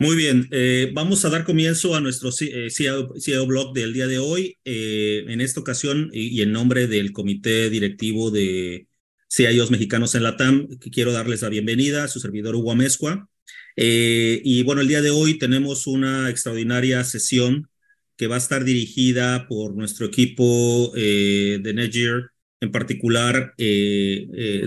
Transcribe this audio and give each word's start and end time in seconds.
Muy 0.00 0.16
bien, 0.16 0.48
eh, 0.50 0.90
vamos 0.94 1.26
a 1.26 1.28
dar 1.28 1.44
comienzo 1.44 1.94
a 1.94 2.00
nuestro 2.00 2.32
CEO, 2.32 3.14
e 3.14 3.46
blog 3.46 3.74
del 3.74 3.92
día 3.92 4.06
de 4.06 4.18
hoy. 4.18 4.56
Eh, 4.64 5.26
en 5.28 5.42
esta 5.42 5.60
ocasión, 5.60 6.08
y, 6.14 6.40
en 6.40 6.52
nombre 6.52 6.86
del 6.86 7.12
Comité 7.12 7.68
Directivo 7.68 8.30
de 8.30 8.86
CIOs 9.28 9.70
Mexicanos 9.70 10.14
en 10.14 10.22
la 10.22 10.38
TAM, 10.38 10.68
quiero 10.90 11.12
darles 11.12 11.42
la 11.42 11.50
bienvenida 11.50 12.04
a 12.04 12.08
su 12.08 12.18
servidor 12.18 12.56
Hugo 12.56 12.72
Amezcua. 12.72 13.28
Eh, 13.76 14.40
y 14.42 14.62
bueno, 14.62 14.80
el 14.80 14.88
día 14.88 15.02
de 15.02 15.10
hoy 15.10 15.36
tenemos 15.36 15.86
una 15.86 16.30
extraordinaria 16.30 17.04
sesión 17.04 17.68
que 18.16 18.26
va 18.26 18.36
a 18.36 18.38
estar 18.38 18.64
dirigida 18.64 19.46
por 19.48 19.74
nuestro 19.74 20.06
equipo 20.06 20.92
de 20.94 21.72
Netgear, 21.74 22.30
en 22.62 22.72
particular 22.72 23.54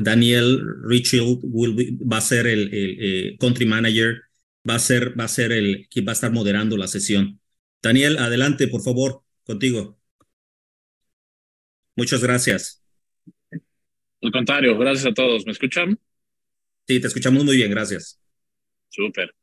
Daniel 0.02 0.62
Richel 0.88 1.40
va 2.12 2.18
a 2.18 2.22
ser 2.22 2.46
el 2.46 3.36
country 3.40 3.66
manager 3.66 4.22
va 4.68 4.76
a 4.76 4.80
ser, 4.80 5.20
va 5.20 5.26
a 5.26 5.28
ser 5.28 5.52
el 5.52 5.88
quien 5.90 6.06
va 6.06 6.12
a 6.12 6.14
estar 6.14 6.32
moderando 6.32 6.78
la 6.78 6.88
sesión. 6.88 7.40
Daniel, 7.82 8.18
adelante, 8.18 8.68
por 8.68 8.82
favor, 8.82 9.24
contigo. 9.44 10.00
Muchas 11.96 12.24
gracias. 12.24 12.82
Al 14.22 14.32
contrario, 14.32 14.78
gracias 14.78 15.06
a 15.06 15.14
todos. 15.14 15.46
¿Me 15.46 15.52
escuchan? 15.52 16.00
Sí, 16.88 17.00
te 17.00 17.08
escuchamos 17.08 17.44
muy 17.44 17.58
bien, 17.58 17.70
gracias. 17.72 18.20
Súper. 18.90 19.34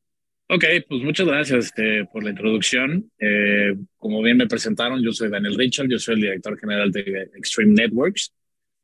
Ok, 0.48 0.64
pues 0.88 1.02
muchas 1.02 1.26
gracias 1.26 1.66
este, 1.66 2.06
por 2.06 2.24
la 2.24 2.30
introducción. 2.30 3.10
Eh, 3.18 3.74
como 3.98 4.20
bien 4.22 4.38
me 4.38 4.48
presentaron, 4.48 5.02
yo 5.02 5.12
soy 5.12 5.28
Daniel 5.28 5.56
Richard, 5.56 5.88
yo 5.88 5.98
soy 5.98 6.14
el 6.14 6.20
director 6.22 6.58
general 6.58 6.90
de 6.90 7.30
Extreme 7.36 7.74
Networks 7.74 8.32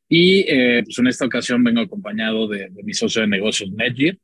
y 0.08 0.40
eh, 0.48 0.82
pues 0.84 0.96
en 0.98 1.08
esta 1.08 1.24
ocasión 1.24 1.64
vengo 1.64 1.80
acompañado 1.80 2.46
de, 2.46 2.68
de 2.70 2.82
mi 2.84 2.94
socio 2.94 3.22
de 3.22 3.28
negocios 3.28 3.70
Netgear 3.72 4.16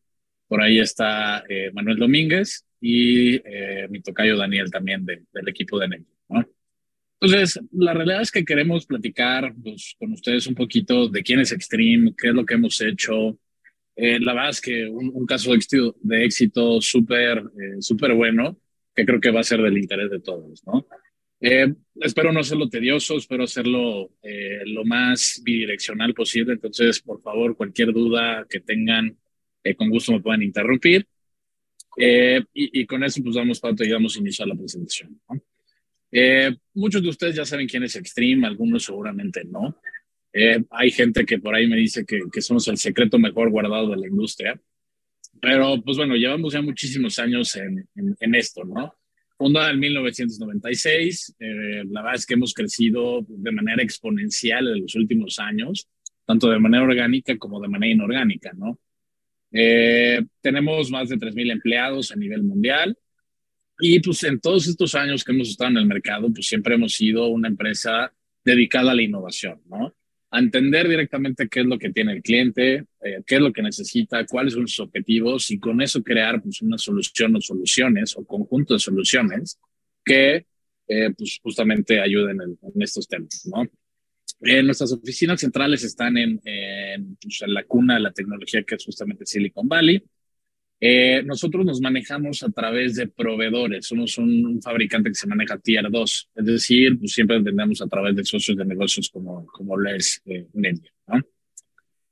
por 0.52 0.62
ahí 0.62 0.80
está 0.80 1.43
eh, 1.49 1.71
Manuel 1.73 1.96
Domínguez 1.96 2.66
y 2.79 3.37
eh, 3.37 3.87
mi 3.88 4.02
tocayo 4.02 4.37
Daniel 4.37 4.71
también 4.71 5.02
del 5.07 5.49
equipo 5.49 5.79
de 5.79 5.88
Netgear. 5.88 6.18
¿no? 6.29 6.46
Entonces, 7.18 7.59
la 7.73 7.95
realidad 7.95 8.21
es 8.21 8.30
que 8.30 8.45
queremos 8.45 8.85
platicar 8.85 9.54
pues, 9.62 9.96
con 9.99 10.12
ustedes 10.12 10.46
un 10.46 10.54
poquito 10.54 11.09
de 11.09 11.23
quién 11.23 11.40
es 11.40 11.52
Extreme, 11.52 12.12
qué 12.18 12.29
es 12.29 12.35
lo 12.35 12.45
que 12.45 12.52
hemos 12.52 12.79
hecho. 12.82 13.38
Eh, 13.96 14.21
la 14.21 14.35
verdad 14.35 14.51
es 14.51 14.60
que 14.60 14.87
un, 14.87 15.24
caso 15.24 15.52
de 15.52 15.57
éxito, 15.57 15.96
de 16.02 16.24
éxito 16.27 16.82
súper 16.82 17.43
súper 17.80 18.12
bueno, 18.12 18.60
que 18.95 19.07
creo 19.07 19.23
que 19.23 19.30
va 19.30 19.40
a 19.40 19.45
ser 19.45 19.62
del 19.62 19.79
interés 19.79 20.10
de 20.10 20.21
todos, 20.21 20.62
¿no? 20.66 20.87
espero 21.40 22.30
no 22.30 22.40
hacerlo 22.40 22.68
tedioso, 22.68 23.16
espero 23.16 23.45
hacerlo 23.45 24.12
lo 24.66 24.84
más 24.84 25.40
bidireccional 25.43 26.12
posible. 26.12 26.52
Entonces, 26.52 27.01
por 27.01 27.23
favor, 27.23 27.57
cualquier 27.57 27.93
duda 27.93 28.46
que 28.49 28.60
tengan, 28.60 29.16
eh, 29.65 29.74
con 29.74 29.91
gusto 29.91 30.13
me 30.13 30.21
pueden 30.21 30.43
interrumpir. 30.43 31.07
Eh, 31.96 32.43
y, 32.55 32.87
con 32.87 33.05
eso 33.05 33.23
pues 33.23 33.35
damos 33.35 33.60
paso 33.60 33.85
y 33.85 33.91
damos 33.91 34.16
inicio 34.16 34.45
a 34.45 34.49
la 34.49 34.55
presentación. 34.55 35.21
Eh, 36.10 36.55
muchos 36.74 37.02
de 37.02 37.09
ustedes 37.09 37.37
ya 37.37 37.45
saben 37.45 37.68
quién 37.68 37.83
es 37.83 37.96
Extreme, 37.96 38.46
algunos 38.46 38.85
seguramente 38.85 39.45
no. 39.45 39.77
hay 40.71 40.90
gente 40.90 41.27
que 41.27 41.38
por 41.38 41.55
ahí 41.55 41.66
me 41.66 41.77
dice 41.77 42.07
que, 42.07 42.23
que, 42.33 42.40
somos 42.40 42.66
el 42.68 42.79
secreto 42.79 43.18
mejor 43.18 43.51
guardado 43.51 43.90
de 43.90 43.99
la 43.99 44.09
industria. 44.09 44.59
Pero 45.40 45.83
pues 45.83 45.96
bueno, 45.99 46.15
llevamos 46.15 46.55
ya 46.55 46.63
muchísimos 46.63 47.18
años 47.18 47.57
en, 47.57 47.87
en, 47.95 48.35
esto, 48.35 48.65
¿no? 48.65 48.95
Fundada 49.37 49.73
en 49.73 49.80
1996, 49.80 51.35
la 51.38 52.02
verdad 52.02 52.15
es 52.15 52.27
que 52.27 52.35
hemos 52.35 52.55
crecido 52.55 53.27
de 53.29 53.51
manera 53.51 53.83
exponencial 53.83 54.68
en 54.68 54.83
los 54.83 54.95
últimos 54.95 55.38
años, 55.40 55.88
tanto 56.24 56.49
de 56.49 56.60
manera 56.60 56.85
orgánica 56.85 57.37
como 57.38 57.60
de 57.60 57.68
manera 57.68 57.93
inorgánica, 57.93 58.52
¿no? 58.55 58.79
Eh, 59.53 60.25
tenemos 60.41 60.91
más 60.91 61.09
de 61.09 61.17
3.000 61.17 61.53
empleados 61.53 62.11
a 62.11 62.17
nivel 62.17 62.43
mundial 62.43 62.97
y 63.79 64.00
pues 64.00 64.22
en 64.25 64.41
todos 64.41 64.67
estos 64.67 64.95
años 64.95 65.25
que 65.25 65.33
hemos 65.33 65.49
estado 65.49 65.71
en 65.71 65.79
el 65.79 65.87
mercado, 65.87 66.33
pues 66.33 66.47
siempre 66.47 66.75
hemos 66.75 66.93
sido 66.93 67.29
una 67.29 67.49
empresa 67.49 68.12
dedicada 68.45 68.93
a 68.93 68.95
la 68.95 69.03
innovación, 69.03 69.61
¿no? 69.69 69.95
A 70.31 70.39
entender 70.39 70.89
directamente 70.89 71.49
qué 71.49 71.61
es 71.61 71.67
lo 71.67 71.79
que 71.79 71.91
tiene 71.91 72.12
el 72.12 72.23
cliente, 72.23 72.87
eh, 73.03 73.23
qué 73.27 73.35
es 73.35 73.41
lo 73.41 73.53
que 73.53 73.62
necesita, 73.62 74.25
cuáles 74.25 74.55
son 74.55 74.67
sus 74.67 74.81
objetivos 74.81 75.51
y 75.51 75.59
con 75.59 75.83
eso 75.83 76.03
crear 76.03 76.41
pues 76.43 76.62
una 76.62 76.79
solución 76.79 77.37
o 77.37 77.41
soluciones 77.41 78.17
o 78.17 78.25
conjunto 78.25 78.75
de 78.75 78.81
soluciones 78.81 79.59
que 80.05 80.47
eh, 80.89 81.11
pues 81.17 81.39
justamente 81.43 82.01
ayuden 82.01 82.41
en, 82.41 82.59
en 82.62 82.83
estos 82.83 83.07
temas, 83.07 83.47
¿no? 83.47 83.69
Eh, 84.45 84.63
nuestras 84.63 84.93
oficinas 84.93 85.41
centrales 85.41 85.85
están 85.85 86.17
en, 86.17 86.41
pues, 86.41 87.43
en, 87.43 87.55
la 87.55 87.65
cuna 87.65 87.95
de 87.95 88.01
la 88.01 88.13
tecnología 88.13 88.63
que 88.65 88.75
es 88.75 88.85
justamente 88.85 89.25
Silicon 89.25 89.69
Valley. 89.69 90.03
Eh, 90.85 91.23
nosotros 91.23 91.65
nos 91.65 91.81
manejamos 91.81 92.43
a 92.43 92.51
través 92.51 92.97
de 92.97 93.07
proveedores. 93.07 93.87
Somos 93.87 94.19
un, 94.19 94.61
fabricante 94.61 95.11
que 95.11 95.15
se 95.15 95.29
maneja 95.29 95.57
Tier 95.57 95.89
2, 95.89 96.31
es 96.35 96.45
decir, 96.45 96.99
pues 96.99 97.13
siempre 97.13 97.39
vendemos 97.39 97.81
a 97.83 97.87
través 97.87 98.17
de 98.17 98.25
socios 98.25 98.57
de 98.57 98.65
negocios 98.65 99.09
como, 99.09 99.47
como 99.47 99.79
Les 99.79 100.21
eh, 100.27 100.49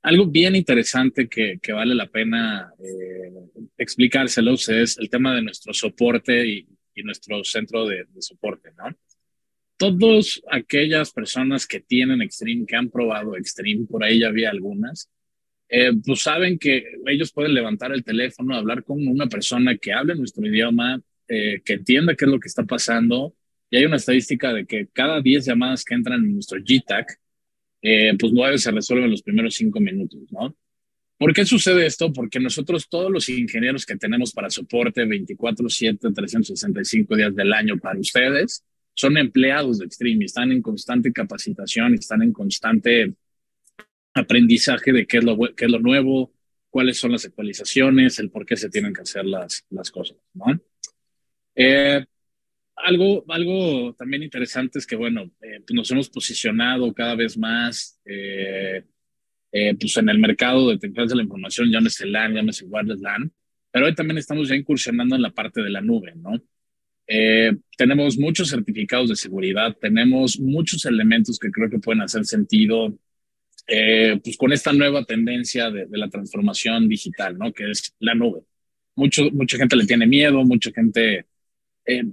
Algo 0.03 0.27
bien 0.27 0.55
interesante 0.55 1.27
que, 1.27 1.59
vale 1.73 1.93
la 1.93 2.07
pena 2.07 2.71
eh, 2.79 3.33
explicárselos 3.77 4.69
es 4.69 4.97
el 4.99 5.09
tema 5.09 5.35
de 5.35 5.41
nuestro 5.41 5.73
soporte 5.73 6.47
y, 6.47 6.65
y 6.95 7.03
nuestro 7.03 7.43
centro 7.43 7.85
de, 7.85 8.05
de 8.05 8.21
soporte, 8.21 8.71
¿no? 8.77 8.95
Todas 9.89 10.41
aquellas 10.51 11.11
personas 11.11 11.65
que 11.65 11.79
tienen 11.79 12.21
Extreme, 12.21 12.65
que 12.67 12.75
han 12.75 12.89
probado 12.89 13.35
Extreme, 13.35 13.87
por 13.89 14.03
ahí 14.03 14.19
ya 14.19 14.27
había 14.27 14.51
algunas, 14.51 15.09
eh, 15.67 15.91
pues 16.05 16.21
saben 16.21 16.59
que 16.59 16.83
ellos 17.07 17.31
pueden 17.31 17.53
levantar 17.53 17.91
el 17.91 18.03
teléfono, 18.03 18.55
hablar 18.55 18.83
con 18.83 19.07
una 19.07 19.27
persona 19.27 19.77
que 19.77 19.91
hable 19.91 20.15
nuestro 20.15 20.45
idioma, 20.45 21.01
eh, 21.27 21.61
que 21.65 21.73
entienda 21.73 22.15
qué 22.15 22.25
es 22.25 22.31
lo 22.31 22.39
que 22.39 22.47
está 22.47 22.63
pasando. 22.63 23.33
Y 23.71 23.77
hay 23.77 23.85
una 23.85 23.95
estadística 23.95 24.53
de 24.53 24.65
que 24.65 24.87
cada 24.93 25.21
10 25.21 25.45
llamadas 25.45 25.83
que 25.83 25.95
entran 25.95 26.23
en 26.23 26.33
nuestro 26.33 26.59
GTAC, 26.59 27.17
eh, 27.81 28.13
pues 28.19 28.31
nueve 28.33 28.59
se 28.59 28.69
resuelven 28.69 29.05
en 29.05 29.11
los 29.11 29.23
primeros 29.23 29.55
cinco 29.55 29.79
minutos, 29.79 30.19
¿no? 30.29 30.55
¿Por 31.17 31.33
qué 31.33 31.45
sucede 31.45 31.85
esto? 31.85 32.11
Porque 32.13 32.39
nosotros, 32.39 32.87
todos 32.87 33.11
los 33.11 33.29
ingenieros 33.29 33.85
que 33.85 33.95
tenemos 33.95 34.33
para 34.33 34.49
soporte 34.49 35.05
24/7, 35.05 36.11
365 36.13 37.15
días 37.15 37.35
del 37.35 37.53
año 37.53 37.77
para 37.77 37.99
ustedes, 37.99 38.63
son 38.93 39.17
empleados 39.17 39.79
de 39.79 39.85
Extreme 39.85 40.25
están 40.25 40.51
en 40.51 40.61
constante 40.61 41.11
capacitación, 41.11 41.93
están 41.95 42.21
en 42.21 42.33
constante 42.33 43.13
aprendizaje 44.13 44.91
de 44.91 45.07
qué 45.07 45.17
es 45.17 45.23
lo, 45.23 45.37
qué 45.55 45.65
es 45.65 45.71
lo 45.71 45.79
nuevo, 45.79 46.33
cuáles 46.69 46.97
son 46.97 47.11
las 47.11 47.25
actualizaciones, 47.25 48.19
el 48.19 48.29
por 48.29 48.45
qué 48.45 48.57
se 48.57 48.69
tienen 48.69 48.93
que 48.93 49.01
hacer 49.01 49.25
las, 49.25 49.65
las 49.69 49.91
cosas. 49.91 50.17
¿no? 50.33 50.59
Eh, 51.55 52.05
algo, 52.75 53.23
algo 53.27 53.93
también 53.93 54.23
interesante 54.23 54.79
es 54.79 54.87
que, 54.87 54.95
bueno, 54.95 55.31
eh, 55.41 55.61
pues 55.65 55.73
nos 55.73 55.91
hemos 55.91 56.09
posicionado 56.09 56.93
cada 56.93 57.15
vez 57.15 57.37
más 57.37 57.99
eh, 58.05 58.85
pues 59.51 59.97
en 59.97 60.09
el 60.09 60.17
mercado 60.17 60.69
de 60.69 60.77
tecnologías 60.77 61.09
de 61.09 61.15
la 61.17 61.23
información, 61.23 61.69
llámese 61.69 62.05
LAN, 62.05 62.33
llámese 62.33 62.65
wireless 62.65 63.01
LAN, 63.01 63.31
pero 63.69 63.85
hoy 63.85 63.95
también 63.95 64.17
estamos 64.17 64.47
ya 64.47 64.55
incursionando 64.55 65.15
en 65.15 65.21
la 65.21 65.31
parte 65.31 65.61
de 65.61 65.69
la 65.69 65.81
nube, 65.81 66.13
¿no? 66.15 66.41
Eh, 67.13 67.51
tenemos 67.77 68.17
muchos 68.17 68.49
certificados 68.49 69.09
de 69.09 69.17
seguridad, 69.17 69.75
tenemos 69.81 70.39
muchos 70.39 70.85
elementos 70.85 71.37
que 71.37 71.51
creo 71.51 71.69
que 71.69 71.77
pueden 71.77 72.01
hacer 72.01 72.25
sentido 72.25 72.97
eh, 73.67 74.17
pues 74.23 74.37
con 74.37 74.53
esta 74.53 74.71
nueva 74.71 75.03
tendencia 75.03 75.69
de, 75.69 75.87
la 75.91 76.09
transformación 76.09 76.87
digital, 76.87 77.37
¿no? 77.37 77.51
Que 77.51 77.69
es 77.69 77.93
la 77.99 78.15
nube. 78.15 78.43
Mucho, 78.95 79.29
mucha 79.31 79.57
gente 79.57 79.75
le 79.75 79.85
tiene 79.85 80.07
miedo, 80.07 80.41
mucha 80.45 80.71
gente, 80.71 81.25
eh, 81.85 82.03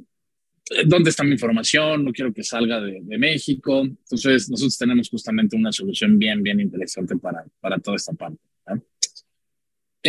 ¿dónde 0.84 1.10
está 1.10 1.22
mi 1.22 1.32
información? 1.32 2.04
No 2.04 2.12
quiero 2.12 2.32
que 2.32 2.42
salga 2.42 2.80
de, 2.80 2.98
de, 3.00 3.18
México. 3.18 3.82
Entonces, 3.84 4.50
nosotros 4.50 4.76
tenemos 4.78 5.08
justamente 5.08 5.54
una 5.54 5.70
solución 5.70 6.18
bien, 6.18 6.42
bien 6.42 6.58
interesante 6.58 7.16
para, 7.16 7.44
para 7.60 7.78
toda 7.78 7.96
esta 7.96 8.14
parte. 8.14 8.40
¿no? 8.66 8.82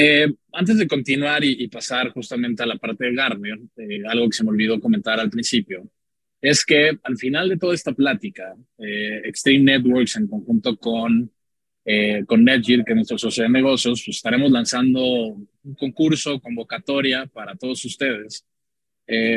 Eh, 0.01 0.33
antes 0.53 0.77
de 0.77 0.87
continuar 0.87 1.43
y, 1.43 1.67
pasar 1.67 2.11
justamente 2.11 2.63
a 2.63 2.65
la 2.65 2.77
parte 2.77 3.03
de 3.03 3.13
Gartner, 3.13 3.59
eh, 3.75 4.01
algo 4.07 4.27
que 4.29 4.37
se 4.37 4.45
me 4.45 4.51
olvidó 4.51 4.79
comentar 4.79 5.19
al 5.19 5.29
principio, 5.29 5.89
es 6.39 6.63
que 6.65 6.97
al 7.03 7.17
final 7.17 7.49
de 7.49 7.57
toda 7.57 7.75
esta 7.75 7.91
plática, 7.91 8.55
eh, 8.77 9.21
Extreme 9.25 9.65
Networks 9.65 10.15
en 10.15 10.27
conjunto 10.27 10.77
con, 10.77 11.29
con 12.27 12.43
Netgear, 12.45 12.85
que 12.85 12.91
es 12.91 12.95
nuestro 12.95 13.17
socio 13.17 13.43
de 13.43 13.49
negocios, 13.49 14.03
pues 14.05 14.17
estaremos 14.17 14.51
lanzando 14.51 15.01
un 15.01 15.75
concurso, 15.77 16.39
convocatoria 16.39 17.25
para 17.25 17.55
todos 17.55 17.83
ustedes, 17.83 18.45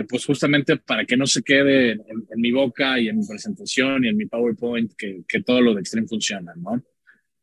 pues 0.08 0.26
justamente 0.26 0.76
para 0.76 1.04
que 1.06 1.16
no 1.16 1.26
se 1.26 1.42
quede 1.42 1.92
en, 1.92 2.26
en, 2.30 2.40
mi 2.40 2.52
boca 2.52 3.00
y 3.00 3.08
en 3.08 3.18
mi 3.18 3.26
presentación 3.26 4.04
y 4.04 4.08
en 4.08 4.16
mi 4.16 4.26
PowerPoint 4.26 4.92
que, 4.96 5.22
que 5.26 5.42
todo 5.42 5.62
lo 5.62 5.74
de 5.74 5.80
Extreme 5.80 6.06
funciona, 6.06 6.52
¿no? 6.56 6.84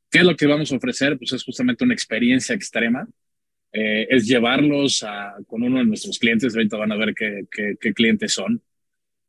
¿Qué 0.09 0.19
es 0.19 0.23
lo 0.23 0.35
que 0.35 0.47
vamos 0.47 0.71
a 0.71 0.75
ofrecer? 0.75 1.17
Pues 1.17 1.33
es 1.33 1.43
justamente 1.43 1.83
una 1.83 1.93
experiencia 1.93 2.55
extrema. 2.55 3.07
Eh, 3.71 4.07
es 4.09 4.27
llevarlos 4.27 5.03
a, 5.03 5.35
con 5.47 5.63
uno 5.63 5.79
de 5.79 5.85
nuestros 5.85 6.17
clientes, 6.17 6.55
ahorita 6.55 6.77
van 6.77 6.91
a 6.91 6.97
ver 6.97 7.13
qué, 7.13 7.45
qué, 7.79 7.93
clientes 7.93 8.33
son, 8.33 8.63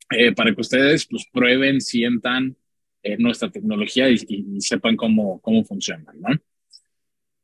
eh, 0.09 0.33
para 0.33 0.53
que 0.53 0.61
ustedes 0.61 1.05
pues, 1.05 1.25
prueben, 1.31 1.79
sientan 1.79 2.57
eh, 3.03 3.17
nuestra 3.17 3.51
tecnología 3.51 4.09
y, 4.09 4.17
sepan 4.59 4.95
cómo, 4.95 5.39
cómo 5.41 5.63
funciona. 5.63 6.11
¿no? 6.15 6.29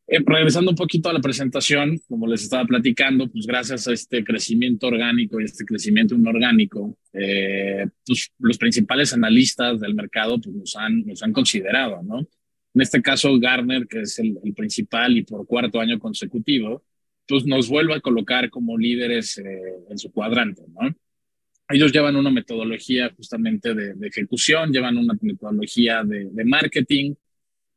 Eh, 0.09 0.19
regresando 0.25 0.71
un 0.71 0.77
poquito 0.77 1.09
a 1.09 1.13
la 1.13 1.19
presentación, 1.19 1.99
como 2.07 2.27
les 2.27 2.43
estaba 2.43 2.63
platicando, 2.65 3.29
pues 3.29 3.45
gracias 3.45 3.89
a 3.89 3.93
este 3.93 4.23
crecimiento 4.23 4.87
orgánico 4.87 5.41
y 5.41 5.43
este 5.43 5.65
crecimiento 5.65 6.15
inorgánico, 6.15 6.97
eh, 7.11 7.87
pues 8.05 8.31
los 8.39 8.57
principales 8.57 9.13
analistas 9.13 9.81
del 9.81 9.95
mercado 9.95 10.39
pues 10.39 10.55
nos 10.55 10.75
han, 10.77 11.05
nos 11.05 11.21
han 11.23 11.33
considerado, 11.33 12.01
¿no? 12.03 12.25
En 12.77 12.81
este 12.81 13.01
caso, 13.01 13.39
Garner, 13.39 13.87
que 13.87 14.01
es 14.01 14.19
el, 14.19 14.37
principal 14.55 15.17
y 15.17 15.23
por 15.23 15.47
cuarto 15.47 15.79
año 15.79 15.97
consecutivo, 15.97 16.83
pues 17.27 17.43
nos 17.43 17.67
vuelve 17.69 17.95
a 17.95 18.01
colocar 18.01 18.51
como 18.51 18.77
líderes 18.77 19.39
eh, 19.39 19.43
en 19.89 19.97
su 19.97 20.11
cuadrante, 20.11 20.61
¿no? 20.67 20.95
Ellos 21.69 21.91
llevan 21.91 22.15
una 22.15 22.29
metodología 22.29 23.11
justamente 23.17 23.73
de, 23.73 23.95
de 23.95 24.07
ejecución, 24.07 24.71
llevan 24.71 24.95
una 24.95 25.17
metodología 25.19 26.03
de, 26.03 26.29
de 26.29 26.45
marketing, 26.45 27.15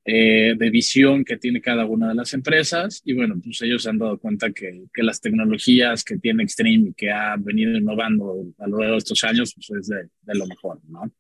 eh, 0.05 0.55
de 0.59 0.69
visión 0.69 1.25
que 1.25 1.39
tiene 1.39 1.63
cada 1.63 1.87
una 1.87 2.11
de 2.11 2.17
las 2.17 2.35
empresas 2.35 3.01
y 3.03 3.15
bueno, 3.15 3.41
pues 3.43 3.63
ellos 3.63 3.83
se 3.83 3.89
han 3.89 3.99
dado 3.99 4.19
cuenta 4.19 4.53
que, 4.53 4.83
que 4.93 5.03
las 5.03 5.23
tecnologías 5.23 6.05
que 6.05 6.19
tiene 6.19 6.43
Extreme 6.43 6.91
y 6.91 6.93
que 6.93 7.11
ha 7.11 7.37
venido 7.39 7.75
innovando 7.79 8.53
a 8.59 8.69
lo 8.69 8.81
largo 8.81 8.93
de 8.93 8.99
estos 8.99 9.25
años, 9.25 9.55
pues 9.55 9.81
es 9.81 9.89
de, 9.89 10.11
de 10.21 10.39
lo 10.39 10.47
mejor, 10.47 10.79
¿no? 10.91 11.11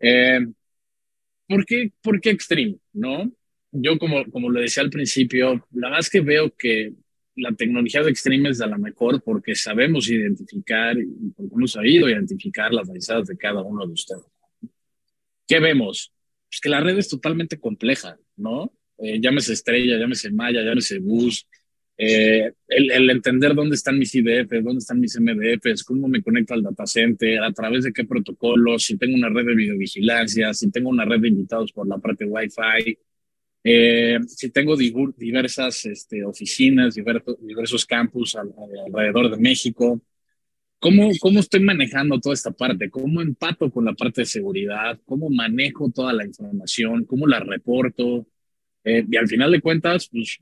Eh, 0.00 0.40
¿por, 1.50 1.66
qué, 1.66 1.92
¿Por 2.00 2.20
qué 2.20 2.30
Extreme, 2.30 2.78
no? 2.92 3.30
Yo, 3.72 3.98
como, 3.98 4.24
como 4.30 4.50
le 4.50 4.62
decía 4.62 4.82
al 4.84 4.90
principio, 4.90 5.66
la 5.72 5.88
verdad 5.88 6.00
es 6.00 6.10
que 6.10 6.20
veo 6.20 6.54
que 6.56 6.92
la 7.34 7.52
tecnología 7.52 8.02
de 8.02 8.10
Extreme 8.10 8.50
es 8.50 8.58
de 8.58 8.68
la 8.68 8.78
mejor 8.78 9.22
porque 9.22 9.54
sabemos 9.54 10.08
identificar 10.08 10.96
y 10.96 11.30
porque 11.36 11.54
hemos 11.54 11.72
sabido 11.72 12.08
identificar 12.08 12.72
las 12.72 12.88
necesidades 12.88 13.28
de 13.28 13.36
cada 13.36 13.62
uno 13.62 13.84
de 13.86 13.92
ustedes. 13.92 14.24
¿Qué 15.46 15.58
vemos? 15.58 16.12
pues 16.50 16.60
que 16.60 16.68
la 16.68 16.80
red 16.80 16.98
es 16.98 17.08
totalmente 17.08 17.60
compleja, 17.60 18.18
¿no? 18.36 18.72
Eh, 18.98 19.20
llámese 19.20 19.52
estrella, 19.52 19.96
llámese 19.96 20.32
maya, 20.32 20.62
llámese 20.62 20.98
bus, 20.98 21.46
eh, 22.02 22.52
el, 22.68 22.90
el, 22.92 23.10
entender 23.10 23.54
dónde 23.54 23.76
están 23.76 23.98
mis 23.98 24.14
IDFs, 24.14 24.64
dónde 24.64 24.78
están 24.78 25.00
mis 25.00 25.20
MDFs, 25.20 25.84
cómo 25.84 26.08
me 26.08 26.22
conecto 26.22 26.54
al 26.54 26.62
data 26.62 26.86
center, 26.86 27.42
a 27.42 27.52
través 27.52 27.84
de 27.84 27.92
qué 27.92 28.04
protocolos, 28.04 28.84
si 28.84 28.96
tengo 28.96 29.14
una 29.16 29.28
red 29.28 29.44
de 29.44 29.54
videovigilancia, 29.54 30.54
si 30.54 30.70
tengo 30.70 30.88
una 30.88 31.04
red 31.04 31.20
de 31.20 31.28
invitados 31.28 31.72
por 31.72 31.86
la 31.86 31.98
parte 31.98 32.24
Wi-Fi, 32.24 32.98
eh, 33.64 34.18
si 34.26 34.50
tengo 34.50 34.76
diversas 34.78 35.84
este, 35.84 36.24
oficinas, 36.24 36.94
diversos, 36.94 37.36
diversos 37.42 37.84
campus 37.84 38.34
alrededor 38.34 39.30
de 39.30 39.36
México, 39.36 40.00
¿Cómo, 40.78 41.10
¿Cómo 41.20 41.40
estoy 41.40 41.60
manejando 41.60 42.18
toda 42.18 42.32
esta 42.32 42.52
parte? 42.52 42.88
¿Cómo 42.88 43.20
empato 43.20 43.70
con 43.70 43.84
la 43.84 43.92
parte 43.92 44.22
de 44.22 44.26
seguridad? 44.26 44.98
¿Cómo 45.04 45.28
manejo 45.28 45.90
toda 45.90 46.14
la 46.14 46.24
información? 46.24 47.04
¿Cómo 47.04 47.26
la 47.26 47.40
reporto? 47.40 48.26
Eh, 48.84 49.04
y 49.10 49.16
al 49.18 49.28
final 49.28 49.50
de 49.52 49.60
cuentas, 49.60 50.08
pues, 50.10 50.38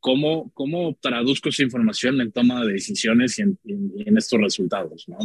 ¿cómo, 0.00 0.50
¿cómo 0.54 0.96
traduzco 1.00 1.50
esa 1.50 1.62
información 1.62 2.20
en 2.20 2.32
toma 2.32 2.64
de 2.64 2.72
decisiones 2.72 3.38
y 3.38 3.42
en, 3.42 3.58
en, 3.64 4.16
estos 4.16 4.40
resultados? 4.40 5.08
¿no? 5.08 5.18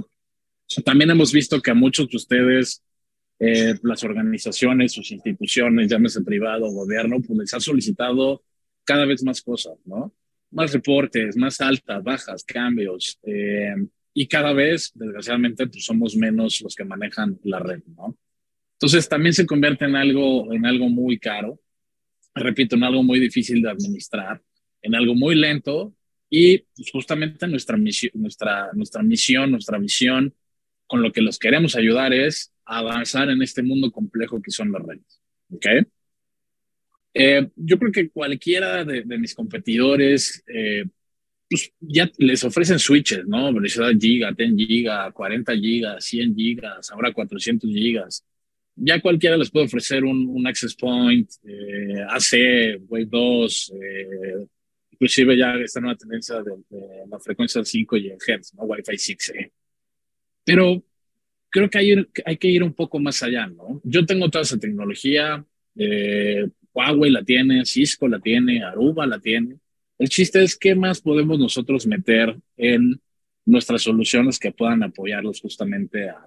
También 0.84 1.12
hemos 1.12 1.32
visto 1.32 1.62
que 1.62 1.72
a 1.72 1.76
muchos 1.76 2.10
de 2.10 2.18
ustedes, 2.18 2.84
eh, 3.40 3.76
las 3.84 4.04
organizaciones, 4.04 4.94
sus 4.94 5.12
instituciones, 5.12 5.90
llámese 5.90 6.22
privado 6.22 6.66
o 6.66 6.72
gobierno, 6.72 7.22
pues 7.22 7.40
les 7.40 7.54
ha 7.54 7.60
solicitado 7.60 8.44
cada 8.84 9.06
vez 9.06 9.24
más 9.24 9.42
cosas, 9.42 9.78
¿no? 9.86 10.14
Más 10.52 10.72
reportes, 10.72 11.36
más 11.36 11.60
altas, 11.60 12.04
bajas, 12.04 12.44
cambios. 12.44 13.20
Eh, 13.24 13.76
y 14.14 14.28
cada 14.28 14.54
vez, 14.54 14.92
desgraciadamente, 14.96 15.68
pues 15.68 15.84
somos 15.84 16.16
menos 16.16 16.62
los 16.62 16.76
que 16.76 16.86
manejan 16.86 17.40
la 17.44 17.60
red, 17.60 17.82
¿no? 17.98 18.18
Entonces 18.74 19.08
también 19.10 19.34
se 19.34 19.46
convierte 19.46 19.86
en 19.86 19.96
algo, 19.96 20.54
en 20.54 20.66
algo 20.66 20.90
muy 20.90 21.18
caro, 21.18 21.60
repito, 22.34 22.76
en 22.76 22.84
algo 22.84 23.04
muy 23.04 23.20
difícil 23.20 23.62
de 23.62 23.70
administrar, 23.70 24.42
en 24.86 24.96
algo 24.96 25.16
muy 25.16 25.36
lento 25.36 25.94
y 26.30 26.60
pues, 26.60 26.92
justamente 26.92 27.48
nuestra 27.48 27.78
misión, 27.78 28.12
nuestra, 28.16 28.70
nuestra 28.74 29.04
misión, 29.04 29.52
nuestra 29.52 29.78
visión, 29.80 30.34
con 30.88 31.02
lo 31.02 31.12
que 31.12 31.22
los 31.22 31.40
queremos 31.40 31.76
ayudar 31.76 32.14
es 32.14 32.54
avanzar 32.66 33.30
en 33.30 33.42
este 33.42 33.64
mundo 33.64 33.92
complejo 33.92 34.42
que 34.42 34.52
son 34.52 34.72
las 34.72 34.84
redes, 34.84 35.22
¿ok? 35.52 35.66
Eh, 37.14 37.50
yo 37.56 37.80
creo 37.80 37.92
que 37.92 38.10
cualquiera 38.10 38.84
de, 38.84 39.04
de 39.04 39.18
mis 39.18 39.34
competidores 39.34 40.44
eh, 40.48 40.84
pues 41.50 41.72
ya 41.80 42.12
les 42.18 42.44
ofrecen 42.44 42.80
switches, 42.80 43.26
¿no? 43.28 43.54
Velocidad 43.54 43.92
giga, 44.00 44.32
10 44.32 44.56
giga, 44.58 45.12
40 45.12 45.56
gigas, 45.56 46.06
100 46.06 46.36
gigas, 46.36 46.92
ahora 46.92 47.14
400 47.14 47.70
gigas. 47.70 48.26
Ya 48.76 49.00
cualquiera 49.00 49.38
les 49.38 49.50
puede 49.52 49.66
ofrecer 49.66 50.04
un, 50.04 50.28
un 50.28 50.48
access 50.48 50.76
point, 50.76 51.30
eh, 51.44 52.04
AC, 52.10 52.82
Wave 52.90 53.06
2, 53.06 53.74
eh, 53.82 54.48
inclusive 54.96 55.38
ya 55.38 55.56
está 55.56 55.80
en 55.80 55.86
una 55.86 55.96
tendencia 55.96 56.42
de, 56.42 56.52
la 57.10 57.20
frecuencia 57.20 57.64
5 57.64 57.96
GHz, 57.96 58.54
¿no? 58.56 58.64
Wi-Fi 58.64 58.98
6. 58.98 59.30
Eh. 59.36 59.52
Pero 60.44 60.84
creo 61.50 61.70
que 61.70 61.78
hay, 61.78 62.08
hay, 62.26 62.38
que 62.38 62.48
ir 62.48 62.64
un 62.64 62.74
poco 62.74 63.00
más 63.00 63.22
allá, 63.24 63.48
¿no? 63.48 63.82
Yo 63.84 64.06
tengo 64.06 64.30
toda 64.30 64.44
esa 64.44 64.58
tecnología, 64.58 65.46
eh, 65.76 66.48
Huawei 66.74 67.12
la 67.12 67.24
tiene, 67.24 67.66
Cisco 67.66 68.08
la 68.08 68.20
tiene, 68.20 68.64
Aruba 68.64 69.06
la 69.06 69.20
tiene 69.20 69.60
el 69.98 70.10
chiste 70.10 70.44
es 70.44 70.58
qué 70.58 70.76
más 70.76 71.02
podemos 71.02 71.40
nosotros 71.40 71.88
meter 71.88 72.38
en 72.58 73.02
nuestras 73.46 73.84
soluciones 73.84 74.40
que 74.40 74.52
puedan 74.52 74.84
apoyarlos 74.84 75.40
justamente 75.40 76.10
a, 76.10 76.26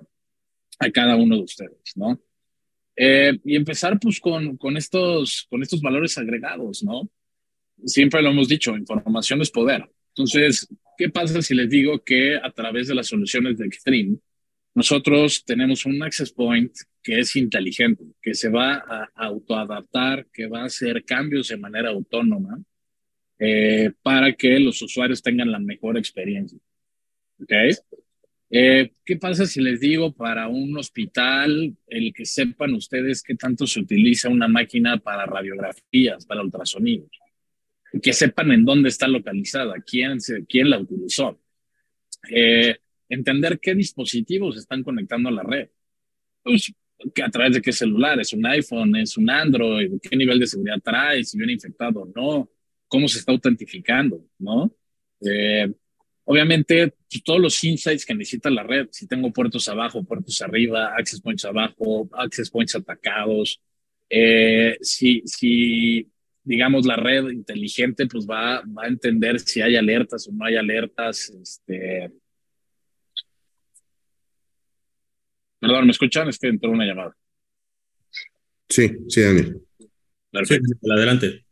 a 0.78 0.90
cada 0.90 1.16
uno 1.16 1.36
de 1.36 1.42
ustedes, 1.42 1.96
¿no? 1.96 2.20
Eh, 2.96 3.38
y 3.44 3.56
empezar 3.56 3.98
pues 4.00 4.18
con, 4.20 4.56
con, 4.56 4.76
estos, 4.76 5.46
con 5.50 5.62
estos 5.62 5.80
valores 5.80 6.16
agregados, 6.18 6.82
¿no? 6.82 7.08
Siempre 7.84 8.22
lo 8.22 8.30
hemos 8.30 8.48
dicho, 8.48 8.76
información 8.76 9.40
es 9.40 9.50
poder. 9.50 9.88
Entonces, 10.08 10.68
¿qué 10.96 11.10
pasa 11.10 11.42
si 11.42 11.54
les 11.54 11.70
digo 11.70 12.02
que 12.02 12.36
a 12.36 12.50
través 12.50 12.88
de 12.88 12.94
las 12.94 13.06
soluciones 13.06 13.56
de 13.58 13.66
Extreme, 13.66 14.18
nosotros 14.74 15.44
tenemos 15.44 15.86
un 15.86 16.02
access 16.02 16.32
point 16.32 16.72
que 17.02 17.18
es 17.18 17.34
inteligente, 17.36 18.04
que 18.22 18.34
se 18.34 18.48
va 18.48 18.74
a 18.74 19.08
autoadaptar, 19.16 20.26
que 20.32 20.46
va 20.46 20.62
a 20.62 20.66
hacer 20.66 21.04
cambios 21.04 21.48
de 21.48 21.56
manera 21.56 21.90
autónoma 21.90 22.62
eh, 23.38 23.92
para 24.02 24.32
que 24.34 24.58
los 24.58 24.80
usuarios 24.82 25.22
tengan 25.22 25.50
la 25.50 25.58
mejor 25.58 25.96
experiencia. 25.96 26.58
¿Ok? 27.40 27.52
Eh, 28.50 28.92
¿Qué 29.04 29.16
pasa 29.16 29.46
si 29.46 29.60
les 29.60 29.80
digo 29.80 30.12
para 30.12 30.48
un 30.48 30.76
hospital, 30.78 31.76
el 31.86 32.12
que 32.14 32.24
sepan 32.24 32.74
ustedes 32.74 33.22
qué 33.22 33.34
tanto 33.34 33.66
se 33.66 33.80
utiliza 33.80 34.28
una 34.28 34.48
máquina 34.48 34.98
para 34.98 35.26
radiografías, 35.26 36.24
para 36.24 36.42
ultrasonidos? 36.42 37.10
Que 38.02 38.12
sepan 38.12 38.52
en 38.52 38.64
dónde 38.64 38.88
está 38.88 39.08
localizada, 39.08 39.74
quién, 39.86 40.20
se, 40.20 40.44
quién 40.46 40.70
la 40.70 40.78
utilizó. 40.78 41.40
Eh, 42.30 42.76
entender 43.08 43.58
qué 43.60 43.74
dispositivos 43.74 44.56
están 44.56 44.82
conectando 44.82 45.28
a 45.28 45.32
la 45.32 45.42
red. 45.42 45.68
Pues, 46.42 46.72
a 47.22 47.30
través 47.30 47.54
de 47.54 47.62
qué 47.62 47.72
celular, 47.72 48.20
es 48.20 48.32
un 48.32 48.44
iPhone, 48.46 48.96
es 48.96 49.16
un 49.16 49.30
Android, 49.30 49.92
qué 50.02 50.16
nivel 50.16 50.38
de 50.40 50.46
seguridad 50.46 50.80
trae, 50.82 51.24
si 51.24 51.38
viene 51.38 51.52
infectado 51.52 52.00
o 52.00 52.12
no, 52.14 52.50
cómo 52.88 53.06
se 53.08 53.20
está 53.20 53.32
autentificando, 53.32 54.24
¿no? 54.38 54.74
Eh, 55.20 55.72
obviamente, 56.24 56.88
pues, 56.88 57.22
todos 57.22 57.40
los 57.40 57.64
insights 57.64 58.04
que 58.04 58.14
necesita 58.14 58.50
la 58.50 58.62
red, 58.62 58.88
si 58.90 59.06
tengo 59.06 59.32
puertos 59.32 59.68
abajo, 59.68 60.04
puertos 60.04 60.40
arriba, 60.42 60.94
access 60.96 61.20
points 61.20 61.44
abajo, 61.44 62.08
access 62.12 62.50
points 62.50 62.74
atacados, 62.74 63.60
eh, 64.10 64.76
si, 64.80 65.22
si, 65.24 66.08
digamos, 66.48 66.86
la 66.86 66.96
red 66.96 67.28
inteligente, 67.28 68.06
pues 68.06 68.26
va, 68.26 68.62
va 68.62 68.84
a 68.84 68.88
entender 68.88 69.38
si 69.38 69.60
hay 69.60 69.76
alertas 69.76 70.26
o 70.28 70.32
no 70.32 70.46
hay 70.46 70.56
alertas, 70.56 71.28
este... 71.28 72.10
Perdón, 75.60 75.84
¿me 75.84 75.90
escuchan? 75.90 76.26
Es 76.28 76.38
que 76.38 76.48
entró 76.48 76.70
una 76.70 76.86
llamada. 76.86 77.14
Sí, 78.66 78.88
sí, 79.08 79.20
Daniel. 79.20 79.60
Perfecto. 80.30 80.72
adelante. 80.90 81.44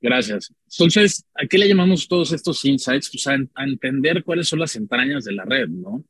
Gracias. 0.00 0.54
Entonces, 0.70 1.26
¿a 1.34 1.46
qué 1.46 1.58
le 1.58 1.68
llamamos 1.68 2.08
todos 2.08 2.32
estos 2.32 2.64
insights? 2.64 3.10
Pues 3.10 3.26
a, 3.26 3.64
entender 3.64 4.24
cuáles 4.24 4.48
son 4.48 4.60
las 4.60 4.74
entrañas 4.76 5.24
de 5.24 5.32
la 5.32 5.44
red, 5.44 5.68
¿no? 5.68 6.02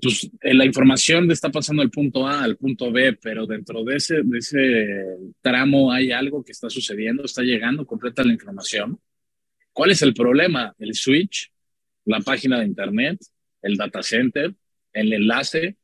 Pues 0.00 0.30
eh, 0.40 0.54
la 0.54 0.64
información 0.64 1.30
está 1.30 1.50
pasando 1.50 1.82
del 1.82 1.90
punto 1.90 2.26
A 2.26 2.42
al 2.42 2.56
punto 2.56 2.90
B, 2.90 3.18
pero 3.20 3.46
dentro 3.46 3.84
de 3.84 3.96
ese, 3.96 4.22
de 4.22 4.38
ese 4.38 5.16
tramo 5.42 5.92
hay 5.92 6.12
algo 6.12 6.42
que 6.42 6.52
está 6.52 6.70
sucediendo, 6.70 7.24
está 7.24 7.42
llegando 7.42 7.84
completa 7.86 8.24
la 8.24 8.32
información. 8.32 8.98
¿Cuál 9.72 9.90
es 9.90 10.00
el 10.02 10.14
problema? 10.14 10.74
El 10.78 10.94
switch, 10.94 11.52
la 12.06 12.20
página 12.20 12.58
de 12.58 12.66
Internet, 12.66 13.20
el 13.60 13.76
data 13.76 14.02
center, 14.02 14.54
el 14.94 15.12
enlace. 15.12 15.76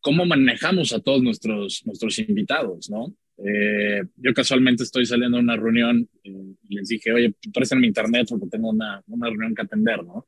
¿Cómo 0.00 0.24
manejamos 0.26 0.92
a 0.92 1.00
todos 1.00 1.22
nuestros, 1.22 1.84
nuestros 1.86 2.18
invitados, 2.18 2.90
no? 2.90 3.14
Eh, 3.38 4.02
yo 4.16 4.34
casualmente 4.34 4.82
estoy 4.82 5.06
saliendo 5.06 5.36
a 5.36 5.40
una 5.40 5.56
reunión 5.56 6.08
y 6.24 6.32
les 6.68 6.88
dije, 6.88 7.12
oye, 7.12 7.32
presten 7.52 7.80
mi 7.80 7.86
internet 7.86 8.26
porque 8.28 8.48
tengo 8.48 8.70
una, 8.70 9.02
una 9.06 9.28
reunión 9.28 9.54
que 9.54 9.62
atender, 9.62 10.04
¿no? 10.04 10.26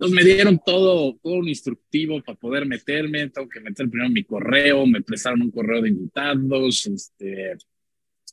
Entonces 0.00 0.16
me 0.16 0.32
dieron 0.32 0.58
todo, 0.64 1.18
todo 1.22 1.34
un 1.34 1.48
instructivo 1.48 2.22
para 2.22 2.38
poder 2.38 2.64
meterme, 2.64 3.28
tengo 3.28 3.46
que 3.50 3.60
meter 3.60 3.86
primero 3.90 4.08
mi 4.08 4.24
correo, 4.24 4.86
me 4.86 5.02
prestaron 5.02 5.42
un 5.42 5.50
correo 5.50 5.82
de 5.82 5.90
invitados, 5.90 6.86
este, 6.86 7.58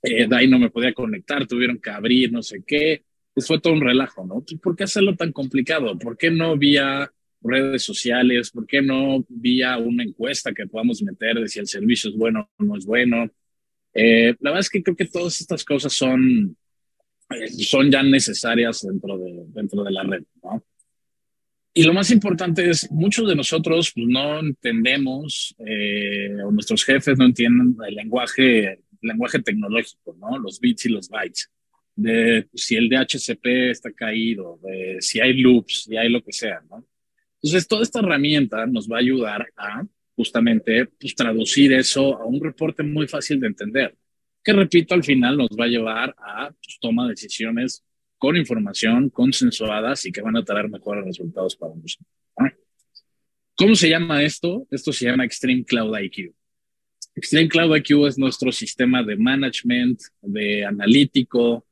de 0.02 0.30
ahí 0.32 0.48
no 0.48 0.60
me 0.60 0.70
podía 0.70 0.94
conectar, 0.94 1.46
tuvieron 1.46 1.78
que 1.80 1.90
abrir, 1.90 2.32
no 2.32 2.42
sé 2.42 2.64
qué. 2.66 3.04
Pues 3.34 3.48
fue 3.48 3.60
todo 3.60 3.74
un 3.74 3.82
relajo, 3.82 4.26
¿no? 4.26 4.46
¿Por 4.64 4.78
qué 4.78 4.86
hacerlo 4.86 5.18
tan 5.18 5.34
complicado? 5.34 6.00
¿Por 6.00 6.18
qué 6.18 6.32
no 6.32 6.58
vía 6.58 7.12
redes 7.42 7.84
sociales? 7.84 8.50
¿Por 8.50 8.66
qué 8.66 8.82
no 8.82 9.26
vía 9.28 9.78
una 9.78 10.04
encuesta 10.06 10.54
que 10.54 10.68
podamos 10.68 11.04
meter 11.04 11.36
de 11.36 11.50
si 11.50 11.60
el 11.60 11.68
servicio 11.68 12.10
es 12.10 12.16
bueno 12.16 12.50
o 12.58 12.64
no 12.64 12.78
es 12.78 12.86
bueno? 12.86 13.30
Eh, 13.94 14.34
la 14.40 14.52
verdad 14.52 14.62
es 14.62 14.70
que 14.70 14.82
creo 14.82 14.96
que 14.96 15.08
todas 15.08 15.42
estas 15.42 15.66
cosas 15.66 15.92
son, 15.92 16.56
eh, 17.30 17.50
son 17.50 17.92
ya 17.92 18.04
necesarias 18.04 18.88
dentro 18.88 19.18
de, 19.18 19.44
dentro 19.50 19.84
de 19.84 19.92
la 19.92 20.04
red, 20.04 20.24
¿no? 20.42 20.64
Y 21.78 21.84
lo 21.84 21.94
más 21.94 22.10
importante 22.10 22.68
es, 22.72 22.90
muchos 22.90 23.30
de 23.30 23.36
nosotros 23.36 23.92
pues, 23.94 24.08
no 24.08 24.40
entendemos, 24.40 25.56
eh, 25.60 26.34
o 26.44 26.52
nuestros 26.52 26.84
jefes 26.84 27.20
no 27.20 27.26
entienden 27.26 27.78
el 27.88 27.94
lenguaje, 27.94 28.72
el 28.74 28.80
lenguaje 29.00 29.44
tecnológico, 29.44 30.18
¿no? 30.20 30.40
Los 30.40 30.60
bits 30.60 30.88
y 30.88 30.90
los 30.90 31.08
bytes. 31.08 31.52
De 31.96 32.48
si 32.56 32.78
el 32.78 32.90
DHCP 32.90 33.70
está 33.70 33.92
caído, 33.92 34.60
de 34.64 34.98
si 35.02 35.20
hay 35.20 35.40
loops, 35.40 35.84
si 35.84 35.96
hay 35.96 36.10
lo 36.10 36.24
que 36.24 36.32
sea, 36.34 36.64
¿no? 36.68 36.84
Entonces, 37.44 37.68
toda 37.68 37.84
esta 37.84 38.00
herramienta 38.00 38.66
nos 38.66 38.90
va 38.90 38.96
a 38.96 39.02
ayudar 39.02 39.46
a 39.56 39.86
justamente 40.16 40.88
pues, 41.00 41.14
traducir 41.14 41.74
eso 41.74 42.20
a 42.20 42.26
un 42.26 42.44
reporte 42.44 42.82
muy 42.82 43.08
fácil 43.08 43.40
de 43.40 43.50
entender, 43.50 43.96
que 44.44 44.52
repito, 44.52 44.96
al 44.96 45.04
final 45.04 45.38
nos 45.38 45.50
va 45.50 45.66
a 45.66 45.68
llevar 45.68 46.16
a 46.18 46.50
pues, 46.50 46.80
toma 46.82 47.04
de 47.04 47.12
decisiones 47.12 47.84
con 48.18 48.36
información, 48.36 49.10
consensuadas 49.10 50.06
y 50.06 50.12
que 50.12 50.22
van 50.22 50.38
a 50.38 50.44
traer 50.44 50.70
mejores 50.70 51.06
resultados 51.06 51.56
para 51.56 51.76
nosotros. 51.76 52.08
¿Cómo 53.56 53.76
se 53.76 53.90
llama 53.90 54.24
esto? 54.24 54.68
Esto 54.70 54.94
se 54.94 55.06
llama 55.06 55.26
Extreme 55.26 55.66
Cloud 55.66 55.98
IQ. 56.00 56.34
Extreme 57.16 57.50
Cloud 57.50 57.76
IQ 57.76 58.08
es 58.08 58.18
nuestro 58.20 58.52
sistema 58.52 59.02
de 59.02 59.18
management, 59.18 60.00
de 60.22 60.64
analítico, 60.64 61.66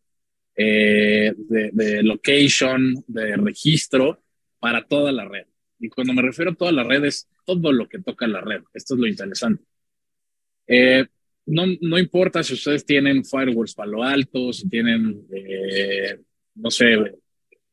eh, 0.55 1.33
de, 1.37 1.69
de 1.73 2.01
location, 2.01 3.03
de 3.07 3.37
registro 3.37 4.23
para 4.59 4.83
toda 4.83 5.11
la 5.11 5.25
red. 5.25 5.45
Y 5.79 5.89
cuando 5.89 6.13
me 6.13 6.23
refiero 6.23 6.51
a 6.51 6.55
toda 6.55 6.71
la 6.71 6.83
red 6.83 7.05
es 7.05 7.27
todo 7.45 7.71
lo 7.71 7.87
que 7.87 7.99
toca 7.99 8.27
la 8.27 8.41
red. 8.41 8.63
Esto 8.73 8.95
es 8.95 8.99
lo 8.99 9.07
interesante. 9.07 9.63
Eh, 10.67 11.05
no, 11.45 11.65
no, 11.81 11.99
importa 11.99 12.41
si 12.41 12.53
ustedes 12.53 12.85
tienen 12.85 13.23
firewalls 13.23 13.75
Palo 13.75 14.03
Alto, 14.03 14.51
si 14.51 14.67
tienen, 14.67 15.27
eh, 15.31 16.19
no 16.55 16.71
sé, 16.71 16.95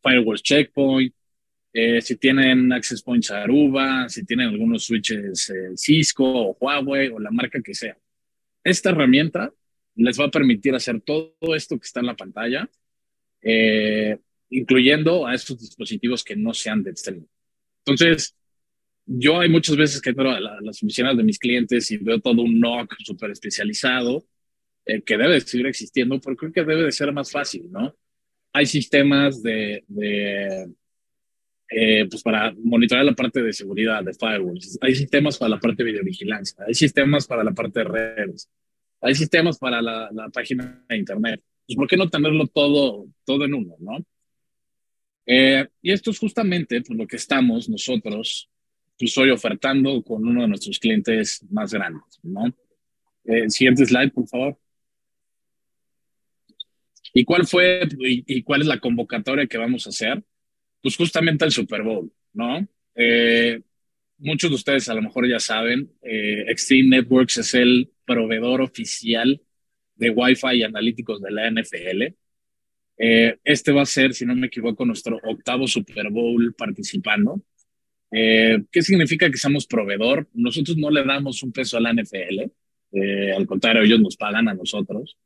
firewalls 0.03 0.43
Checkpoint, 0.43 1.15
eh, 1.73 2.01
si 2.03 2.17
tienen 2.17 2.73
access 2.73 3.03
points 3.03 3.31
Aruba, 3.31 4.09
si 4.09 4.25
tienen 4.25 4.49
algunos 4.49 4.85
switches 4.85 5.53
Cisco 5.77 6.25
o 6.25 6.57
Huawei 6.61 7.09
o 7.09 7.19
la 7.19 7.31
marca 7.31 7.62
que 7.62 7.75
sea. 7.75 7.97
Esta 8.62 8.91
herramienta 8.91 9.53
les 9.97 10.19
va 10.19 10.27
a 10.27 10.31
permitir 10.31 10.75
hacer 10.75 11.01
todo 11.01 11.55
esto 11.55 11.79
que 11.79 11.87
está 11.87 12.01
en 12.01 12.07
la 12.07 12.17
pantalla, 12.17 12.69
incluyendo 14.51 15.27
a 15.27 15.35
estos 15.35 15.61
dispositivos 15.61 16.23
que 16.23 16.37
no 16.37 16.53
sean 16.55 16.83
de 16.83 16.91
extremo. 16.91 17.27
Entonces, 17.85 18.37
yo 19.07 19.41
hay 19.41 19.49
muchas 19.49 19.77
veces 19.77 20.01
que 20.01 20.11
entro 20.11 20.31
a, 20.31 20.41
las 20.41 20.83
oficinas 20.83 21.17
de 21.17 21.25
mis 21.25 21.39
clientes 21.39 21.91
y 21.91 21.99
veo 21.99 22.21
todo 22.21 22.43
un 22.43 22.61
NOC 22.61 22.95
súper 23.05 23.31
especializado 23.31 24.25
eh, 24.85 25.03
que 25.03 25.17
debe 25.17 25.35
de 25.35 25.41
seguir 25.41 25.67
existiendo, 25.67 26.21
pero 26.21 26.37
creo 26.37 26.53
que 26.53 26.65
debe 26.65 26.85
de 26.85 26.93
ser 26.93 27.12
más 27.12 27.31
fácil, 27.31 27.71
¿no? 27.71 27.95
Hay 28.52 28.66
sistemas 28.66 29.42
de, 29.42 29.85
de 29.88 30.71
eh, 31.71 32.06
pues 32.11 32.23
para 32.23 32.52
monitorear 32.62 33.04
la 33.04 33.14
parte 33.14 33.42
de 33.42 33.52
seguridad 33.52 34.04
de 34.04 34.12
firewalls, 34.12 34.78
hay 34.80 34.94
sistemas 34.94 35.38
para 35.38 35.50
la 35.50 35.61
parte 35.61 35.82
de 35.82 35.90
videovigilancia, 35.90 36.64
hay 36.66 36.75
sistemas 36.75 37.26
para 37.26 37.42
la 37.42 37.52
parte 37.52 37.80
de 37.80 37.85
redes, 37.85 38.50
hay 39.00 39.14
sistemas 39.14 39.59
para 39.59 39.80
la, 39.80 40.11
la 40.12 40.28
página 40.28 40.85
de 40.88 40.97
internet. 40.97 41.42
Pues, 41.66 41.76
¿por 41.76 41.88
qué 41.88 41.97
no 41.97 42.11
tenerlo 42.11 42.47
todo, 42.47 43.06
todo 43.25 43.44
en 43.44 43.54
uno, 43.54 43.76
no? 43.80 44.04
Eh, 45.25 45.66
y 45.80 45.92
esto 45.92 46.11
es 46.11 46.18
justamente 46.18 46.82
por 46.82 46.97
lo 46.97 47.06
que 47.06 47.16
estamos 47.16 47.68
nosotros, 47.68 48.50
pues 48.99 49.16
hoy 49.16 49.30
ofertando 49.30 50.02
con 50.02 50.26
uno 50.26 50.42
de 50.42 50.49
nuestros 50.49 50.78
clientes 50.78 51.44
más 51.50 51.73
grandes, 51.73 52.21
¿no? 52.23 52.52
Eh, 53.25 53.49
siguiente 53.49 53.87
slide, 53.87 54.11
por 54.12 54.28
favor. 54.28 54.59
¿Y 57.12 57.25
cuál 57.25 57.47
fue 57.47 57.81
y, 57.99 58.42
cuál 58.42 58.62
es 58.62 58.66
la 58.66 58.81
convocatoria 58.81 59.47
que 59.47 59.59
vamos 59.59 59.87
a 59.87 59.90
hacer? 59.90 60.23
Pues 60.83 60.97
justamente 60.97 61.45
el 61.45 61.52
Super 61.52 61.83
Bowl, 61.83 62.12
¿no? 62.33 62.66
Eh, 62.95 63.61
muchos 64.19 64.50
de 64.50 64.57
ustedes 64.57 64.88
a 64.88 64.95
lo 64.95 65.02
mejor 65.02 65.28
ya 65.28 65.38
saben, 65.40 65.92
Extreme 66.02 66.97
Networks 66.97 67.38
es 67.38 67.54
el 67.54 67.90
proveedor 68.07 68.61
oficial 68.62 69.40
de 69.97 70.11
Wi-Fi 70.11 70.57
y 70.57 70.62
analíticos 70.62 71.21
de 71.21 71.31
la 71.31 71.50
NFL. 71.50 72.14
Eh, 72.99 73.38
este 73.45 73.73
va 73.73 73.83
a 73.83 73.87
ser, 73.87 74.14
si 74.14 74.25
no 74.26 74.35
me 74.35 74.47
equivoco, 74.47 74.85
nuestro 74.85 75.19
octavo 75.23 75.66
Super 75.66 76.11
Bowl 76.11 76.54
participando. 76.54 77.42
Eh, 78.11 78.62
¿Qué 78.71 78.83
significa 78.83 79.31
que 79.31 79.38
seamos 79.38 79.66
proveedor? 79.66 80.28
Nosotros 80.35 80.76
no 80.76 80.90
le 80.90 81.04
damos 81.04 81.42
un 81.42 81.52
peso 81.52 81.76
a 81.76 81.81
la 81.81 81.92
NFL, 81.92 82.50
eh, 82.92 83.33
al 83.33 83.47
contrario, 83.47 83.83
ellos 83.83 84.00
nos 84.00 84.16
pagan 84.16 84.49
a 84.49 84.54
nosotros. 84.54 85.16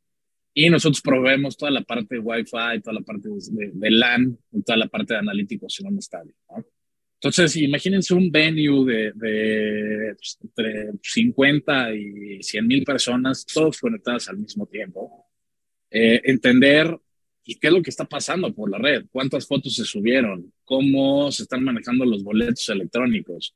Y 0.56 0.70
nosotros 0.70 1.02
proveemos 1.02 1.56
toda 1.56 1.70
la 1.70 1.82
parte 1.82 2.14
de 2.14 2.20
Wi-Fi, 2.20 2.80
toda 2.82 2.94
la 2.94 3.02
parte 3.02 3.28
de, 3.28 3.90
LAN, 3.90 4.38
toda 4.64 4.78
la 4.78 4.88
parte 4.88 5.12
de 5.12 5.20
analíticos 5.20 5.78
en 5.80 5.88
un 5.88 5.98
estadio. 5.98 6.32
Entonces, 7.20 7.56
imagínense 7.56 8.14
un 8.14 8.30
venue 8.30 8.86
de, 8.86 9.12
de 9.14 10.14
pues, 10.14 10.38
entre 10.42 10.92
50 11.02 11.94
y 11.94 12.42
100 12.42 12.66
mil 12.66 12.84
personas, 12.84 13.44
todos 13.44 13.78
conectadas 13.78 14.28
al 14.28 14.38
mismo 14.38 14.66
tiempo. 14.66 15.26
entender 15.90 16.96
¿Y 17.48 17.54
qué 17.60 17.68
es 17.68 17.72
lo 17.72 17.80
que 17.80 17.90
está 17.90 18.04
pasando 18.04 18.52
por 18.52 18.68
la 18.68 18.78
red? 18.78 19.04
¿Cuántas 19.12 19.46
fotos 19.46 19.76
se 19.76 19.84
subieron? 19.84 20.52
¿Cómo 20.64 21.30
se 21.30 21.44
están 21.44 21.62
manejando 21.62 22.04
los 22.04 22.24
boletos 22.24 22.68
electrónicos? 22.68 23.54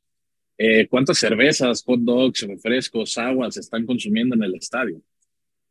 Eh, 0.57 0.87
¿Cuántas 0.87 1.17
cervezas, 1.17 1.83
hot 1.83 1.99
dogs, 1.99 2.47
refrescos, 2.47 3.17
aguas 3.17 3.55
se 3.55 3.59
están 3.59 3.85
consumiendo 3.85 4.35
en 4.35 4.43
el 4.43 4.55
estadio? 4.55 5.01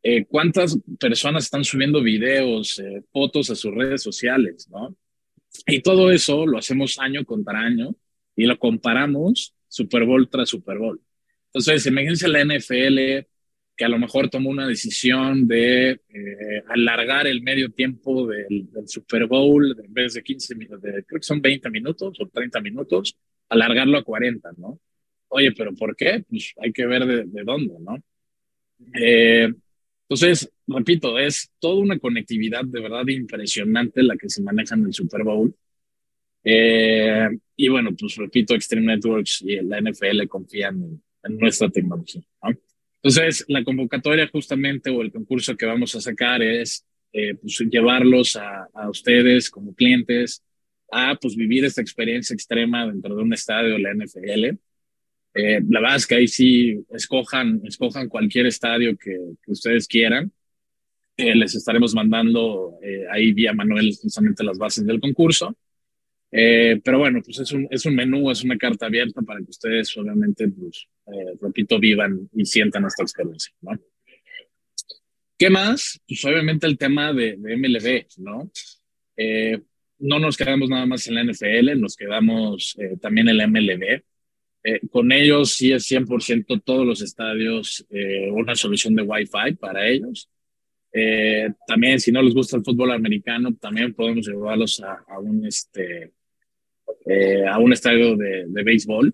Eh, 0.03 0.25
¿Cuántas 0.25 0.77
personas 0.99 1.45
están 1.45 1.63
subiendo 1.63 2.01
videos, 2.01 2.79
eh, 2.79 3.03
fotos 3.11 3.49
a 3.49 3.55
sus 3.55 3.73
redes 3.73 4.01
sociales? 4.01 4.67
¿no? 4.69 4.95
Y 5.67 5.81
todo 5.81 6.11
eso 6.11 6.45
lo 6.45 6.57
hacemos 6.57 6.97
año 6.99 7.23
contra 7.25 7.59
año 7.59 7.95
y 8.35 8.45
lo 8.45 8.57
comparamos 8.57 9.53
Super 9.67 10.05
Bowl 10.05 10.29
tras 10.29 10.49
Super 10.49 10.77
Bowl. 10.77 11.01
Entonces, 11.47 11.85
imagínense 11.85 12.27
la 12.27 12.41
NFL 12.43 13.27
que 13.75 13.85
a 13.85 13.89
lo 13.89 13.97
mejor 13.97 14.29
tomó 14.29 14.49
una 14.49 14.67
decisión 14.67 15.47
de 15.47 15.91
eh, 15.91 16.63
alargar 16.67 17.27
el 17.27 17.41
medio 17.41 17.71
tiempo 17.71 18.27
del, 18.27 18.67
Super 18.85 19.25
Bowl 19.27 19.75
en 19.83 19.93
vez 19.93 20.13
de 20.13 20.23
15 20.23 20.55
minutos, 20.55 20.81
creo 20.81 21.19
que 21.19 21.23
son 21.23 21.41
20 21.41 21.69
minutos 21.69 22.17
o 22.19 22.27
30 22.27 22.61
minutos, 22.61 23.17
alargarlo 23.49 23.97
a 23.97 24.03
40, 24.03 24.51
¿no? 24.57 24.79
Oye, 25.29 25.51
pero 25.53 25.73
¿por 25.73 25.95
qué? 25.95 26.23
Pues 26.29 26.53
hay 26.61 26.71
que 26.71 26.85
ver 26.85 27.05
de, 27.05 27.43
dónde, 27.43 27.73
¿no? 27.79 27.97
Eh, 28.93 29.51
entonces, 30.11 30.51
repito, 30.67 31.17
es 31.17 31.49
toda 31.57 31.79
una 31.79 31.97
conectividad 31.97 32.65
de 32.65 32.81
verdad 32.81 33.07
impresionante 33.07 34.03
la 34.03 34.17
que 34.17 34.29
se 34.29 34.43
maneja 34.43 34.75
en 34.75 34.83
el 34.83 34.93
Super 34.93 35.23
Bowl. 35.23 35.55
Eh, 36.43 37.29
y 37.55 37.69
bueno, 37.69 37.91
pues 37.97 38.17
repito, 38.17 38.53
Extreme 38.53 38.87
Networks 38.87 39.41
y 39.41 39.55
la 39.61 39.79
NFL 39.79 40.27
confían 40.27 41.01
en, 41.23 41.37
nuestra 41.37 41.69
tecnología. 41.69 42.21
¿no? 42.43 42.49
Entonces, 43.01 43.45
la 43.47 43.63
convocatoria 43.63 44.27
justamente 44.27 44.89
o 44.89 45.01
el 45.01 45.13
concurso 45.13 45.55
que 45.55 45.65
vamos 45.65 45.95
a 45.95 46.01
sacar 46.01 46.41
es 46.41 46.85
eh, 47.13 47.35
pues, 47.35 47.63
llevarlos 47.71 48.35
a, 48.35 48.67
a, 48.73 48.89
ustedes 48.89 49.49
como 49.49 49.73
clientes 49.73 50.43
a 50.91 51.15
pues, 51.15 51.37
vivir 51.37 51.63
esta 51.63 51.79
experiencia 51.79 52.33
extrema 52.33 52.85
dentro 52.85 53.15
de 53.15 53.23
un 53.23 53.31
estadio 53.31 53.75
de 53.75 53.79
la 53.79 53.93
NFL. 53.93 54.57
Eh, 55.33 55.61
la 55.69 55.79
verdad 55.79 55.97
es 55.97 56.07
que 56.07 56.15
ahí 56.15 56.27
sí 56.27 56.83
escojan, 56.89 57.61
escojan 57.65 58.09
cualquier 58.09 58.47
estadio 58.47 58.97
que, 58.97 59.17
que 59.43 59.51
ustedes 59.51 59.87
quieran. 59.87 60.31
Eh, 61.17 61.35
les 61.35 61.55
estaremos 61.55 61.93
mandando 61.93 62.77
eh, 62.81 63.05
ahí 63.11 63.31
vía 63.31 63.53
Manuel 63.53 63.95
justamente 64.01 64.43
las 64.43 64.57
bases 64.57 64.85
del 64.85 64.99
concurso. 64.99 65.55
Eh, 66.31 66.79
pero 66.83 66.97
bueno, 66.97 67.21
pues 67.23 67.39
es 67.39 67.51
un, 67.51 67.67
es 67.69 67.85
un 67.85 67.93
menú, 67.93 68.31
es 68.31 68.43
una 68.43 68.57
carta 68.57 68.85
abierta 68.85 69.21
para 69.21 69.39
que 69.39 69.49
ustedes 69.49 69.95
obviamente, 69.97 70.47
pues, 70.47 70.87
eh, 71.07 71.37
repito, 71.41 71.77
vivan 71.77 72.29
y 72.33 72.45
sientan 72.45 72.85
esta 72.85 73.03
experiencia, 73.03 73.53
¿no? 73.61 73.71
¿Qué 75.37 75.49
más? 75.49 75.99
Pues 76.07 76.23
obviamente 76.23 76.67
el 76.67 76.77
tema 76.77 77.13
de, 77.13 77.35
de 77.37 77.57
MLB, 77.57 78.05
¿no? 78.17 78.49
Eh, 79.17 79.59
no 79.99 80.19
nos 80.19 80.37
quedamos 80.37 80.69
nada 80.69 80.85
más 80.85 81.05
en 81.07 81.15
la 81.15 81.23
NFL, 81.23 81.79
nos 81.79 81.95
quedamos 81.95 82.77
también 83.01 83.27
en 83.29 83.37
la 83.37 83.47
MLB. 83.47 84.01
Eh, 84.63 84.79
con 84.89 85.11
ellos 85.11 85.53
sí 85.53 85.71
es 85.71 85.89
100% 85.89 86.61
todos 86.63 86.85
los 86.85 87.01
estadios 87.01 87.85
una 88.31 88.55
solución 88.55 88.95
de 88.95 89.01
Wi-Fi 89.01 89.55
para 89.59 89.87
ellos. 89.87 90.29
también 91.65 91.99
si 91.99 92.11
no 92.11 92.21
les 92.21 92.33
gusta 92.33 92.57
el 92.57 92.63
fútbol 92.63 92.91
americano, 92.91 93.55
también 93.59 93.93
podemos 93.93 94.27
llevarlos 94.27 94.81
a, 94.81 95.03
a 95.07 95.19
un, 95.19 95.45
este, 95.45 96.11
eh, 97.05 97.45
a 97.47 97.57
un 97.57 97.73
estadio 97.73 98.15
de, 98.15 98.45
de 98.47 98.63
béisbol 98.63 99.13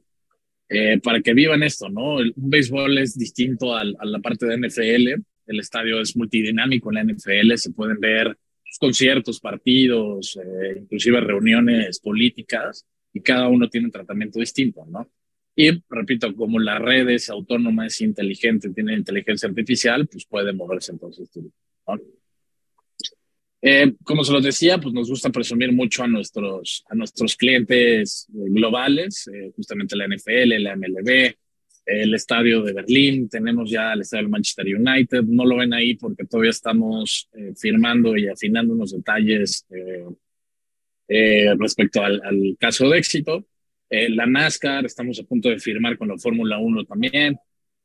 eh, 0.70 1.00
para 1.02 1.22
que 1.22 1.34
vivan 1.34 1.64
esto, 1.64 1.88
¿no? 1.88 2.20
El, 2.20 2.34
un 2.36 2.50
béisbol 2.50 2.98
es 2.98 3.18
distinto 3.18 3.76
al, 3.76 3.96
a 4.00 4.06
la 4.06 4.20
parte 4.20 4.46
de 4.46 4.58
NFL 4.58 5.24
el 5.48 5.60
estadio 5.60 6.02
es 6.02 6.16
multidinámico 6.16 6.92
en 6.92 6.96
la 6.96 7.14
NFL, 7.14 7.56
se 7.56 7.72
pueden 7.72 8.00
ver 8.00 8.38
conciertos, 8.80 9.40
partidos, 9.40 10.38
eh, 10.38 10.80
inclusive 10.82 11.22
reuniones 11.22 12.00
políticas, 12.00 12.86
y 13.14 13.22
cada 13.22 13.48
uno 13.48 13.70
tiene 13.70 13.88
un 13.88 13.92
tratamiento 13.92 14.40
distinto, 14.40 14.86
¿no? 14.86 15.10
Y 15.60 15.72
repito, 15.90 16.36
como 16.36 16.60
la 16.60 16.78
red 16.78 17.10
es 17.10 17.32
autónoma, 17.32 17.88
es 17.88 18.00
inteligente, 18.02 18.70
tiene 18.70 18.94
inteligencia 18.94 19.50
artificial, 19.50 20.08
pues 20.08 20.24
puede 20.28 20.54
moverse 20.54 20.92
entonces. 20.92 21.28
¿no? 21.36 22.00
Eh, 23.60 23.96
como 24.04 24.24
se 24.24 24.34
los 24.34 24.44
decía, 24.44 24.78
pues 24.80 24.94
nos 24.94 25.10
gusta 25.10 25.32
presumir 25.32 25.74
mucho 25.74 26.04
a 26.04 26.08
nuestros, 26.08 26.86
a 26.88 26.94
nuestros 26.94 27.36
clientes 27.36 28.28
eh, 28.30 28.50
globales, 28.50 29.28
eh, 29.34 29.52
justamente 29.56 29.96
la 29.96 30.06
NFL, 30.06 30.62
la 30.62 30.76
MLB, 30.76 31.36
el 31.88 32.14
estadio 32.14 32.62
de 32.62 32.74
Berlín, 32.74 33.28
tenemos 33.28 33.72
ya 33.72 33.94
el 33.94 34.02
estadio 34.02 34.26
del 34.26 34.32
Manchester 34.32 34.68
United, 34.68 35.24
no 35.24 35.44
lo 35.44 35.58
ven 35.58 35.74
ahí 35.74 35.96
porque 35.96 36.26
todavía 36.26 36.52
estamos 36.52 37.30
firmando 37.56 38.16
y 38.16 38.28
afinando 38.28 38.74
unos 38.74 38.92
detalles 38.92 39.66
respecto 41.08 42.04
al, 42.04 42.22
al, 42.24 42.58
caso 42.60 42.90
de 42.90 42.98
éxito. 43.00 43.48
La 43.90 44.26
NASCAR, 44.26 44.86
estamos 44.86 45.20
a 45.20 45.24
punto 45.24 45.50
de 45.50 45.60
firmar 45.60 45.98
con 45.98 46.10
la 46.10 46.18
Fórmula 46.18 46.58
1 46.58 46.86
también. 46.86 47.38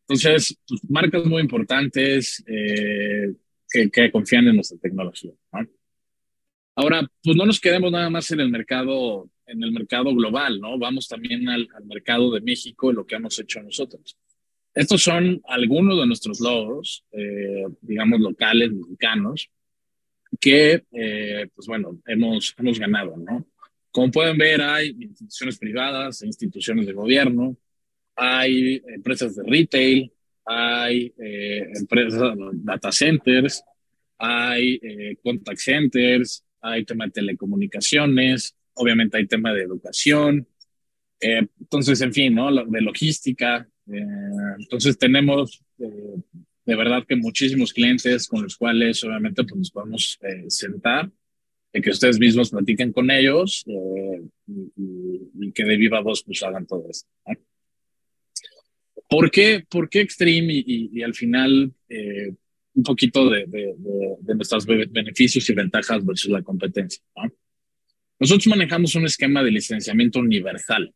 Entonces, 0.06 0.56
pues, 0.66 0.80
marcas 0.88 1.25
muy 1.25 1.42
importantes, 1.42 2.44
que, 2.47 4.11
confían 4.11 4.49
en 4.49 4.56
nuestra 4.56 4.78
tecnología. 4.78 5.32
Ahora, 6.75 7.06
pues 7.23 7.37
no 7.37 7.44
nos 7.44 7.61
quedemos 7.61 7.92
nada 7.92 8.09
más 8.09 8.30
en 8.30 8.40
el 8.40 8.50
mercado, 8.50 9.30
en 9.47 9.62
el 9.62 9.73
mercado 9.73 10.14
global, 10.14 10.61
¿no? 10.61 10.78
Vamos 10.78 11.06
también 11.06 11.49
al, 11.49 11.68
mercado 11.85 12.32
de 12.32 12.40
México 12.40 12.90
y 12.90 12.94
lo 12.94 13.06
que 13.06 13.16
hemos 13.16 13.38
hecho 13.38 13.62
nosotros. 13.62 14.16
Estos 14.75 15.02
son 15.02 15.42
algunos 15.44 15.99
de 15.99 16.06
nuestros 16.06 16.40
logos, 16.40 17.04
eh, 17.12 17.66
digamos, 17.82 18.21
locales, 18.21 18.73
mexicanos, 18.73 19.50
que, 20.40 20.85
eh, 20.92 21.47
pues 21.54 21.66
bueno, 21.66 22.00
hemos, 22.06 22.54
hemos 22.56 22.78
ganado, 22.78 23.16
¿no? 23.18 23.47
Como 23.93 24.11
pueden 24.11 24.39
ver, 24.39 24.63
hay 24.63 24.97
instituciones 24.99 25.59
privadas, 25.59 26.23
instituciones 26.23 26.87
de 26.87 26.95
gobierno, 26.95 27.57
hay 28.17 28.83
empresas 28.87 29.37
de 29.37 29.43
retail, 29.45 30.11
hay 30.47 31.13
eh, 31.19 31.69
empresas, 31.75 32.35
data 32.55 32.91
centers, 32.91 33.63
hay 34.19 34.81
eh, 34.83 35.17
contact 35.23 35.59
centers, 35.59 36.43
hay 36.63 36.87
tema 36.87 37.05
de 37.05 37.11
telecomunicaciones, 37.11 38.57
obviamente 38.75 39.19
hay 39.19 39.27
tema 39.27 39.53
de 39.53 39.63
educación. 39.63 40.49
Eh, 41.21 41.47
entonces, 41.61 42.01
en 42.01 42.15
fin, 42.15 42.35
¿no? 42.35 42.51
De 42.65 42.81
logística. 42.81 43.69
entonces, 44.59 44.97
tenemos 44.97 45.63
de 45.77 46.77
verdad 46.77 47.05
que 47.07 47.17
muchísimos 47.17 47.73
clientes 47.73 48.27
con 48.27 48.43
los 48.43 48.57
cuales 48.57 49.03
obviamente 49.05 49.43
pues, 49.45 49.57
nos 49.57 49.71
podemos 49.71 50.19
sentar 50.49 51.11
y 51.73 51.81
que 51.81 51.91
ustedes 51.91 52.19
mismos 52.19 52.50
platiquen 52.50 52.93
con 52.93 53.11
ellos 53.11 53.64
y, 53.67 55.52
que 55.52 55.64
de 55.64 55.76
viva 55.76 56.00
voz 56.00 56.23
pues 56.25 56.43
hagan 56.43 56.67
todo 56.67 56.87
esto. 56.91 57.09
¿Por 59.09 59.31
qué, 59.31 59.64
por 59.69 59.88
qué 59.88 60.00
Extreme 60.00 60.62
y, 60.67 61.02
al 61.02 61.14
final 61.14 61.73
eh, 61.88 62.33
un 62.75 62.83
poquito 62.83 63.29
de, 63.29 63.45
de, 63.47 64.35
nuestros 64.35 64.64
beneficios 64.64 65.49
y 65.50 65.55
ventajas 65.55 66.05
versus 66.05 66.31
la 66.31 66.43
competencia? 66.43 67.02
Nosotros 68.19 68.47
manejamos 68.47 68.95
un 68.95 69.05
esquema 69.05 69.43
de 69.43 69.50
licenciamiento 69.50 70.21
universal. 70.21 70.95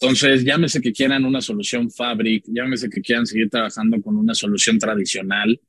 Entonces, 0.00 0.44
llámese 0.44 0.80
que 0.80 0.92
quieran 0.92 1.24
una 1.24 1.40
solución 1.40 1.90
Fabric, 1.90 2.44
llámese 2.46 2.88
que 2.88 3.00
quieran 3.00 3.26
seguir 3.26 3.50
trabajando 3.50 4.00
con 4.00 4.16
una 4.16 4.34
solución 4.34 4.78
tradicional, 4.78 5.60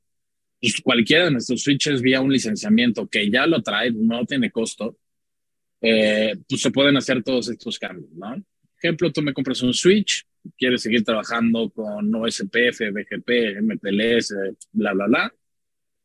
pues 0.60 0.80
cualquiera 0.82 1.24
de 1.26 1.30
nuestros 1.32 1.62
switches 1.62 2.02
vía 2.02 2.20
un 2.20 2.32
licenciamiento 2.32 3.08
que 3.08 3.30
ya 3.30 3.46
lo 3.46 3.62
trae, 3.62 3.90
no 3.92 4.24
tiene 4.26 4.50
costo, 4.50 4.98
eh, 5.80 6.36
pues 6.48 6.60
se 6.60 6.70
pueden 6.70 6.96
hacer 6.96 7.22
todos 7.22 7.48
estos 7.48 7.78
cambios, 7.78 8.12
¿no? 8.12 8.36
ejemplo, 8.82 9.12
tú 9.12 9.22
me 9.22 9.32
compras 9.32 9.62
un 9.62 9.74
switch, 9.74 10.24
quieres 10.56 10.82
seguir 10.82 11.04
trabajando 11.04 11.70
con 11.70 12.14
OSPF, 12.14 12.90
BGP, 12.92 13.60
MPLS, 13.60 14.34
bla, 14.72 14.92
bla, 14.92 15.06
bla, 15.06 15.34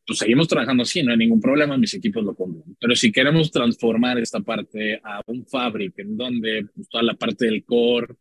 pues 0.06 0.20
seguimos 0.20 0.48
trabajando 0.48 0.84
así, 0.84 1.02
no 1.02 1.12
hay 1.12 1.18
ningún 1.18 1.42
problema, 1.42 1.78
mis 1.78 1.94
equipos 1.94 2.24
lo 2.24 2.36
compran. 2.36 2.76
Pero 2.80 2.96
si 2.96 3.12
queremos 3.12 3.50
transformar 3.50 4.20
esta 4.20 4.42
parte 4.42 5.00
a 5.04 5.22
un 5.28 5.46
fabric 5.48 5.98
en 6.00 6.18
donde 6.18 6.68
pues, 6.76 6.88
toda 6.90 7.04
la 7.04 7.16
parte 7.16 7.46
del 7.46 7.64
core, 7.64 8.14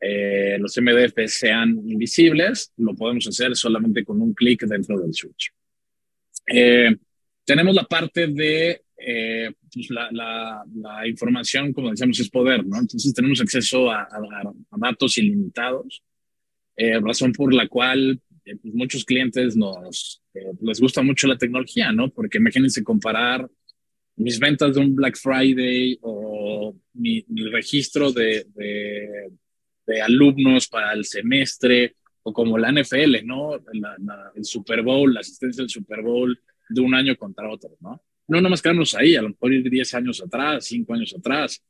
eh, 0.00 0.56
los 0.58 0.76
MDF 0.78 1.26
sean 1.26 1.70
invisibles, 1.86 2.72
lo 2.76 2.94
podemos 2.94 3.26
hacer 3.26 3.54
solamente 3.56 4.04
con 4.04 4.20
un 4.20 4.32
clic 4.34 4.64
dentro 4.64 4.98
del 5.00 5.12
switch. 5.12 5.52
Eh, 6.46 6.96
tenemos 7.44 7.74
la 7.74 7.84
parte 7.84 8.26
de 8.28 8.82
eh, 8.98 9.52
pues 9.72 9.90
la, 9.90 10.08
la, 10.10 11.06
información, 11.06 11.72
como 11.72 11.90
decíamos, 11.90 12.18
es 12.18 12.30
poder, 12.30 12.66
¿no? 12.66 12.78
Entonces 12.78 13.12
tenemos 13.12 13.40
acceso 13.40 13.90
a, 13.90 14.08
datos 14.78 15.18
ilimitados, 15.18 16.02
eh, 16.76 16.98
razón 17.00 17.32
por 17.32 17.52
la 17.52 17.68
cual 17.68 18.20
eh, 18.44 18.56
pues 18.56 18.74
muchos 18.74 19.04
clientes 19.04 19.56
nos 19.56 20.22
les 20.60 20.80
gusta 20.80 21.02
mucho 21.02 21.26
la 21.26 21.36
tecnología, 21.36 21.92
¿no? 21.92 22.10
Porque 22.10 22.38
imagínense 22.38 22.82
comparar 22.82 23.48
mis 24.16 24.38
ventas 24.38 24.74
de 24.74 24.80
un 24.80 24.94
Black 24.94 25.16
Friday 25.18 25.98
o 26.00 26.74
mi, 26.94 27.24
registro 27.50 28.12
de, 28.12 28.46
de, 28.54 29.30
de, 29.86 30.00
alumnos 30.00 30.68
para 30.68 30.94
el 30.94 31.04
semestre 31.04 31.96
o 32.28 32.32
como 32.32 32.58
la 32.58 32.72
NFL, 32.72 33.24
¿no? 33.24 33.54
el 34.34 34.44
Super 34.44 34.82
Bowl, 34.82 35.14
la 35.14 35.20
asistencia 35.20 35.62
del 35.62 35.70
Super 35.70 36.02
Bowl 36.02 36.36
de 36.68 36.80
un 36.80 36.92
año 36.92 37.16
contra 37.16 37.48
otro, 37.48 37.76
¿no? 37.80 38.02
no 38.26 38.40
nomás 38.40 38.60
quedarnos 38.60 38.96
ahí, 38.96 39.14
a 39.14 39.22
lo 39.22 39.28
mejor 39.28 39.52
ir 39.52 39.70
10 39.70 39.94
años 39.94 40.20
atrás, 40.20 40.64
5 40.64 40.92
años 40.92 41.14
atrás 41.16 41.62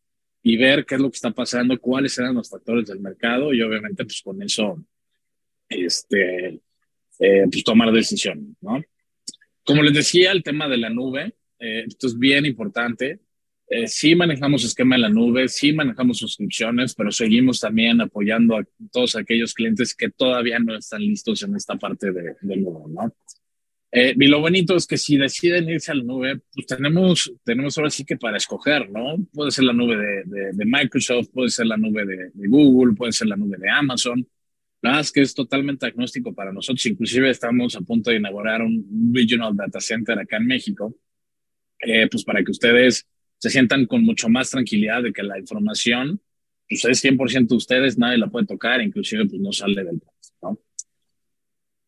y 0.43 0.57
ver 0.57 0.87
qué 0.87 0.95
es 0.95 1.01
lo 1.03 1.11
que 1.11 1.17
está 1.17 1.31
pasando, 1.31 1.79
cuáles 1.79 2.17
eran 2.17 2.37
los 2.37 2.49
factores 2.49 2.89
del 2.89 3.01
mercado 3.01 3.53
y 3.53 3.61
obviamente 3.61 4.03
pues 4.07 4.23
con 4.23 4.41
eso 4.41 4.83
este, 5.69 6.63
eh, 7.19 7.45
pues 7.51 7.63
tomar 7.63 7.93
decisiones, 7.93 8.57
¿no? 8.63 8.83
Como 9.63 9.83
les 9.83 9.93
decía, 9.93 10.33
el 10.33 10.43
tema 10.43 10.69
de 10.69 10.79
la 10.79 10.89
nube, 10.89 11.35
eh, 11.59 11.85
esto 11.87 12.07
es 12.07 12.19
bien 12.19 12.47
importante. 12.47 13.21
Eh, 13.69 13.89
sí 13.89 14.15
manejamos 14.15 14.65
esquema 14.65 14.95
en 14.95 15.03
la 15.03 15.09
nube, 15.09 15.49
sí 15.49 15.73
manejamos 15.73 16.19
suscripciones, 16.19 16.95
pero 16.95 17.11
seguimos 17.11 17.59
también 17.59 18.01
apoyando 18.01 18.57
a 18.57 18.65
todos 18.93 19.17
aquellos 19.17 19.55
clientes 19.55 19.95
que 19.95 20.09
todavía 20.11 20.59
no 20.61 20.77
están 20.77 21.01
listos 21.01 21.43
en 21.43 21.57
esta 21.57 21.77
parte 21.77 22.13
de, 22.13 22.37
del 22.43 22.63
nube, 22.63 22.93
¿no? 22.93 23.13
Eh, 23.91 24.15
y 24.19 24.27
lo 24.27 24.41
bonito 24.41 24.77
es 24.77 24.87
que 24.87 24.99
si 24.99 25.17
deciden 25.17 25.69
irse 25.69 25.91
a 25.91 25.95
la 25.95 26.03
nube, 26.03 26.41
pues 26.53 26.67
tenemos, 26.67 27.33
tenemos 27.45 27.79
ahora 27.79 27.91
sí 27.91 28.05
que 28.05 28.17
para 28.17 28.37
escoger, 28.37 28.91
¿no? 28.91 29.17
Puede 29.33 29.51
ser 29.51 29.65
la 29.65 29.73
nube 29.73 29.97
de, 29.97 30.53
de, 30.53 30.65
Microsoft, 30.65 31.29
puede 31.33 31.49
ser 31.51 31.67
la 31.67 31.77
nube 31.77 32.05
de, 32.05 32.31
Google, 32.35 32.95
puede 32.95 33.13
ser 33.13 33.29
la 33.29 33.37
nube 33.37 33.57
de 33.59 33.71
Amazon. 33.71 34.27
La 34.83 34.91
verdad 34.91 35.01
es 35.01 35.13
que 35.13 35.23
es 35.23 35.35
totalmente 35.35 35.87
agnóstico 35.87 36.35
para 36.35 36.53
nosotros. 36.53 36.85
Inclusive 36.87 37.31
estamos 37.31 37.75
a 37.75 37.81
punto 37.81 38.11
de 38.11 38.17
inaugurar 38.17 38.63
un 38.63 39.13
Regional 39.13 39.57
Data 39.57 39.81
Center 39.81 40.19
acá 40.19 40.37
en 40.37 40.47
México, 40.47 40.95
eh, 41.81 42.09
pues 42.11 42.25
para 42.25 42.45
que 42.45 42.51
ustedes 42.51 43.07
se 43.39 43.51
sientan 43.51 43.87
con 43.87 44.03
mucho 44.03 44.29
más 44.29 44.51
tranquilidad 44.51 45.03
de 45.03 45.13
que 45.13 45.23
la 45.23 45.39
información, 45.39 46.21
pues 46.69 46.85
es 46.85 47.05
100% 47.05 47.49
de 47.49 47.57
ustedes, 47.57 47.99
nadie 47.99 48.19
la 48.19 48.29
puede 48.29 48.47
tocar, 48.47 48.81
inclusive 48.81 49.27
pues 49.27 49.41
no 49.41 49.53
sale 49.53 49.85
del 49.85 50.01
país, 50.01 50.35
¿no? 50.43 50.59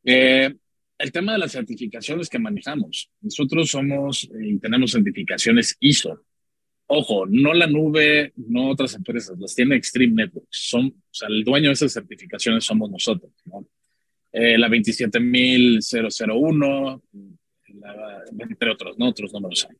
Eh, 0.04 0.54
el 0.98 1.12
tema 1.12 1.32
de 1.32 1.38
las 1.38 1.52
certificaciones 1.52 2.28
que 2.28 2.38
manejamos. 2.38 3.10
Nosotros 3.20 3.70
somos 3.70 4.24
eh, 4.24 4.48
y 4.48 4.58
tenemos 4.58 4.92
certificaciones 4.92 5.76
ISO. 5.80 6.24
Ojo, 6.86 7.26
no 7.26 7.52
la 7.52 7.66
nube, 7.66 8.32
no 8.36 8.70
otras 8.70 8.94
empresas, 8.94 9.38
las 9.38 9.54
tiene 9.54 9.76
Extreme 9.76 10.14
Networks. 10.14 10.48
Son, 10.50 10.86
o 10.86 11.14
sea, 11.14 11.28
el 11.28 11.44
dueño 11.44 11.68
de 11.68 11.74
esas 11.74 11.92
certificaciones 11.92 12.64
somos 12.64 12.90
nosotros. 12.90 13.30
¿no? 13.44 13.66
Eh, 14.32 14.58
la 14.58 14.68
27001, 14.68 17.02
entre 18.38 18.70
otros, 18.70 18.98
¿no? 18.98 19.08
Otros 19.08 19.32
números 19.32 19.66
hay. 19.68 19.76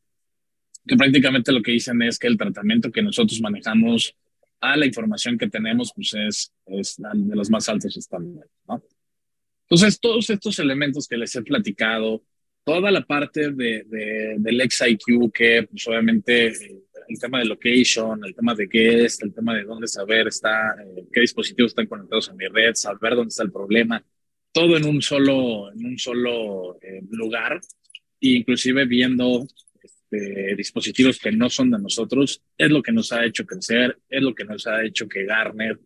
Que 0.89 0.97
prácticamente 0.97 1.51
lo 1.51 1.61
que 1.61 1.73
dicen 1.73 2.01
es 2.01 2.17
que 2.17 2.25
el 2.25 2.35
tratamiento 2.35 2.91
que 2.91 3.03
nosotros 3.03 3.39
manejamos 3.41 4.15
a 4.59 4.75
la 4.75 4.87
información 4.87 5.37
que 5.37 5.47
tenemos, 5.47 5.93
pues 5.95 6.15
es, 6.15 6.51
es 6.65 6.97
de 6.97 7.35
los 7.35 7.51
más 7.51 7.69
altos 7.69 7.95
estándares, 7.95 8.49
¿no? 8.67 8.83
Entonces, 9.69 9.99
todos 9.99 10.27
estos 10.31 10.57
elementos 10.57 11.07
que 11.07 11.15
les 11.15 11.35
he 11.35 11.43
platicado, 11.43 12.23
toda 12.63 12.89
la 12.89 13.05
parte 13.05 13.51
de, 13.51 13.83
del 14.39 14.61
XIQ, 14.67 15.31
que 15.31 15.67
pues, 15.69 15.87
obviamente 15.87 16.47
el 16.47 17.19
tema 17.19 17.37
de 17.37 17.45
location, 17.45 18.25
el 18.25 18.33
tema 18.33 18.55
de 18.55 18.65
guest, 18.65 19.21
el 19.21 19.31
tema 19.31 19.55
de 19.55 19.65
dónde 19.65 19.87
saber 19.87 20.27
está, 20.27 20.75
eh, 20.81 21.05
qué 21.13 21.21
dispositivos 21.21 21.71
están 21.71 21.85
conectados 21.85 22.29
a 22.29 22.33
mi 22.33 22.47
red, 22.47 22.73
saber 22.73 23.13
dónde 23.13 23.29
está 23.29 23.43
el 23.43 23.51
problema, 23.51 24.03
todo 24.51 24.75
en 24.75 24.85
un 24.85 25.03
solo, 25.03 25.71
en 25.71 25.85
un 25.85 25.99
solo 25.99 26.79
eh, 26.81 27.03
lugar, 27.11 27.61
e 28.21 28.29
inclusive 28.29 28.85
viendo 28.85 29.47
este, 30.11 30.55
dispositivos 30.55 31.19
que 31.19 31.31
no 31.31 31.49
son 31.49 31.69
de 31.71 31.79
nosotros, 31.79 32.41
es 32.57 32.71
lo 32.71 32.81
que 32.81 32.91
nos 32.91 33.11
ha 33.11 33.25
hecho 33.25 33.45
crecer, 33.45 33.97
es 34.09 34.21
lo 34.21 34.33
que 34.33 34.43
nos 34.43 34.65
ha 34.65 34.83
hecho 34.83 35.07
que 35.07 35.25
Garner 35.25 35.79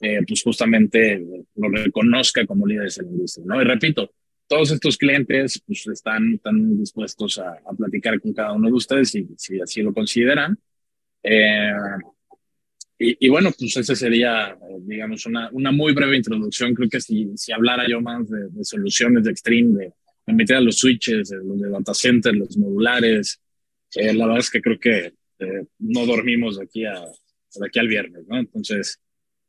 eh, 0.00 0.18
pues 0.26 0.42
justamente 0.42 1.24
lo 1.54 1.68
reconozca 1.68 2.44
como 2.44 2.66
líderes 2.66 2.98
en 2.98 3.06
la 3.06 3.12
industria, 3.12 3.46
¿no? 3.46 3.62
Y 3.62 3.64
repito, 3.64 4.12
todos 4.48 4.72
estos 4.72 4.96
clientes 4.96 5.62
pues, 5.64 5.86
están, 5.86 6.34
están 6.34 6.76
dispuestos 6.76 7.38
a, 7.38 7.56
platicar 7.78 8.20
con 8.20 8.32
cada 8.32 8.52
uno 8.52 8.66
de 8.66 8.74
ustedes 8.74 9.10
si, 9.10 9.28
si 9.36 9.60
así 9.60 9.80
lo 9.80 9.94
consideran. 9.94 10.58
Eh, 11.22 11.72
y, 12.98 13.28
bueno, 13.28 13.50
pues 13.58 13.76
esa 13.76 13.96
sería, 13.96 14.56
digamos, 14.80 15.26
una, 15.26 15.50
una 15.50 15.72
muy 15.72 15.92
breve 15.92 16.16
introducción. 16.16 16.72
Creo 16.72 16.88
que 16.88 17.00
si, 17.00 17.32
si 17.36 17.50
hablara 17.50 17.84
yo 17.88 18.00
más 18.00 18.28
de, 18.28 18.48
de 18.48 18.64
soluciones 18.64 19.24
de 19.24 19.32
Extreme, 19.32 19.76
de, 19.76 19.92
de 20.24 20.32
meter 20.32 20.56
a 20.56 20.60
los 20.60 20.78
switches, 20.78 21.30
de, 21.30 21.38
los 21.38 21.60
de 21.60 21.68
data 21.68 21.94
center, 21.94 22.32
los 22.34 22.56
modulares, 22.56 23.40
eh, 23.94 24.14
la 24.14 24.26
verdad 24.26 24.40
es 24.40 24.50
que 24.50 24.60
creo 24.60 24.78
que 24.78 25.14
eh, 25.38 25.64
no 25.78 26.06
dormimos 26.06 26.58
de 26.58 26.64
aquí, 26.64 26.84
a, 26.84 26.94
de 26.94 27.66
aquí 27.66 27.78
al 27.78 27.88
viernes, 27.88 28.24
¿no? 28.28 28.38
Entonces, 28.38 29.00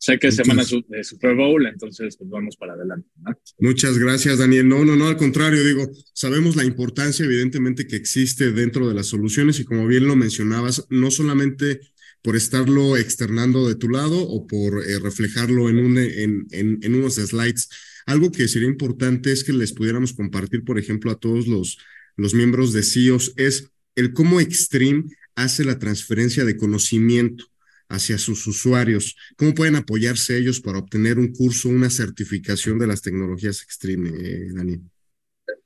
sé 0.03 0.19
que 0.19 0.27
es 0.27 0.36
semana 0.36 0.63
de 0.89 1.03
Super 1.03 1.34
Bowl, 1.34 1.65
entonces 1.65 2.17
pues 2.17 2.29
vamos 2.29 2.58
para 2.58 2.73
adelante. 2.73 3.08
¿no? 3.21 3.38
Muchas 3.60 3.97
gracias, 3.97 4.39
Daniel. 4.39 4.67
No, 4.67 4.84
no, 4.84 4.97
no, 4.97 5.08
al 5.08 5.15
contrario, 5.15 5.63
digo, 5.63 5.89
sabemos 6.13 6.58
la 6.58 6.65
importancia 6.65 7.25
evidentemente 7.25 7.88
que 7.88 7.95
existe 7.95 8.51
dentro 8.51 8.89
de 8.89 8.95
las 8.95 9.08
soluciones 9.08 9.62
y 9.62 9.65
como 9.65 9.88
bien 9.88 10.06
lo 10.08 10.17
mencionabas, 10.17 10.86
no 10.89 11.10
solamente 11.10 11.79
por 12.21 12.36
estarlo 12.36 12.97
externando 12.97 13.67
de 13.67 13.75
tu 13.75 13.89
lado 13.89 14.21
o 14.21 14.45
por 14.47 14.84
eh, 14.84 14.99
reflejarlo 14.99 15.69
en, 15.69 15.77
un, 15.77 15.97
en, 15.97 16.47
en, 16.51 16.79
en, 16.82 16.95
unos 16.95 17.15
slides. 17.15 17.69
Algo 18.06 18.32
que 18.32 18.47
sería 18.47 18.67
importante 18.67 19.32
es 19.32 19.43
que 19.43 19.53
les 19.53 19.73
pudiéramos 19.73 20.13
compartir, 20.13 20.65
por 20.65 20.79
ejemplo, 20.79 21.12
a 21.12 21.19
todos 21.19 21.47
los, 21.47 21.77
los 22.17 22.34
miembros 22.34 22.73
de 22.73 22.84
CIOs, 22.84 23.34
es 23.38 23.72
el 23.95 24.13
cómo 24.13 24.39
Extreme 24.39 25.06
hace 25.36 25.63
la 25.63 25.79
transferencia 25.79 26.45
de 26.45 26.58
conocimiento 26.58 27.45
hacia 27.89 28.17
sus 28.17 28.45
usuarios. 28.47 29.15
¿Cómo 29.36 29.53
pueden 29.53 29.75
apoyarse 29.75 30.38
ellos 30.38 30.60
para 30.60 30.79
obtener 30.79 31.19
un 31.19 31.32
curso, 31.32 31.69
una 31.69 31.89
certificación 31.89 32.79
de 32.79 32.88
las 32.88 33.01
tecnologías 33.01 33.62
Extreme, 33.62 34.10
eh, 34.10 34.47
Daniel? 34.53 34.82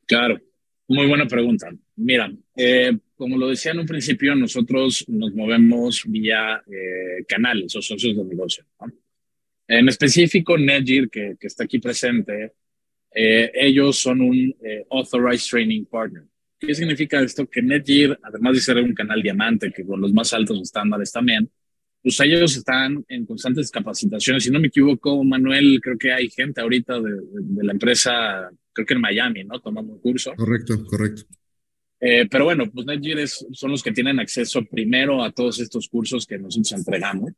Claro, 0.06 0.40
muy 0.88 1.08
buena 1.08 1.28
pregunta. 1.28 1.70
Mira, 1.96 2.32
eh, 2.56 2.98
como 3.16 3.38
lo 3.38 3.50
decía 3.50 3.72
en 3.72 3.80
un 3.80 3.86
principio, 3.86 4.36
nosotros 4.36 5.06
nos 5.08 5.34
movemos 5.34 6.04
vía 6.08 6.62
eh, 6.68 7.26
canales 7.28 7.76
o 7.76 7.82
socios 7.82 8.16
de 8.16 8.24
negocio. 8.24 8.66
¿no? 8.80 8.92
En 9.68 9.90
específico, 9.90 10.58
Netgear, 10.58 11.10
que, 11.10 11.36
que 11.40 11.48
está 11.48 11.66
aquí 11.66 11.80
presente, 11.80 12.54
eh, 13.14 13.52
ellos 13.54 13.98
son 13.98 14.22
un 14.22 14.56
eh, 14.64 14.86
Authorized 14.92 15.50
Training 15.50 15.86
Partner. 15.86 16.24
¿Qué 16.60 16.74
significa 16.74 17.22
esto? 17.22 17.48
Que 17.48 17.62
Netgear, 17.62 18.20
además 18.24 18.56
de 18.56 18.62
ser 18.62 18.78
un 18.78 18.94
canal 18.94 19.22
diamante, 19.22 19.72
que 19.72 19.86
con 19.86 20.02
los 20.02 20.12
más 20.14 20.34
altos 20.34 20.60
estándares 20.62 21.12
también, 21.12 21.50
pues 22.02 22.20
ellos 22.20 22.56
están 22.56 23.04
en 23.08 23.26
constantes 23.26 23.70
capacitaciones. 23.70 24.44
Si 24.44 24.52
no 24.52 24.60
me 24.60 24.68
equivoco, 24.68 25.24
Manuel, 25.24 25.80
creo 25.82 25.98
que 25.98 26.12
hay 26.12 26.30
gente 26.30 26.62
ahorita 26.62 27.00
de, 27.00 27.12
de, 27.12 27.22
de 27.32 27.64
la 27.64 27.74
empresa, 27.74 28.50
creo 28.74 28.86
que 28.86 28.94
en 28.94 29.02
Miami, 29.02 29.44
¿no? 29.44 29.60
Tomando 29.60 29.94
un 29.94 30.00
curso. 30.00 30.34
Correcto, 30.36 30.84
correcto. 30.86 31.24
Eh, 32.00 32.28
pero 32.30 32.46
bueno, 32.46 32.70
pues 32.72 32.86
Netgear 32.86 33.20
es, 33.20 33.46
son 33.52 33.72
los 33.72 33.82
que 33.82 33.92
tienen 33.92 34.20
acceso 34.20 34.64
primero 34.66 35.24
a 35.24 35.32
todos 35.32 35.60
estos 35.60 35.88
cursos 35.90 36.26
que 36.26 36.38
nosotros 36.38 36.72
entregamos. 36.74 37.34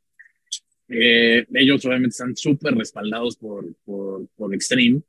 Eh, 0.88 1.46
ellos 1.54 1.84
obviamente 1.84 2.10
están 2.10 2.36
súper 2.36 2.74
respaldados 2.74 3.36
por, 3.36 3.74
por, 3.84 4.28
por 4.36 4.54
Extreme. 4.54 5.02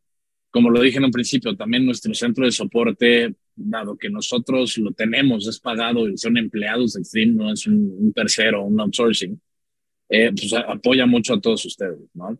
Como 0.49 0.69
lo 0.69 0.81
dije 0.81 0.97
en 0.97 1.05
un 1.05 1.11
principio, 1.11 1.55
también 1.55 1.85
nuestro 1.85 2.13
centro 2.13 2.45
de 2.45 2.51
soporte, 2.51 3.35
dado 3.55 3.97
que 3.97 4.09
nosotros 4.09 4.77
lo 4.77 4.91
tenemos, 4.91 5.47
es 5.47 5.59
pagado 5.59 6.07
y 6.07 6.17
son 6.17 6.37
empleados 6.37 6.93
de 6.93 7.01
Extreme, 7.01 7.33
no 7.33 7.53
es 7.53 7.67
un, 7.67 7.95
un 7.99 8.13
tercero, 8.13 8.63
un 8.63 8.79
outsourcing, 8.79 9.39
eh, 10.09 10.31
pues 10.31 10.53
apoya 10.53 11.05
mucho 11.05 11.33
a 11.33 11.41
todos 11.41 11.65
ustedes, 11.65 11.99
¿no? 12.13 12.37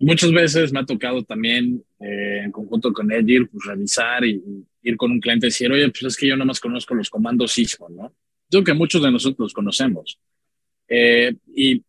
Muchas 0.00 0.30
veces 0.30 0.72
me 0.72 0.80
ha 0.80 0.84
tocado 0.86 1.24
también, 1.24 1.82
eh, 2.00 2.42
en 2.44 2.52
conjunto 2.52 2.92
con 2.92 3.10
Edgir, 3.10 3.48
pues 3.48 3.64
revisar 3.66 4.24
y, 4.24 4.36
y, 4.36 4.66
ir 4.82 4.96
con 4.96 5.10
un 5.10 5.20
cliente 5.20 5.46
y 5.46 5.48
decir, 5.48 5.72
oye, 5.72 5.88
pues 5.88 6.04
es 6.04 6.16
que 6.16 6.28
yo 6.28 6.36
nada 6.36 6.46
más 6.46 6.60
conozco 6.60 6.94
los 6.94 7.10
comandos 7.10 7.52
Cisco, 7.52 7.88
¿no? 7.88 8.14
Yo 8.48 8.62
que 8.62 8.74
muchos 8.74 9.02
de 9.02 9.10
nosotros 9.10 9.46
los 9.46 9.52
conocemos. 9.52 10.18
Eh, 10.88 11.34
y 11.54 11.82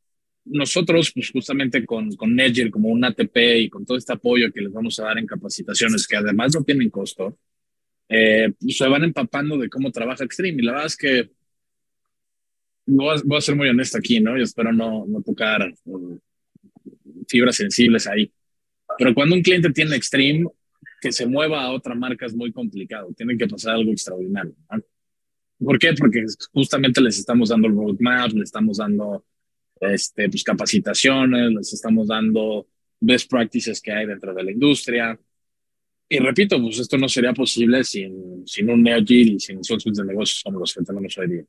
nosotros, 0.45 1.12
pues 1.13 1.32
justamente 1.32 1.86
con, 1.86 2.15
con 2.15 2.38
Edgir 2.39 2.72
como 2.72 2.89
un 2.89 3.04
ATP 3.04 3.38
y 3.60 3.69
con 3.69 3.86
todo 3.86 3.98
este 3.98 4.13
apoyo 4.13 4.52
que 4.52 4.62
les 4.62 4.74
vamos 4.74 5.00
a 5.00 5.06
dar 5.06 5.17
en 5.19 5.28
capacitaciones, 5.28 6.08
que 6.08 6.17
además 6.17 6.54
no 6.56 6.63
tienen 6.63 6.89
costo, 6.89 7.38
eh, 8.10 8.52
pues 8.60 8.78
se 8.78 8.88
van 8.88 9.04
empapando 9.04 9.58
de 9.58 9.69
cómo 9.69 9.91
trabaja 9.91 10.24
Extreme. 10.24 10.62
Y 10.62 10.65
la 10.65 10.72
verdad 10.74 10.88
es 10.88 10.98
que 10.98 11.30
voy 12.86 13.15
a, 13.15 13.22
voy 13.24 13.38
a 13.38 13.41
ser 13.41 13.56
muy 13.56 13.69
honesto 13.69 13.98
aquí, 13.98 14.19
¿no? 14.19 14.38
Y 14.38 14.41
espero 14.41 14.74
no, 14.74 15.06
no 15.08 15.22
tocar 15.22 15.72
um, 15.86 16.19
fibras 17.28 17.56
sensibles 17.56 18.08
ahí. 18.08 18.32
Pero 18.98 19.13
cuando 19.13 19.36
un 19.36 19.41
cliente 19.41 19.69
tiene 19.69 19.95
Extreme, 19.95 20.48
que 21.00 21.12
se 21.12 21.26
mueva 21.26 21.63
a 21.63 21.72
otra 21.72 21.95
marca 21.95 22.26
es 22.26 22.36
muy 22.36 22.52
complicado. 22.52 23.13
Tiene 23.15 23.38
que 23.38 23.48
pasar 23.48 23.76
algo 23.76 23.91
extraordinario. 23.91 24.54
¿no? 24.69 24.82
¿Por 25.65 25.78
qué? 25.78 25.93
Porque 25.93 26.26
justamente 26.54 27.02
les 27.02 27.19
estamos 27.19 27.50
dando 27.50 27.69
roadmap, 27.69 28.32
les 28.34 28.45
estamos 28.45 28.78
dando 28.78 29.26
este, 29.80 30.30
pues, 30.30 30.43
capacitaciones, 30.43 31.52
les 31.52 31.74
estamos 31.74 32.08
dando 32.08 32.67
best 33.00 33.30
practices 33.30 33.82
que 33.82 33.91
hay 33.91 34.06
dentro 34.06 34.34
de 34.34 34.43
la 34.43 34.52
industria. 34.52 35.19
Y 36.12 36.17
repito, 36.17 36.60
pues 36.60 36.80
esto 36.80 36.98
no 36.98 37.08
sería 37.08 37.34
posible 37.34 37.84
sin, 37.84 38.43
sin 38.45 38.69
un 38.69 38.82
NeoGear 38.82 39.28
y 39.28 39.39
sin 39.39 39.63
socios 39.63 39.95
de 39.95 40.06
negocios 40.06 40.41
como 40.43 40.60
los 40.60 40.74
que 40.74 40.84
tenemos 40.84 41.15
hoy 41.19 41.30
día. 41.30 41.43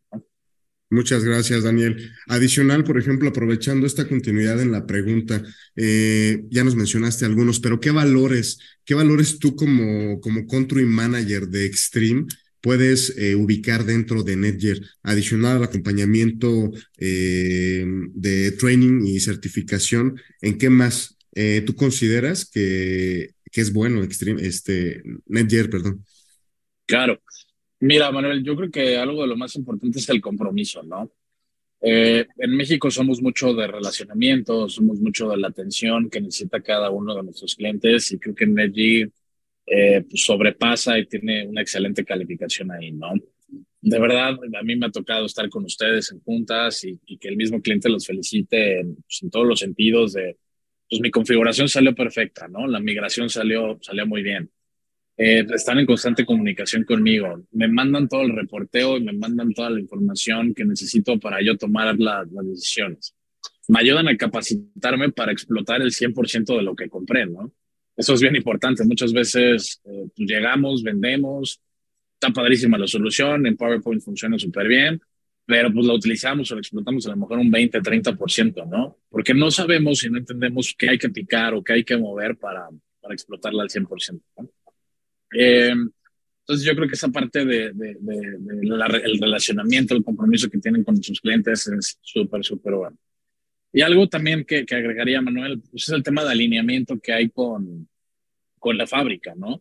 Muchas 0.92 1.22
gracias, 1.22 1.62
Daniel. 1.62 2.10
Adicional, 2.26 2.82
por 2.82 2.98
ejemplo, 2.98 3.28
aprovechando 3.28 3.86
esta 3.86 4.08
continuidad 4.08 4.60
en 4.60 4.72
la 4.72 4.86
pregunta, 4.86 5.40
eh, 5.76 6.42
ya 6.50 6.64
nos 6.64 6.74
mencionaste 6.74 7.24
algunos, 7.24 7.60
pero 7.60 7.78
¿qué 7.78 7.92
valores, 7.92 8.58
qué 8.84 8.94
valores 8.94 9.38
tú 9.38 9.54
como, 9.54 10.20
como 10.20 10.48
country 10.48 10.84
manager 10.84 11.46
de 11.46 11.64
Extreme 11.64 12.26
puedes 12.60 13.16
eh, 13.16 13.36
ubicar 13.36 13.84
dentro 13.84 14.24
de 14.24 14.34
Netgear? 14.34 14.78
Adicional 15.04 15.58
al 15.58 15.64
acompañamiento 15.64 16.72
eh, 16.98 17.86
de 18.12 18.50
training 18.52 19.06
y 19.06 19.20
certificación, 19.20 20.20
¿en 20.42 20.58
qué 20.58 20.70
más 20.70 21.16
tú 21.64 21.74
consideras 21.74 22.44
que, 22.44 23.30
que 23.50 23.60
es 23.60 23.72
bueno 23.72 24.02
Extreme, 24.02 24.42
este, 24.42 25.02
Netgear, 25.26 25.68
perdón? 25.70 26.04
Claro. 26.86 27.20
Mira, 27.80 28.10
Manuel, 28.10 28.42
yo 28.44 28.56
creo 28.56 28.70
que 28.70 28.96
algo 28.96 29.22
de 29.22 29.28
lo 29.28 29.36
más 29.36 29.54
importante 29.56 29.98
es 29.98 30.08
el 30.08 30.20
compromiso, 30.20 30.82
¿no? 30.82 31.10
Eh, 31.82 32.26
en 32.36 32.56
México 32.56 32.90
somos 32.90 33.22
mucho 33.22 33.54
de 33.54 33.66
relacionamiento, 33.66 34.68
somos 34.68 35.00
mucho 35.00 35.30
de 35.30 35.38
la 35.38 35.48
atención 35.48 36.10
que 36.10 36.20
necesita 36.20 36.60
cada 36.60 36.90
uno 36.90 37.14
de 37.14 37.22
nuestros 37.22 37.54
clientes 37.54 38.12
y 38.12 38.18
creo 38.18 38.34
que 38.34 38.46
Netgear 38.46 39.10
eh, 39.66 40.04
pues 40.08 40.24
sobrepasa 40.24 40.98
y 40.98 41.06
tiene 41.06 41.46
una 41.46 41.62
excelente 41.62 42.04
calificación 42.04 42.70
ahí, 42.70 42.92
¿no? 42.92 43.12
De 43.80 43.98
verdad, 43.98 44.36
a 44.58 44.62
mí 44.62 44.76
me 44.76 44.86
ha 44.86 44.90
tocado 44.90 45.24
estar 45.24 45.48
con 45.48 45.64
ustedes 45.64 46.12
en 46.12 46.20
juntas 46.20 46.84
y, 46.84 46.98
que 47.16 47.28
el 47.28 47.36
mismo 47.36 47.62
cliente 47.62 47.88
los 47.88 48.06
felicite 48.06 48.80
en, 48.80 48.96
pues, 48.96 49.22
en, 49.22 49.30
todos 49.30 49.46
los 49.46 49.60
sentidos 49.60 50.12
de, 50.12 50.36
pues 50.90 51.00
mi 51.00 51.10
configuración 51.10 51.68
salió 51.68 51.94
perfecta, 51.94 52.48
¿no? 52.48 52.66
La 52.66 52.80
migración 52.80 53.30
salió, 53.30 53.78
salió 53.80 54.06
muy 54.06 54.22
bien 54.22 54.50
eh, 55.22 55.44
están 55.54 55.78
en 55.78 55.84
constante 55.84 56.24
comunicación 56.24 56.84
conmigo. 56.84 57.44
Me 57.52 57.68
mandan 57.68 58.08
todo 58.08 58.22
el 58.22 58.34
reporteo 58.34 58.96
y 58.96 59.02
me 59.04 59.12
mandan 59.12 59.52
toda 59.52 59.68
la 59.68 59.78
información 59.78 60.54
que 60.54 60.64
necesito 60.64 61.20
para 61.20 61.42
yo 61.42 61.58
tomar 61.58 61.94
la, 61.98 62.26
las 62.32 62.46
decisiones. 62.46 63.14
Me 63.68 63.80
ayudan 63.80 64.08
a 64.08 64.16
capacitarme 64.16 65.12
para 65.12 65.30
explotar 65.30 65.82
el 65.82 65.90
100% 65.90 66.56
de 66.56 66.62
lo 66.62 66.74
que 66.74 66.88
compré, 66.88 67.26
¿no? 67.26 67.52
Eso 67.98 68.14
es 68.14 68.22
bien 68.22 68.34
importante. 68.34 68.82
Muchas 68.86 69.12
veces 69.12 69.82
eh, 69.84 70.06
pues 70.16 70.26
llegamos, 70.26 70.82
vendemos, 70.82 71.60
está 72.14 72.32
padrísima 72.32 72.78
la 72.78 72.86
solución, 72.86 73.46
en 73.46 73.58
PowerPoint 73.58 74.02
funciona 74.02 74.38
súper 74.38 74.68
bien, 74.68 75.02
pero 75.50 75.72
pues 75.72 75.84
la 75.84 75.94
utilizamos 75.94 76.48
o 76.48 76.54
la 76.54 76.60
explotamos 76.60 77.04
a 77.08 77.10
lo 77.10 77.16
mejor 77.16 77.40
un 77.40 77.50
20, 77.50 77.80
30%, 77.80 78.68
¿no? 78.68 78.98
Porque 79.08 79.34
no 79.34 79.50
sabemos 79.50 80.04
y 80.04 80.08
no 80.08 80.18
entendemos 80.18 80.76
qué 80.78 80.90
hay 80.90 80.96
que 80.96 81.08
picar 81.08 81.54
o 81.54 81.64
qué 81.64 81.72
hay 81.72 81.82
que 81.82 81.96
mover 81.96 82.36
para, 82.36 82.68
para 83.00 83.14
explotarla 83.14 83.64
al 83.64 83.68
100%. 83.68 84.22
¿no? 84.38 84.48
Eh, 85.36 85.72
entonces 85.72 86.64
yo 86.64 86.72
creo 86.76 86.86
que 86.86 86.94
esa 86.94 87.08
parte 87.08 87.44
de, 87.44 87.72
de, 87.72 87.96
de, 87.98 88.36
de 88.38 88.66
la, 88.68 88.86
el 88.86 89.18
relacionamiento, 89.20 89.96
el 89.96 90.04
compromiso 90.04 90.48
que 90.48 90.58
tienen 90.58 90.84
con 90.84 91.02
sus 91.02 91.20
clientes 91.20 91.66
es 91.66 91.98
súper, 92.00 92.44
súper 92.44 92.74
bueno. 92.74 92.96
Y 93.72 93.80
algo 93.80 94.08
también 94.08 94.44
que, 94.44 94.64
que 94.64 94.76
agregaría 94.76 95.20
Manuel, 95.20 95.62
pues 95.68 95.82
es 95.82 95.88
el 95.88 96.04
tema 96.04 96.22
de 96.22 96.30
alineamiento 96.30 97.00
que 97.00 97.12
hay 97.12 97.28
con, 97.30 97.88
con 98.56 98.78
la 98.78 98.86
fábrica, 98.86 99.34
¿no? 99.36 99.60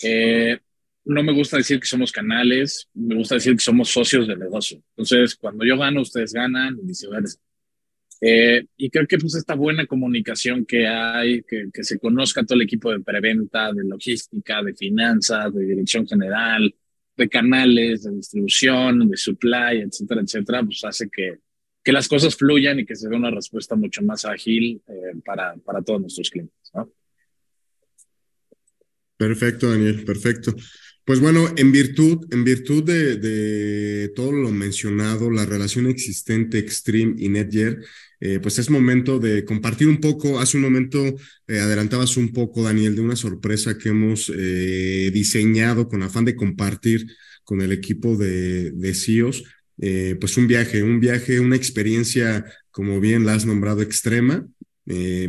Eh, 0.00 0.60
no 1.06 1.22
me 1.22 1.32
gusta 1.32 1.56
decir 1.56 1.78
que 1.78 1.86
somos 1.86 2.10
canales, 2.10 2.88
me 2.94 3.14
gusta 3.14 3.36
decir 3.36 3.52
que 3.52 3.62
somos 3.62 3.88
socios 3.88 4.26
de 4.26 4.36
negocio. 4.36 4.82
Entonces, 4.96 5.36
cuando 5.36 5.64
yo 5.64 5.78
gano, 5.78 6.02
ustedes 6.02 6.32
ganan 6.32 6.76
y 6.82 6.86
viceversa. 6.86 7.38
Eh, 8.20 8.66
y 8.76 8.90
creo 8.90 9.06
que 9.06 9.18
pues 9.18 9.34
esta 9.36 9.54
buena 9.54 9.86
comunicación 9.86 10.64
que 10.64 10.86
hay, 10.88 11.42
que, 11.42 11.70
se 11.84 11.98
conozca 12.00 12.44
todo 12.44 12.56
el 12.56 12.62
equipo 12.62 12.90
de 12.90 13.00
preventa, 13.00 13.72
de 13.72 13.84
logística, 13.84 14.62
de 14.62 14.74
finanzas, 14.74 15.54
de 15.54 15.64
dirección 15.64 16.08
general, 16.08 16.74
de 17.16 17.28
canales, 17.28 18.02
de 18.02 18.10
distribución, 18.12 19.08
de 19.08 19.16
supply, 19.16 19.82
etcétera, 19.82 20.22
etcétera, 20.22 20.62
pues 20.64 20.82
hace 20.84 21.08
que, 21.08 21.36
que 21.84 21.92
las 21.92 22.08
cosas 22.08 22.34
fluyan 22.34 22.80
y 22.80 22.86
que 22.86 22.96
se 22.96 23.08
dé 23.08 23.14
una 23.14 23.30
respuesta 23.30 23.76
mucho 23.76 24.02
más 24.02 24.24
ágil 24.24 24.82
eh, 24.88 25.20
para, 25.24 25.54
para 25.58 25.82
todos 25.82 26.00
nuestros 26.00 26.30
clientes. 26.30 26.56
Perfecto, 29.16 29.70
Daniel, 29.70 30.04
perfecto. 30.04 30.54
Pues 31.06 31.20
bueno, 31.20 31.48
en 31.56 31.70
virtud, 31.70 32.26
en 32.32 32.42
virtud 32.42 32.82
de, 32.82 33.14
de 33.16 34.08
todo 34.08 34.32
lo 34.32 34.50
mencionado, 34.50 35.30
la 35.30 35.46
relación 35.46 35.86
existente 35.86 36.58
Extreme 36.58 37.14
y 37.16 37.28
Netgear, 37.28 37.78
eh, 38.18 38.40
pues 38.42 38.58
es 38.58 38.70
momento 38.70 39.20
de 39.20 39.44
compartir 39.44 39.86
un 39.86 40.00
poco. 40.00 40.40
Hace 40.40 40.56
un 40.56 40.64
momento 40.64 40.98
eh, 41.46 41.60
adelantabas 41.60 42.16
un 42.16 42.32
poco, 42.32 42.64
Daniel, 42.64 42.96
de 42.96 43.02
una 43.02 43.14
sorpresa 43.14 43.78
que 43.78 43.90
hemos 43.90 44.32
eh, 44.34 45.12
diseñado 45.14 45.88
con 45.88 46.02
afán 46.02 46.24
de 46.24 46.34
compartir 46.34 47.06
con 47.44 47.60
el 47.60 47.70
equipo 47.70 48.16
de, 48.16 48.72
de 48.72 48.92
CEOs. 48.92 49.44
Eh, 49.78 50.16
pues 50.18 50.36
un 50.36 50.48
viaje, 50.48 50.82
un 50.82 50.98
viaje, 50.98 51.38
una 51.38 51.54
experiencia, 51.54 52.44
como 52.72 52.98
bien 52.98 53.24
la 53.24 53.34
has 53.34 53.46
nombrado, 53.46 53.80
extrema. 53.80 54.44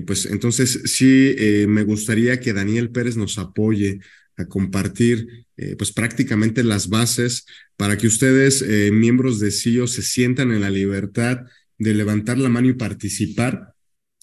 Pues 0.06 0.28
entonces 0.28 0.82
sí, 0.86 1.36
me 1.68 1.84
gustaría 1.84 2.40
que 2.40 2.54
Daniel 2.54 2.92
Pérez 2.92 3.18
nos 3.18 3.40
apoye 3.40 4.00
a 4.38 4.46
compartir 4.46 5.46
eh, 5.58 5.76
pues 5.76 5.92
prácticamente 5.92 6.64
las 6.64 6.90
bases 6.90 7.46
para 7.76 7.98
que 7.98 8.08
ustedes, 8.08 8.62
eh, 8.62 8.92
miembros 8.92 9.40
de 9.40 9.52
CIO, 9.52 9.88
se 9.88 10.04
sientan 10.04 10.52
en 10.52 10.62
la 10.62 10.70
libertad 10.70 11.42
de 11.78 11.94
levantar 11.94 12.38
la 12.38 12.50
mano 12.50 12.70
y 12.70 12.74
participar. 12.74 13.74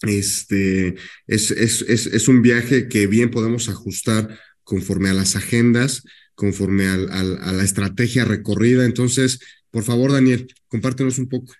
Este 0.03 0.95
es, 1.27 1.51
es, 1.51 1.83
es, 1.83 2.07
es 2.07 2.29
un 2.29 2.43
viaje 2.43 2.89
que 2.89 3.07
bien 3.07 3.31
podemos 3.31 3.69
ajustar 3.69 4.39
conforme 4.63 5.11
a 5.11 5.15
las 5.15 5.37
agendas, 5.37 6.05
conforme 6.35 6.87
al, 6.87 7.11
a 7.11 7.53
la 7.53 7.65
estrategia 7.65 8.25
recorrida. 8.25 8.85
Entonces, 8.85 9.41
por 9.71 9.83
favor, 9.83 10.13
Daniel, 10.13 10.47
compártenos 10.69 11.19
un 11.19 11.29
poco. 11.29 11.53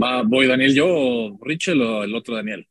Va, 0.00 0.22
voy 0.22 0.46
Daniel, 0.46 0.74
yo, 0.74 1.36
Richel 1.42 1.82
o 1.82 2.04
el 2.04 2.14
otro 2.14 2.36
Daniel. 2.36 2.68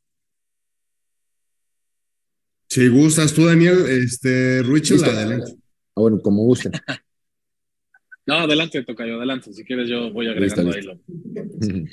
Si 2.78 2.86
gustas 2.86 3.34
tú, 3.34 3.44
Daniel, 3.44 3.86
este, 3.88 4.62
Richel, 4.62 5.02
adelante. 5.02 5.52
Ah, 5.96 6.00
bueno, 6.00 6.20
como 6.20 6.44
gusten. 6.44 6.70
no, 8.26 8.34
adelante, 8.34 8.84
toca 8.84 9.04
yo, 9.04 9.16
adelante. 9.16 9.52
Si 9.52 9.64
quieres, 9.64 9.88
yo 9.88 10.12
voy 10.12 10.28
agregando 10.28 10.72
ahí 10.72 10.82
lo. 10.82 11.00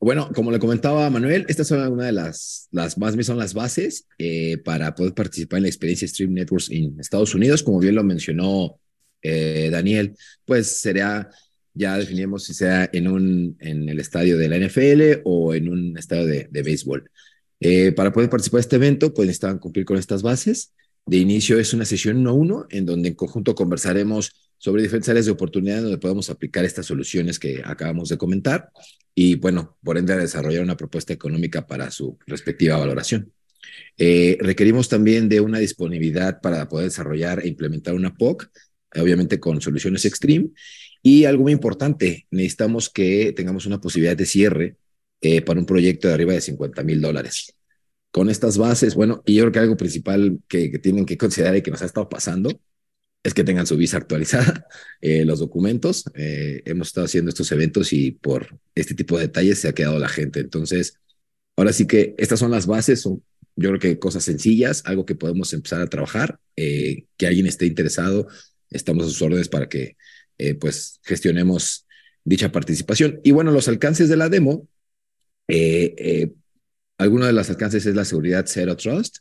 Bueno, 0.00 0.28
como 0.34 0.50
le 0.50 0.58
comentaba 0.58 1.08
Manuel, 1.08 1.46
estas 1.48 1.68
son 1.68 1.90
una 1.90 2.06
de 2.06 2.12
las, 2.12 2.68
las 2.72 2.98
más 2.98 3.14
son 3.24 3.38
las 3.38 3.54
bases 3.54 4.06
eh, 4.18 4.58
para 4.58 4.94
poder 4.94 5.14
participar 5.14 5.58
en 5.58 5.62
la 5.62 5.68
experiencia 5.68 6.06
Stream 6.06 6.34
Networks 6.34 6.68
en 6.70 6.98
Estados 6.98 7.34
Unidos. 7.34 7.62
Como 7.62 7.78
bien 7.78 7.94
lo 7.94 8.02
mencionó 8.02 8.78
eh, 9.22 9.70
Daniel, 9.70 10.14
pues 10.44 10.78
sería, 10.78 11.30
ya 11.72 11.96
definimos 11.96 12.44
si 12.44 12.54
sea 12.54 12.90
en, 12.92 13.08
un, 13.08 13.56
en 13.60 13.88
el 13.88 13.98
estadio 13.98 14.36
de 14.36 14.48
la 14.48 14.58
NFL 14.58 15.22
o 15.24 15.54
en 15.54 15.70
un 15.70 15.96
estadio 15.96 16.26
de, 16.26 16.48
de 16.50 16.62
béisbol. 16.62 17.08
Eh, 17.66 17.92
para 17.92 18.12
poder 18.12 18.28
participar 18.28 18.58
de 18.58 18.60
este 18.60 18.76
evento, 18.76 19.14
pues 19.14 19.26
necesitan 19.26 19.58
cumplir 19.58 19.86
con 19.86 19.96
estas 19.96 20.20
bases. 20.20 20.74
De 21.06 21.16
inicio 21.16 21.58
es 21.58 21.72
una 21.72 21.86
sesión 21.86 22.18
1 22.18 22.34
uno, 22.34 22.66
en 22.68 22.84
donde 22.84 23.08
en 23.08 23.14
conjunto 23.14 23.54
conversaremos 23.54 24.52
sobre 24.58 24.82
diferentes 24.82 25.08
áreas 25.08 25.24
de 25.24 25.32
oportunidad 25.32 25.80
donde 25.80 25.96
podemos 25.96 26.28
aplicar 26.28 26.66
estas 26.66 26.84
soluciones 26.84 27.38
que 27.38 27.62
acabamos 27.64 28.10
de 28.10 28.18
comentar 28.18 28.68
y, 29.14 29.36
bueno, 29.36 29.78
por 29.82 29.96
ende, 29.96 30.14
desarrollar 30.14 30.62
una 30.62 30.76
propuesta 30.76 31.14
económica 31.14 31.66
para 31.66 31.90
su 31.90 32.18
respectiva 32.26 32.76
valoración. 32.76 33.32
Eh, 33.96 34.36
requerimos 34.40 34.90
también 34.90 35.30
de 35.30 35.40
una 35.40 35.58
disponibilidad 35.58 36.42
para 36.42 36.68
poder 36.68 36.88
desarrollar 36.88 37.40
e 37.42 37.48
implementar 37.48 37.94
una 37.94 38.14
POC, 38.14 38.46
obviamente 38.96 39.40
con 39.40 39.62
soluciones 39.62 40.04
Extreme. 40.04 40.50
Y 41.02 41.24
algo 41.24 41.44
muy 41.44 41.52
importante, 41.52 42.26
necesitamos 42.30 42.90
que 42.90 43.32
tengamos 43.34 43.64
una 43.64 43.80
posibilidad 43.80 44.18
de 44.18 44.26
cierre 44.26 44.76
eh, 45.24 45.42
para 45.42 45.60
un 45.60 45.66
proyecto 45.66 46.08
de 46.08 46.14
arriba 46.14 46.32
de 46.32 46.40
50 46.40 46.82
mil 46.84 47.00
dólares. 47.00 47.54
Con 48.10 48.30
estas 48.30 48.58
bases, 48.58 48.94
bueno, 48.94 49.22
y 49.26 49.34
yo 49.34 49.42
creo 49.44 49.52
que 49.52 49.58
algo 49.58 49.76
principal 49.76 50.38
que, 50.48 50.70
que, 50.70 50.78
tienen 50.78 51.06
que 51.06 51.18
considerar 51.18 51.56
y 51.56 51.62
que 51.62 51.70
nos 51.70 51.82
ha 51.82 51.86
estado 51.86 52.08
pasando 52.08 52.50
es 53.24 53.34
que 53.34 53.42
tengan 53.42 53.66
su 53.66 53.76
visa 53.76 53.96
actualizada, 53.96 54.66
eh, 55.00 55.24
los 55.24 55.40
documentos. 55.40 56.04
Eh, 56.14 56.62
hemos 56.66 56.88
estado 56.88 57.06
haciendo 57.06 57.30
estos 57.30 57.50
eventos 57.52 57.92
y 57.92 58.12
por 58.12 58.58
este 58.74 58.94
tipo 58.94 59.16
de 59.16 59.22
detalles 59.28 59.58
se 59.58 59.68
ha 59.68 59.74
quedado 59.74 59.98
la 59.98 60.08
gente. 60.08 60.40
Entonces, 60.40 60.98
ahora 61.56 61.72
sí 61.72 61.86
que 61.86 62.14
estas 62.18 62.38
son 62.38 62.50
las 62.50 62.66
bases, 62.66 63.00
son 63.00 63.22
yo 63.56 63.68
creo 63.70 63.80
que 63.80 63.98
cosas 63.98 64.24
sencillas, 64.24 64.82
algo 64.84 65.06
que 65.06 65.14
podemos 65.14 65.52
empezar 65.52 65.80
a 65.80 65.86
trabajar, 65.86 66.38
eh, 66.56 67.06
que 67.16 67.26
alguien 67.26 67.46
esté 67.46 67.66
interesado, 67.66 68.26
estamos 68.70 69.06
a 69.06 69.08
sus 69.08 69.22
órdenes 69.22 69.48
para 69.48 69.68
que 69.68 69.96
eh, 70.38 70.54
pues 70.54 71.00
gestionemos 71.04 71.86
dicha 72.24 72.50
participación. 72.50 73.20
Y 73.22 73.30
bueno, 73.30 73.52
los 73.52 73.68
alcances 73.68 74.08
de 74.08 74.16
la 74.16 74.28
demo, 74.28 74.66
eh, 75.48 75.94
eh, 75.98 76.32
alguno 76.98 77.26
de 77.26 77.32
los 77.32 77.50
alcances 77.50 77.86
es 77.86 77.94
la 77.94 78.04
seguridad 78.04 78.46
Zero 78.46 78.76
Trust, 78.76 79.18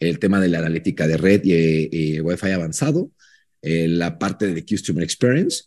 el 0.00 0.18
tema 0.18 0.40
de 0.40 0.48
la 0.48 0.58
analítica 0.58 1.06
de 1.06 1.16
red 1.16 1.42
y, 1.44 2.14
y 2.16 2.20
Wi-Fi 2.20 2.50
avanzado, 2.50 3.10
eh, 3.62 3.88
la 3.88 4.18
parte 4.18 4.52
de 4.52 4.64
Customer 4.64 5.02
Experience, 5.02 5.64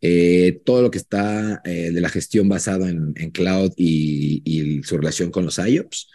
eh, 0.00 0.60
todo 0.64 0.82
lo 0.82 0.90
que 0.90 0.98
está 0.98 1.60
eh, 1.64 1.90
de 1.90 2.00
la 2.00 2.08
gestión 2.08 2.48
basado 2.48 2.86
en, 2.88 3.12
en 3.16 3.30
cloud 3.30 3.72
y, 3.76 4.42
y, 4.44 4.82
su 4.82 4.96
relación 4.96 5.30
con 5.30 5.44
los 5.44 5.58
IOPS, 5.58 6.08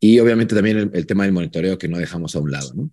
y 0.00 0.18
obviamente 0.18 0.54
también 0.54 0.78
el, 0.78 0.90
el, 0.92 1.06
tema 1.06 1.24
del 1.24 1.32
monitoreo 1.32 1.78
que 1.78 1.88
no 1.88 1.98
dejamos 1.98 2.34
a 2.34 2.40
un 2.40 2.50
lado, 2.50 2.72
¿no? 2.74 2.90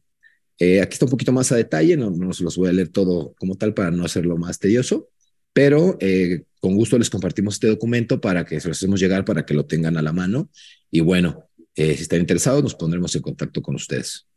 Eh, 0.59 0.81
aquí 0.81 0.93
está 0.93 1.05
un 1.05 1.11
poquito 1.11 1.31
más 1.31 1.51
a 1.51 1.55
detalle, 1.55 1.95
no, 1.95 2.11
no 2.11 2.33
se 2.33 2.43
los 2.43 2.57
voy 2.57 2.69
a 2.69 2.73
leer 2.73 2.89
todo 2.89 3.33
como 3.39 3.55
tal 3.55 3.73
para 3.73 3.91
no 3.91 4.03
hacerlo 4.03 4.37
más 4.37 4.59
tedioso, 4.59 5.09
pero 5.53 5.97
eh, 6.01 6.43
con 6.59 6.75
gusto 6.75 6.97
les 6.97 7.09
compartimos 7.09 7.55
este 7.55 7.67
documento 7.67 8.19
para 8.19 8.45
que 8.45 8.59
se 8.59 8.67
los 8.67 8.77
hacemos 8.77 8.99
llegar 8.99 9.25
para 9.25 9.45
que 9.45 9.53
lo 9.53 9.65
tengan 9.65 9.97
a 9.97 10.01
la 10.01 10.13
mano. 10.13 10.49
Y 10.91 10.99
bueno, 10.99 11.49
eh, 11.75 11.95
si 11.95 12.03
están 12.03 12.19
interesados, 12.19 12.63
nos 12.63 12.75
pondremos 12.75 13.15
en 13.15 13.21
contacto 13.21 13.61
con 13.61 13.75
ustedes. 13.75 14.27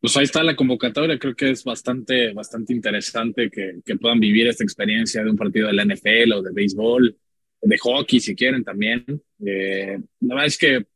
Pues 0.00 0.16
ahí 0.16 0.24
está 0.24 0.42
la 0.42 0.54
convocatoria, 0.54 1.18
creo 1.18 1.34
que 1.34 1.50
es 1.50 1.64
bastante, 1.64 2.32
bastante 2.32 2.72
interesante 2.72 3.50
que, 3.50 3.80
que 3.84 3.96
puedan 3.96 4.20
vivir 4.20 4.46
esta 4.46 4.62
experiencia 4.62 5.24
de 5.24 5.30
un 5.30 5.36
partido 5.36 5.66
de 5.66 5.72
la 5.72 5.84
NFL 5.84 6.32
o 6.34 6.42
de 6.42 6.52
béisbol, 6.52 7.16
de 7.62 7.78
hockey 7.78 8.20
si 8.20 8.34
quieren 8.34 8.62
también. 8.62 9.04
Eh, 9.44 9.98
la 10.20 10.34
verdad 10.34 10.46
es 10.46 10.58
que 10.58 10.86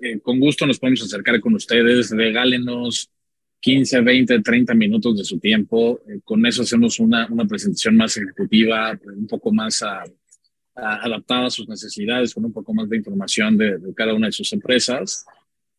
eh, 0.00 0.20
con 0.20 0.40
gusto 0.40 0.66
nos 0.66 0.78
podemos 0.78 1.02
acercar 1.02 1.40
con 1.40 1.54
ustedes, 1.54 2.10
regálenos 2.10 3.10
15, 3.64 4.02
20, 4.02 4.42
30 4.42 4.74
minutos 4.74 5.16
de 5.16 5.24
su 5.24 5.38
tiempo. 5.38 6.02
Eh, 6.06 6.20
con 6.22 6.44
eso 6.44 6.62
hacemos 6.62 7.00
una, 7.00 7.26
una 7.30 7.46
presentación 7.46 7.96
más 7.96 8.14
ejecutiva, 8.14 8.98
un 9.06 9.26
poco 9.26 9.50
más 9.50 9.82
adaptada 10.74 11.46
a 11.46 11.50
sus 11.50 11.66
necesidades, 11.66 12.34
con 12.34 12.44
un 12.44 12.52
poco 12.52 12.74
más 12.74 12.90
de 12.90 12.98
información 12.98 13.56
de, 13.56 13.78
cada 13.96 14.12
una 14.12 14.26
de 14.26 14.32
sus 14.32 14.52
empresas. 14.52 15.24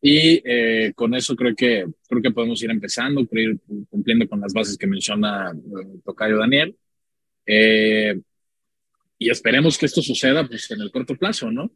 Y 0.02 0.42
eh, 0.44 0.94
con 0.96 1.14
eso 1.14 1.36
creo 1.36 1.56
que, 1.56 1.86
creo 2.10 2.22
que 2.24 2.32
podemos 2.32 2.64
ir 2.64 2.72
empezando, 2.72 3.22
ir 3.34 3.60
cumpliendo 3.88 4.28
con 4.28 4.42
las 4.42 4.52
bases 4.52 4.80
que 4.80 4.88
menciona 4.88 5.52
el 5.52 6.02
Tocayo 6.02 6.40
Daniel. 6.40 6.76
Eh, 7.46 8.20
y 9.20 9.30
esperemos 9.30 9.78
que 9.78 9.86
esto 9.86 10.02
suceda 10.02 10.48
pues, 10.48 10.72
en 10.72 10.82
el 10.82 10.90
corto 10.90 11.16
plazo, 11.16 11.52
¿no? 11.52 11.70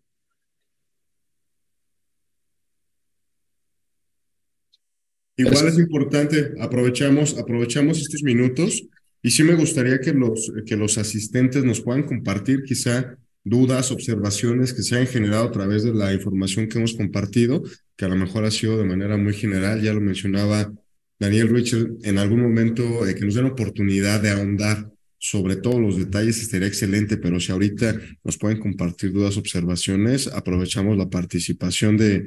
Igual 5.39 5.69
es 5.69 5.79
importante, 5.79 6.51
aprovechamos, 6.59 7.37
aprovechamos 7.37 7.97
estos 8.01 8.23
minutos 8.23 8.83
y 9.23 9.31
sí 9.31 9.43
me 9.43 9.55
gustaría 9.55 10.01
que 10.01 10.11
los, 10.11 10.51
que 10.65 10.75
los 10.75 10.97
asistentes 10.97 11.63
nos 11.63 11.79
puedan 11.79 12.03
compartir 12.03 12.63
quizá 12.63 13.17
dudas, 13.45 13.89
observaciones 13.91 14.73
que 14.73 14.83
se 14.83 14.95
hayan 14.95 15.07
generado 15.07 15.45
a 15.45 15.51
través 15.51 15.85
de 15.85 15.93
la 15.93 16.13
información 16.13 16.67
que 16.67 16.77
hemos 16.77 16.93
compartido, 16.93 17.63
que 17.95 18.03
a 18.03 18.09
lo 18.09 18.17
mejor 18.17 18.43
ha 18.43 18.51
sido 18.51 18.77
de 18.77 18.83
manera 18.83 19.15
muy 19.15 19.31
general, 19.31 19.81
ya 19.81 19.93
lo 19.93 20.01
mencionaba 20.01 20.73
Daniel 21.17 21.47
Richard, 21.47 21.87
en 22.03 22.17
algún 22.17 22.41
momento 22.41 23.07
eh, 23.07 23.15
que 23.15 23.23
nos 23.23 23.35
den 23.35 23.45
oportunidad 23.45 24.21
de 24.21 24.31
ahondar 24.31 24.91
sobre 25.17 25.55
todos 25.55 25.79
los 25.79 25.97
detalles 25.97 26.41
estaría 26.41 26.67
excelente, 26.67 27.15
pero 27.15 27.39
si 27.39 27.53
ahorita 27.53 27.95
nos 28.25 28.37
pueden 28.37 28.59
compartir 28.59 29.13
dudas, 29.13 29.37
observaciones, 29.37 30.27
aprovechamos 30.27 30.97
la 30.97 31.09
participación 31.09 31.95
de, 31.95 32.25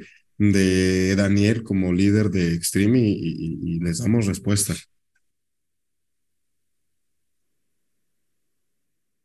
de 0.51 1.15
Daniel 1.15 1.63
como 1.63 1.93
líder 1.93 2.29
de 2.29 2.53
Extreme 2.53 2.99
y, 2.99 3.79
les 3.79 3.99
damos 3.99 4.25
respuesta. 4.25 4.75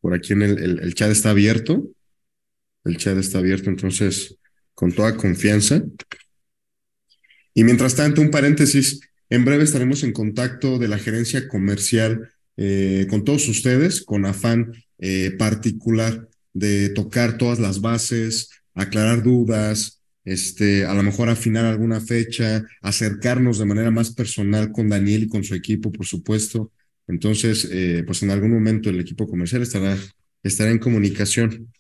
Por 0.01 0.15
aquí 0.15 0.33
en 0.33 0.43
el, 0.43 0.59
el, 0.59 0.79
el, 0.81 0.95
chat 0.95 1.11
está 1.11 1.31
abierto. 1.31 1.91
El 2.85 2.97
chat 2.97 3.17
está 3.19 3.39
abierto, 3.39 3.69
entonces, 3.69 4.37
con 4.75 4.93
toda 4.93 5.17
confianza. 5.17 5.83
Y 7.53 7.65
mientras 7.65 7.97
tanto, 7.97 8.21
un 8.21 8.31
paréntesis, 8.31 9.01
en 9.31 9.45
breve 9.45 9.65
estaremos 9.65 10.05
en 10.05 10.13
contacto 10.13 10.79
de 10.79 10.89
la 10.89 10.99
gerencia 10.99 11.49
comercial 11.49 12.31
eh, 12.57 13.07
con 13.11 13.25
todos 13.25 13.49
ustedes, 13.49 14.03
con 14.03 14.25
afán 14.27 14.73
eh, 14.99 15.33
particular 15.39 16.29
de 16.53 16.89
tocar 16.89 17.39
todas 17.39 17.59
las 17.59 17.81
bases, 17.81 18.51
aclarar 18.75 19.23
dudas, 19.23 19.98
este, 20.33 20.85
a 20.85 20.95
lo 20.95 21.03
mejor 21.03 21.29
afinar 21.29 21.65
alguna 21.65 22.01
fecha, 22.01 22.65
acercarnos 22.83 23.59
de 23.59 23.65
manera 23.67 23.91
más 23.91 24.11
personal 24.13 24.73
con 24.73 24.89
Daniel 24.89 25.25
y 25.25 25.29
con 25.29 25.45
su 25.45 25.55
equipo, 25.55 25.91
por 25.93 26.07
supuesto. 26.07 26.73
Entonces, 27.07 27.69
eh, 27.73 28.03
pues 28.07 28.23
en 28.23 28.31
algún 28.31 28.51
momento 28.53 28.91
el 28.91 29.01
equipo 29.01 29.27
comercial 29.29 29.63
estará, 29.63 29.97
estará 30.43 30.71
en 30.71 30.79
comunicación. 30.79 31.71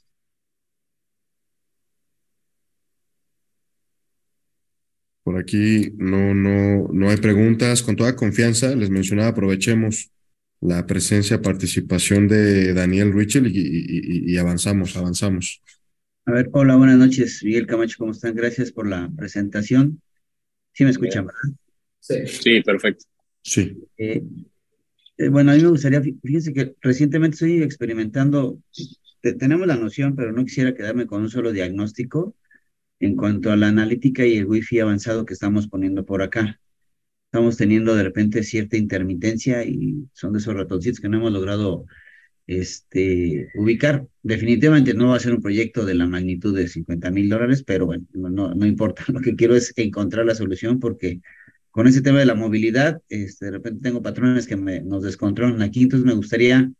Por 5.22 5.38
aquí 5.38 5.92
no, 5.98 6.34
no, 6.34 6.88
no 6.92 7.10
hay 7.10 7.18
preguntas. 7.18 7.82
Con 7.82 7.96
toda 7.96 8.16
confianza, 8.16 8.74
les 8.74 8.88
mencionaba, 8.90 9.28
aprovechemos 9.28 10.10
la 10.60 10.86
presencia, 10.86 11.42
participación 11.42 12.28
de 12.28 12.72
Daniel 12.74 13.12
Richel 13.12 13.46
y, 13.48 13.60
y, 13.60 14.32
y, 14.32 14.38
avanzamos, 14.38 14.96
avanzamos. 14.96 15.62
A 16.28 16.30
ver, 16.30 16.50
hola, 16.52 16.76
buenas 16.76 16.98
noches. 16.98 17.42
Miguel 17.42 17.66
Camacho, 17.66 17.96
¿cómo 17.98 18.12
están? 18.12 18.34
Gracias 18.34 18.70
por 18.70 18.86
la 18.86 19.10
presentación. 19.16 20.02
Sí 20.74 20.84
me 20.84 20.90
escuchan, 20.90 21.24
¿verdad? 21.24 21.58
Sí, 22.00 22.26
sí 22.26 22.60
perfecto. 22.60 23.06
Sí. 23.40 23.78
Eh, 23.96 24.22
eh, 25.16 25.28
bueno, 25.30 25.52
a 25.52 25.54
mí 25.54 25.62
me 25.62 25.70
gustaría, 25.70 26.02
fíjense 26.02 26.52
que 26.52 26.74
recientemente 26.82 27.36
estoy 27.36 27.62
experimentando, 27.62 28.58
tenemos 29.38 29.66
la 29.66 29.76
noción, 29.76 30.14
pero 30.16 30.30
no 30.32 30.44
quisiera 30.44 30.74
quedarme 30.74 31.06
con 31.06 31.22
un 31.22 31.30
solo 31.30 31.50
diagnóstico 31.50 32.36
en 33.00 33.16
cuanto 33.16 33.50
a 33.50 33.56
la 33.56 33.68
analítica 33.68 34.26
y 34.26 34.36
el 34.36 34.44
wifi 34.44 34.80
avanzado 34.80 35.24
que 35.24 35.32
estamos 35.32 35.66
poniendo 35.66 36.04
por 36.04 36.20
acá. 36.20 36.60
Estamos 37.32 37.56
teniendo 37.56 37.94
de 37.94 38.02
repente 38.02 38.42
cierta 38.42 38.76
intermitencia 38.76 39.64
y 39.64 40.06
son 40.12 40.34
de 40.34 40.40
esos 40.40 40.52
ratoncitos 40.52 41.00
que 41.00 41.08
no 41.08 41.16
hemos 41.16 41.32
logrado 41.32 41.86
este, 42.48 43.50
ubicar. 43.54 44.08
Definitivamente 44.22 44.94
no 44.94 45.10
va 45.10 45.16
a 45.16 45.20
ser 45.20 45.34
un 45.34 45.42
proyecto 45.42 45.84
de 45.84 45.94
la 45.94 46.06
magnitud 46.06 46.56
de 46.56 46.66
50 46.66 47.10
mil 47.12 47.28
dólares, 47.28 47.62
pero 47.62 47.86
bueno, 47.86 48.06
no, 48.14 48.54
no 48.54 48.66
importa. 48.66 49.04
Lo 49.12 49.20
que 49.20 49.36
quiero 49.36 49.54
es 49.54 49.72
encontrar 49.76 50.26
la 50.26 50.34
solución 50.34 50.80
porque 50.80 51.20
con 51.70 51.86
ese 51.86 52.02
tema 52.02 52.18
de 52.18 52.26
la 52.26 52.34
movilidad, 52.34 53.00
este, 53.08 53.44
de 53.46 53.50
repente 53.52 53.80
tengo 53.82 54.02
patrones 54.02 54.48
que 54.48 54.56
me, 54.56 54.80
nos 54.80 55.04
descontrolan 55.04 55.62
aquí, 55.62 55.82
entonces 55.82 56.06
me 56.06 56.14
gustaría 56.14 56.72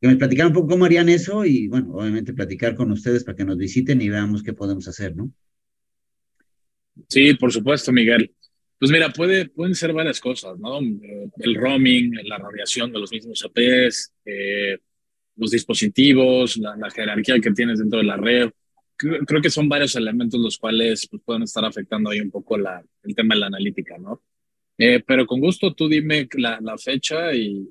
que 0.00 0.06
me 0.06 0.16
platicaran 0.16 0.52
un 0.52 0.54
poco 0.54 0.68
cómo 0.68 0.84
harían 0.84 1.08
eso 1.08 1.44
y, 1.44 1.66
bueno, 1.66 1.94
obviamente 1.94 2.34
platicar 2.34 2.76
con 2.76 2.92
ustedes 2.92 3.24
para 3.24 3.34
que 3.34 3.44
nos 3.44 3.56
visiten 3.56 4.00
y 4.00 4.10
veamos 4.10 4.44
qué 4.44 4.52
podemos 4.52 4.86
hacer, 4.86 5.16
¿no? 5.16 5.32
Sí, 7.08 7.34
por 7.34 7.52
supuesto, 7.52 7.90
Miguel. 7.92 8.32
Pues 8.78 8.92
mira, 8.92 9.10
puede, 9.10 9.48
pueden 9.48 9.74
ser 9.74 9.92
varias 9.92 10.20
cosas, 10.20 10.56
¿no? 10.58 10.80
Eh, 10.80 11.30
el 11.38 11.54
roaming, 11.56 12.14
la 12.24 12.38
radiación 12.38 12.92
de 12.92 13.00
los 13.00 13.10
mismos 13.10 13.44
APs, 13.44 14.12
eh, 14.24 14.78
los 15.38 15.50
dispositivos, 15.50 16.56
la, 16.56 16.90
jerarquía 16.90 17.40
que 17.40 17.52
tienes 17.52 17.78
dentro 17.78 17.98
de 17.98 18.04
la 18.04 18.16
red. 18.16 18.50
Creo, 18.96 19.40
que 19.40 19.50
son 19.50 19.68
varios 19.68 19.94
elementos 19.94 20.40
los 20.40 20.58
cuales 20.58 21.06
pues, 21.08 21.22
pueden 21.24 21.44
estar 21.44 21.64
afectando 21.64 22.10
ahí 22.10 22.20
un 22.20 22.32
poco 22.32 22.56
el 22.56 23.14
tema 23.14 23.36
de 23.36 23.40
la 23.40 23.46
analítica, 23.46 23.96
¿no? 23.96 24.22
Eh, 24.76 25.02
pero 25.04 25.26
con 25.26 25.40
gusto 25.40 25.74
tú 25.74 25.88
dime 25.88 26.28
la, 26.34 26.76
fecha 26.78 27.32
y, 27.32 27.68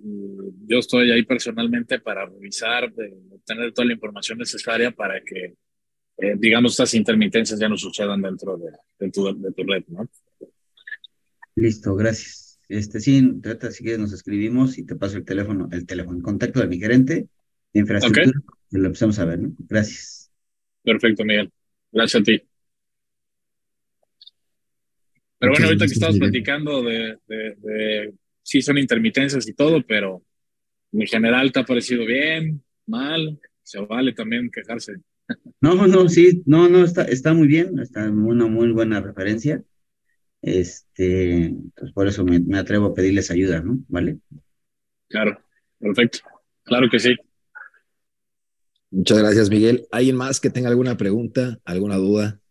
yo 0.66 0.80
estoy 0.80 1.12
ahí 1.12 1.24
personalmente 1.24 2.00
para 2.00 2.26
revisar, 2.26 2.94
obtener 3.30 3.74
toda 3.74 3.86
la 3.86 3.94
información 3.94 4.38
necesaria 4.38 4.92
para 4.92 5.22
que, 5.22 5.56
eh, 6.18 6.36
digamos, 6.38 6.74
estas 6.74 6.94
intermitencias 6.94 7.60
ya 7.60 7.70
no 7.70 7.78
sucedan 7.78 8.22
dentro 8.22 8.58
de, 8.58 8.72
de, 9.00 9.12
tu, 9.12 9.26
de 9.38 9.52
tu 9.52 9.64
red, 9.64 9.84
¿no? 9.88 10.10
Listo, 11.56 11.96
gracias. 11.96 12.60
Este, 12.70 13.00
sí, 13.00 13.40
trata, 13.42 13.72
si 13.72 13.84
nos 13.98 14.12
escribimos 14.12 14.78
y 14.78 14.86
te 14.86 14.96
paso 14.96 15.18
el 15.18 15.26
teléfono, 15.26 15.70
el 15.72 15.86
teléfono, 15.86 16.18
el 16.18 16.24
contacto 16.24 16.60
de 16.60 16.68
mi 16.68 16.78
gerente 16.80 17.28
de 17.74 17.80
infraestructura 17.80 18.32
y 18.72 18.78
lo 18.78 18.86
empezamos 18.88 19.20
a 19.20 19.26
ver, 19.26 19.40
¿no? 19.40 19.54
Gracias. 19.60 20.32
Perfecto, 20.84 21.24
Miguel. 21.24 21.52
Gracias 21.92 22.22
a 22.22 22.24
ti. 22.24 22.42
Pero 25.40 25.52
bueno, 25.52 25.68
ahorita 25.68 25.86
que 25.86 25.94
estamos 25.94 26.18
platicando 26.18 26.82
de, 26.82 27.20
de, 27.28 27.56
de, 27.58 28.14
sí 28.42 28.62
son 28.62 28.78
intermitencias 28.78 29.48
y 29.48 29.54
todo, 29.54 29.84
pero 29.86 30.24
en 30.92 31.06
general 31.06 31.52
te 31.52 31.60
ha 31.60 31.66
parecido 31.66 32.06
bien, 32.06 32.64
mal, 32.88 33.40
se 33.62 33.80
vale 33.82 34.14
también 34.14 34.50
quejarse. 34.50 34.96
No, 35.62 35.76
no, 35.88 36.10
sí, 36.10 36.42
no, 36.46 36.70
no, 36.70 36.84
está, 36.84 37.04
está 37.04 37.34
muy 37.34 37.48
bien, 37.48 37.78
está 37.80 38.10
una 38.10 38.48
muy 38.48 38.72
buena 38.72 39.02
referencia. 39.02 39.64
Este, 40.42 41.54
pues 41.76 41.92
por 41.92 42.08
eso 42.08 42.24
me, 42.24 42.40
me 42.40 42.58
atrevo 42.58 42.88
a 42.88 42.94
pedirles 42.94 43.30
ayuda, 43.30 43.62
¿no? 43.62 43.80
¿Vale? 43.90 44.20
Claro, 45.10 45.40
perfecto. 45.80 46.20
Claro 46.64 46.90
que 46.90 47.00
sí. 47.00 47.16
Muchas 48.92 49.18
gracias, 49.20 49.50
Miguel. 49.50 49.88
¿Alguien 49.92 50.16
más 50.18 50.40
que 50.42 50.50
tenga 50.50 50.68
alguna 50.70 50.98
pregunta, 50.98 51.60
alguna 51.66 51.96
duda? 51.98 52.42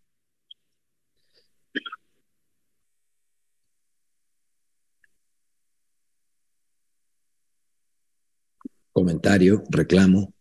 Comentario, 8.92 9.62
reclamo. 9.70 10.33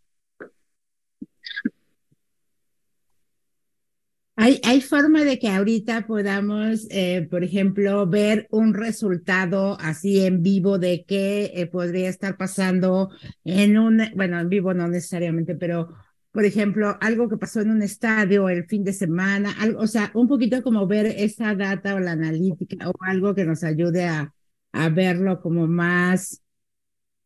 ¿Hay, 4.38 4.60
¿Hay 4.65 4.82
forma 4.82 5.24
de 5.24 5.39
que 5.39 5.48
ahorita 5.48 6.06
podamos, 6.08 6.88
eh, 6.89 7.26
por 7.32 7.43
ejemplo, 7.43 8.06
ver 8.06 8.48
un 8.52 8.74
resultado 8.74 9.78
así 9.80 10.26
en 10.26 10.43
vivo 10.43 10.78
de 10.78 11.06
qué 11.06 11.52
eh, 11.56 11.67
podría 11.67 12.10
estar 12.10 12.36
pasando 12.36 13.12
en 13.45 13.78
un, 13.78 14.02
bueno, 14.13 14.38
en 14.39 14.50
vivo 14.50 14.74
no 14.74 14.89
necesariamente, 14.89 15.56
pero 15.56 15.93
por 16.34 16.43
ejemplo, 16.43 16.98
algo 17.00 17.30
que 17.30 17.38
pasó 17.38 17.62
en 17.62 17.71
un 17.71 17.82
estadio 17.82 18.50
el 18.50 18.65
fin 18.65 18.84
de 18.84 18.91
semana, 18.91 19.56
algo, 19.58 19.80
o 19.80 19.88
sea, 19.88 20.12
un 20.13 20.28
poquito 20.28 20.62
como 20.62 20.86
ver 20.86 21.06
esa 21.06 21.56
data 21.56 21.95
o 21.95 22.00
la 22.02 22.12
analítica 22.12 22.89
o 22.89 22.93
algo 23.06 23.34
que 23.34 23.45
nos 23.45 23.63
ayude 23.63 24.04
a, 24.04 24.34
a 24.74 24.89
verlo 24.89 25.39
como 25.39 25.65
más, 25.65 26.41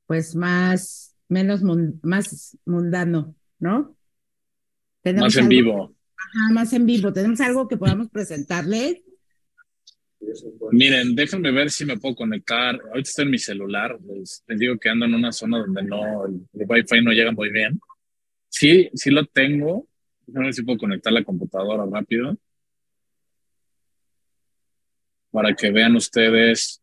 pues 0.06 0.36
más, 0.36 1.16
menos, 1.28 1.64
más 2.04 2.56
mundano, 2.66 3.34
¿no? 3.58 3.96
más 5.04 5.36
en 5.38 5.50
vivo 5.50 5.96
más 6.52 6.74
en 6.74 6.86
vivo. 6.86 7.12
¿Tenemos 7.14 7.40
algo 7.42 7.68
que 7.68 7.78
podamos 7.78 8.10
presentarles? 8.10 9.04
Miren, 10.72 11.16
déjenme 11.16 11.52
ver 11.52 11.72
si 11.72 11.86
me 11.86 11.98
puedo 11.98 12.16
conectar. 12.16 12.76
Ahorita 12.76 13.10
estoy 13.10 13.26
en 13.26 13.32
mi 13.32 13.40
celular. 13.40 13.98
Les, 14.02 14.44
digo 14.48 14.78
que 14.78 14.90
ando 14.90 15.06
en 15.06 15.14
una 15.14 15.32
zona 15.32 15.60
donde 15.60 15.84
no, 15.84 16.26
el, 16.26 16.42
Wi-Fi 16.54 17.02
no 17.02 17.12
llega 17.12 17.32
muy 17.32 17.52
bien. 17.52 17.80
Sí, 18.50 18.90
sí 18.94 19.12
lo 19.12 19.26
tengo. 19.26 19.88
Déjenme 20.26 20.48
ver 20.48 20.54
si 20.54 20.64
puedo 20.64 20.78
conectar 20.78 21.14
la 21.14 21.24
computadora 21.24 21.86
rápido. 21.92 22.38
Para 25.32 25.56
que 25.56 25.72
vean 25.72 25.96
ustedes 25.96 26.82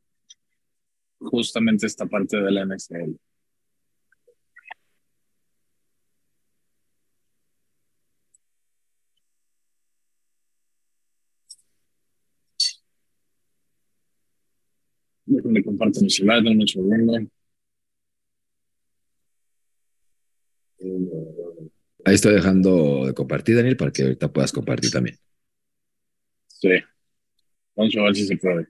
justamente 1.18 1.86
esta 1.86 2.06
parte 2.06 2.36
de 2.40 2.50
la 2.50 2.64
NSL. 2.64 3.18
Me 15.26 15.62
comparto 15.62 15.95
mi 16.06 16.10
celular, 16.10 16.42
dame 16.42 16.60
un 16.60 16.68
segundo. 16.68 17.18
Ahí 22.04 22.14
estoy 22.14 22.34
dejando 22.34 23.06
de 23.06 23.14
compartir, 23.14 23.56
Daniel, 23.56 23.76
para 23.76 23.90
que 23.90 24.02
ahorita 24.02 24.32
puedas 24.32 24.52
compartir 24.52 24.90
también. 24.90 25.18
Sí. 26.46 26.68
Vamos 27.74 27.96
a 27.96 28.02
ver 28.02 28.14
si 28.16 28.26
se 28.26 28.36
puede. 28.36 28.68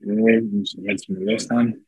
Vamos 0.00 0.76
a 0.78 0.82
ver 0.82 0.98
si 0.98 1.12
me 1.12 1.24
dejan. 1.24 1.87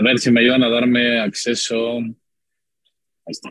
A 0.00 0.02
ver 0.02 0.18
si 0.18 0.30
me 0.30 0.40
ayudan 0.40 0.62
a 0.62 0.70
darme 0.70 1.20
acceso. 1.20 1.98
Ahí 1.98 2.14
está. 3.26 3.50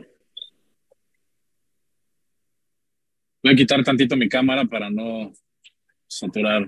Voy 3.40 3.52
a 3.52 3.54
quitar 3.54 3.84
tantito 3.84 4.16
mi 4.16 4.28
cámara 4.28 4.64
para 4.64 4.90
no 4.90 5.32
saturar. 6.08 6.64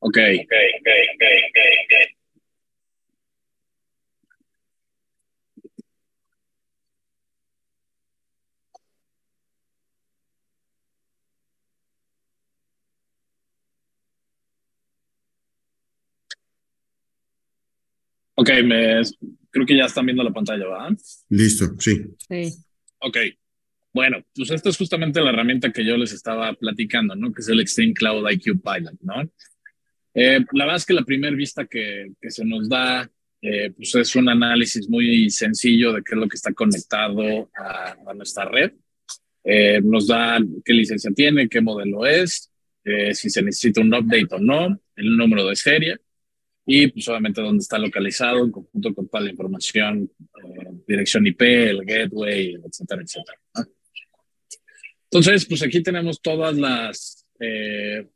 Ok, 0.00 0.18
ok, 0.42 0.52
ok, 0.80 0.88
ok, 1.14 2.21
ok. 18.42 18.50
Me, 18.64 19.02
creo 19.50 19.66
que 19.66 19.76
ya 19.76 19.84
están 19.84 20.06
viendo 20.06 20.24
la 20.24 20.32
pantalla, 20.32 20.64
¿verdad? 20.66 20.98
Listo, 21.28 21.76
sí. 21.78 22.02
Sí. 22.28 22.52
Ok. 22.98 23.18
Bueno, 23.92 24.24
pues 24.34 24.50
esta 24.50 24.70
es 24.70 24.76
justamente 24.76 25.20
la 25.20 25.30
herramienta 25.30 25.70
que 25.70 25.84
yo 25.84 25.96
les 25.96 26.12
estaba 26.12 26.52
platicando, 26.54 27.14
¿no? 27.14 27.32
Que 27.32 27.42
es 27.42 27.48
el 27.48 27.60
Extreme 27.60 27.92
Cloud 27.92 28.28
IQ 28.30 28.62
Pilot, 28.62 28.98
¿no? 29.02 29.22
Eh, 30.14 30.40
la 30.52 30.64
verdad 30.64 30.76
es 30.76 30.86
que 30.86 30.94
la 30.94 31.04
primera 31.04 31.34
vista 31.36 31.66
que, 31.66 32.12
que 32.20 32.30
se 32.30 32.44
nos 32.44 32.68
da, 32.68 33.10
eh, 33.42 33.70
pues 33.70 33.94
es 33.94 34.16
un 34.16 34.28
análisis 34.28 34.88
muy 34.88 35.28
sencillo 35.30 35.92
de 35.92 36.02
qué 36.02 36.14
es 36.14 36.20
lo 36.20 36.28
que 36.28 36.36
está 36.36 36.52
conectado 36.54 37.50
a, 37.54 37.96
a 38.06 38.14
nuestra 38.14 38.46
red. 38.46 38.72
Eh, 39.44 39.80
nos 39.82 40.06
da 40.06 40.38
qué 40.64 40.72
licencia 40.72 41.10
tiene, 41.14 41.48
qué 41.48 41.60
modelo 41.60 42.06
es, 42.06 42.48
si 43.12 43.30
se 43.30 43.42
necesita 43.42 43.80
un 43.80 43.94
update 43.94 44.28
o 44.30 44.38
no, 44.38 44.80
el 44.96 45.16
número 45.16 45.46
de 45.46 45.54
serie 45.54 45.98
y 46.64 46.86
pues 46.88 47.08
obviamente 47.08 47.40
dónde 47.40 47.62
está 47.62 47.78
localizado 47.78 48.44
en 48.44 48.52
conjunto 48.52 48.94
con 48.94 49.08
toda 49.08 49.24
la 49.24 49.30
información, 49.30 50.10
eh, 50.20 50.68
dirección 50.86 51.26
IP, 51.26 51.42
el 51.42 51.84
gateway, 51.84 52.54
etcétera, 52.64 53.02
etcétera. 53.02 53.38
Entonces, 55.10 55.44
pues 55.46 55.62
aquí 55.62 55.82
tenemos 55.82 56.22
todas 56.22 56.56
las, 56.56 57.26
eh, 57.40 58.06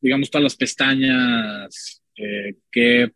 digamos, 0.00 0.30
todas 0.30 0.44
las 0.44 0.56
pestañas 0.56 2.02
eh, 2.16 2.56
que 2.70 3.12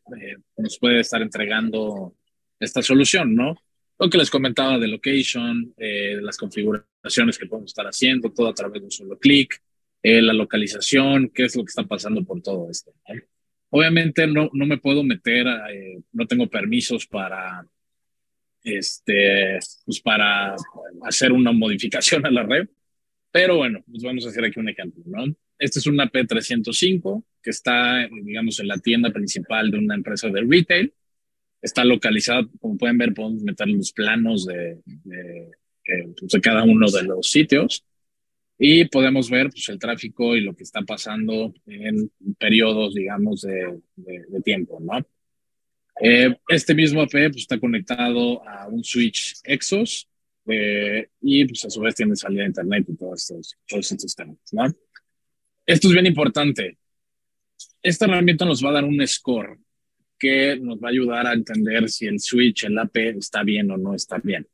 nos 0.56 0.78
puede 0.78 1.00
estar 1.00 1.22
entregando 1.22 2.16
esta 2.58 2.82
solución, 2.82 3.34
¿no? 3.34 3.56
Lo 3.98 4.10
que 4.10 4.18
les 4.18 4.30
comentaba 4.30 4.78
de 4.78 4.88
location, 4.88 5.74
las 5.76 6.36
configuraciones 6.36 7.38
que 7.38 7.46
podemos 7.46 7.70
estar 7.70 7.86
haciendo, 7.86 8.32
todo 8.32 8.48
a 8.48 8.54
través 8.54 8.80
de 8.80 8.86
un 8.86 8.90
solo 8.90 9.16
clic, 9.16 9.62
la 10.02 10.32
localización, 10.32 11.30
qué 11.32 11.44
es 11.44 11.54
lo 11.54 11.64
que 11.64 11.68
está 11.68 11.84
pasando 11.84 12.24
por 12.24 12.42
todo 12.42 12.68
esto. 12.68 12.92
¿no? 13.08 13.14
Obviamente 13.74 14.26
no, 14.26 14.50
no 14.52 14.66
me 14.66 14.76
puedo 14.76 15.02
meter, 15.02 15.46
eh, 15.70 15.98
no 16.12 16.26
tengo 16.26 16.46
permisos 16.46 17.06
para, 17.06 17.66
este, 18.62 19.58
pues 19.86 20.00
para 20.02 20.54
hacer 21.04 21.32
una 21.32 21.52
modificación 21.52 22.26
a 22.26 22.30
la 22.30 22.42
red, 22.42 22.68
pero 23.30 23.56
bueno, 23.56 23.82
pues 23.90 24.02
vamos 24.02 24.26
a 24.26 24.28
hacer 24.28 24.44
aquí 24.44 24.60
un 24.60 24.68
ejemplo, 24.68 25.02
¿no? 25.06 25.24
Este 25.58 25.78
es 25.78 25.86
una 25.86 26.10
P305 26.10 27.24
que 27.42 27.48
está, 27.48 28.06
digamos, 28.22 28.60
en 28.60 28.68
la 28.68 28.76
tienda 28.76 29.10
principal 29.10 29.70
de 29.70 29.78
una 29.78 29.94
empresa 29.94 30.28
de 30.28 30.42
retail. 30.42 30.92
Está 31.62 31.82
localizada, 31.82 32.46
como 32.60 32.76
pueden 32.76 32.98
ver, 32.98 33.14
podemos 33.14 33.42
meter 33.42 33.68
los 33.68 33.90
planos 33.92 34.44
de, 34.44 34.82
de, 34.84 35.50
pues, 36.18 36.30
de 36.30 36.40
cada 36.42 36.64
uno 36.64 36.90
de 36.90 37.04
los 37.04 37.30
sitios 37.30 37.86
y 38.64 38.84
podemos 38.84 39.28
ver 39.28 39.50
pues, 39.50 39.68
el 39.70 39.78
tráfico 39.80 40.36
y 40.36 40.40
lo 40.40 40.54
que 40.54 40.62
está 40.62 40.82
pasando 40.82 41.52
en 41.66 42.12
periodos, 42.38 42.94
digamos, 42.94 43.42
de, 43.42 43.80
de, 43.96 44.40
tiempo, 44.44 44.78
¿no? 44.80 45.04
Eh, 46.00 46.32
este 46.46 46.72
mismo 46.72 47.02
AP 47.02 47.10
pues, 47.10 47.38
está 47.38 47.58
conectado 47.58 48.46
a 48.48 48.68
un 48.68 48.84
switch 48.84 49.34
Exos 49.42 50.08
eh, 50.46 51.08
y 51.20 51.44
pues 51.44 51.64
a 51.64 51.70
su 51.70 51.80
vez 51.80 51.96
tiene 51.96 52.14
salida 52.14 52.44
a 52.44 52.46
internet 52.46 52.86
y 52.88 52.96
todos 52.96 53.22
estos, 53.22 53.58
todos 53.66 53.90
estos 53.90 54.14
temas, 54.14 54.36
¿no? 54.52 54.72
Esto 55.66 55.88
es 55.88 55.94
bien 55.94 56.06
importante. 56.06 56.78
Esta 57.82 58.04
herramienta 58.04 58.44
nos 58.44 58.64
va 58.64 58.70
a 58.70 58.74
dar 58.74 58.84
un 58.84 59.04
score 59.08 59.58
que 60.16 60.56
nos 60.56 60.78
va 60.78 60.86
a 60.86 60.92
ayudar 60.92 61.26
a 61.26 61.32
entender 61.32 61.88
si 61.88 62.06
el 62.06 62.20
switch, 62.20 62.62
el 62.62 62.78
AP 62.78 62.96
está 63.18 63.42
bien 63.42 63.72
o 63.72 63.76
no 63.76 63.92
está 63.92 64.18
bien. 64.18 64.46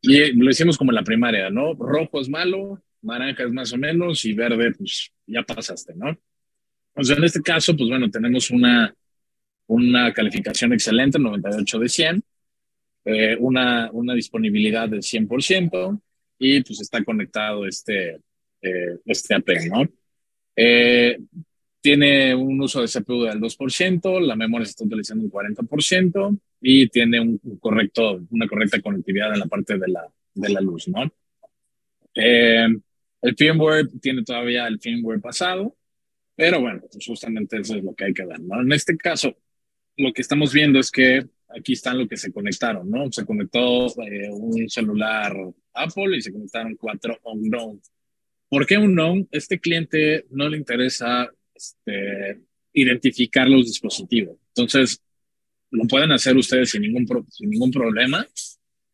Y 0.00 0.32
lo 0.32 0.50
hicimos 0.50 0.76
como 0.76 0.90
en 0.90 0.96
la 0.96 1.04
primaria, 1.04 1.50
¿no? 1.50 1.74
Rojo 1.74 2.20
es 2.20 2.28
malo, 2.28 2.82
naranja 3.04 3.44
es 3.44 3.52
más 3.52 3.72
o 3.72 3.78
menos 3.78 4.24
y 4.24 4.34
verde, 4.34 4.72
pues 4.72 5.12
ya 5.26 5.42
pasaste, 5.42 5.94
¿no? 5.94 6.16
O 6.96 7.02
sea, 7.02 7.16
en 7.16 7.24
este 7.24 7.42
caso, 7.42 7.76
pues 7.76 7.88
bueno, 7.88 8.10
tenemos 8.10 8.50
una, 8.50 8.94
una 9.66 10.12
calificación 10.12 10.72
excelente, 10.72 11.18
98 11.18 11.78
de 11.78 11.88
100, 11.88 12.22
eh, 13.06 13.36
una, 13.38 13.90
una 13.92 14.14
disponibilidad 14.14 14.88
del 14.88 15.02
100% 15.02 16.00
y 16.38 16.62
pues 16.62 16.80
está 16.80 17.02
conectado 17.04 17.66
este, 17.66 18.20
eh, 18.62 18.98
este 19.04 19.34
AP, 19.34 19.48
¿no? 19.70 19.88
Eh, 20.56 21.18
tiene 21.80 22.34
un 22.34 22.60
uso 22.62 22.80
de 22.80 22.88
CPU 22.88 23.24
del 23.24 23.40
2%, 23.40 24.20
la 24.20 24.36
memoria 24.36 24.64
se 24.64 24.70
está 24.70 24.84
utilizando 24.84 25.24
un 25.24 25.30
40% 25.30 26.38
y 26.62 26.88
tiene 26.88 27.20
un 27.20 27.38
correcto, 27.60 28.20
una 28.30 28.48
correcta 28.48 28.80
conectividad 28.80 29.34
en 29.34 29.40
la 29.40 29.46
parte 29.46 29.76
de 29.76 29.88
la, 29.88 30.08
de 30.32 30.48
la 30.48 30.60
luz, 30.62 30.88
¿no? 30.88 31.12
Eh, 32.14 32.68
el 33.24 33.34
firmware 33.36 33.88
tiene 34.02 34.22
todavía 34.22 34.66
el 34.66 34.78
firmware 34.78 35.20
pasado, 35.20 35.74
pero 36.36 36.60
bueno, 36.60 36.82
pues 36.92 37.06
justamente 37.06 37.58
eso 37.58 37.74
es 37.74 37.82
lo 37.82 37.94
que 37.94 38.04
hay 38.04 38.12
que 38.12 38.26
dar, 38.26 38.38
¿no? 38.38 38.60
En 38.60 38.70
este 38.70 38.98
caso, 38.98 39.34
lo 39.96 40.12
que 40.12 40.20
estamos 40.20 40.52
viendo 40.52 40.78
es 40.78 40.90
que 40.90 41.24
aquí 41.48 41.72
están 41.72 41.98
lo 41.98 42.06
que 42.06 42.18
se 42.18 42.30
conectaron, 42.30 42.90
¿no? 42.90 43.10
Se 43.10 43.24
conectó 43.24 43.86
eh, 44.02 44.28
un 44.30 44.68
celular 44.68 45.34
Apple 45.72 46.18
y 46.18 46.20
se 46.20 46.32
conectaron 46.32 46.76
cuatro 46.76 47.18
unknown. 47.24 47.80
¿Por 48.50 48.66
qué 48.66 48.76
unknown? 48.76 49.26
Este 49.30 49.58
cliente 49.58 50.26
no 50.28 50.46
le 50.46 50.58
interesa 50.58 51.30
este, 51.54 52.42
identificar 52.74 53.48
los 53.48 53.64
dispositivos. 53.64 54.36
Entonces, 54.48 55.00
lo 55.70 55.84
pueden 55.84 56.12
hacer 56.12 56.36
ustedes 56.36 56.70
sin 56.70 56.82
ningún, 56.82 57.06
sin 57.30 57.48
ningún 57.48 57.70
problema. 57.70 58.26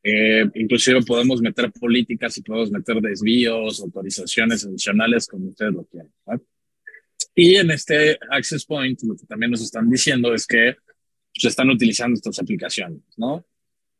Eh, 0.03 0.45
inclusive 0.55 1.03
podemos 1.03 1.43
meter 1.43 1.71
políticas 1.73 2.37
y 2.39 2.43
podemos 2.43 2.71
meter 2.71 3.01
desvíos, 3.01 3.81
autorizaciones 3.81 4.65
adicionales 4.65 5.27
como 5.27 5.49
ustedes 5.49 5.73
lo 5.73 5.85
quieran. 5.85 6.11
Y 7.35 7.57
en 7.57 7.71
este 7.71 8.19
Access 8.31 8.65
Point, 8.65 9.03
lo 9.03 9.17
que 9.17 9.27
también 9.27 9.51
nos 9.51 9.63
están 9.63 9.89
diciendo 9.89 10.35
es 10.35 10.47
que 10.47 10.77
se 11.33 11.49
están 11.49 11.71
utilizando 11.71 12.15
estas 12.15 12.39
aplicaciones, 12.39 13.03
¿no? 13.17 13.45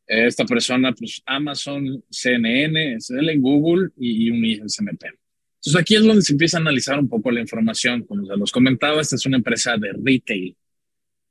Esta 0.07 0.45
persona, 0.45 0.93
pues 0.93 1.23
Amazon, 1.25 2.03
CNN, 2.11 2.97
SL, 2.99 3.39
Google 3.39 3.91
y, 3.97 4.27
y 4.27 4.31
un 4.31 4.45
ISMP. 4.45 5.05
Entonces 5.05 5.81
aquí 5.81 5.95
es 5.95 6.03
donde 6.03 6.23
se 6.23 6.33
empieza 6.33 6.57
a 6.57 6.61
analizar 6.61 6.99
un 6.99 7.09
poco 7.09 7.31
la 7.31 7.41
información. 7.41 8.03
Como 8.05 8.25
se 8.25 8.37
los 8.37 8.51
comentaba, 8.51 9.01
esta 9.01 9.17
es 9.17 9.27
una 9.27 9.37
empresa 9.37 9.77
de 9.77 9.93
retail. 9.93 10.57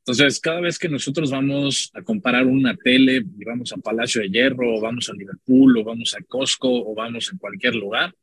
Entonces, 0.10 0.39
cada 0.39 0.60
vez 0.60 0.80
que 0.80 0.89
nosotros 0.89 1.30
vamos 1.30 1.91
a 1.93 2.01
comparar 2.01 2.47
una 2.47 2.76
tele 2.76 3.18
y 3.18 3.45
vamos 3.45 3.72
a 3.72 3.78
Palacio 3.78 4.24
de 4.24 4.30
Hierro, 4.30 4.78
o 4.78 4.82
vamos 4.82 5.07
a 5.07 5.14
Liverpool, 5.14 5.78
o 5.78 5.84
vamos 5.84 6.16
a 6.16 6.24
Costco, 6.24 6.68
o 6.68 6.95
vamos 6.95 7.32
a 7.32 7.38
cualquier 7.38 7.76
lugar, 7.76 8.16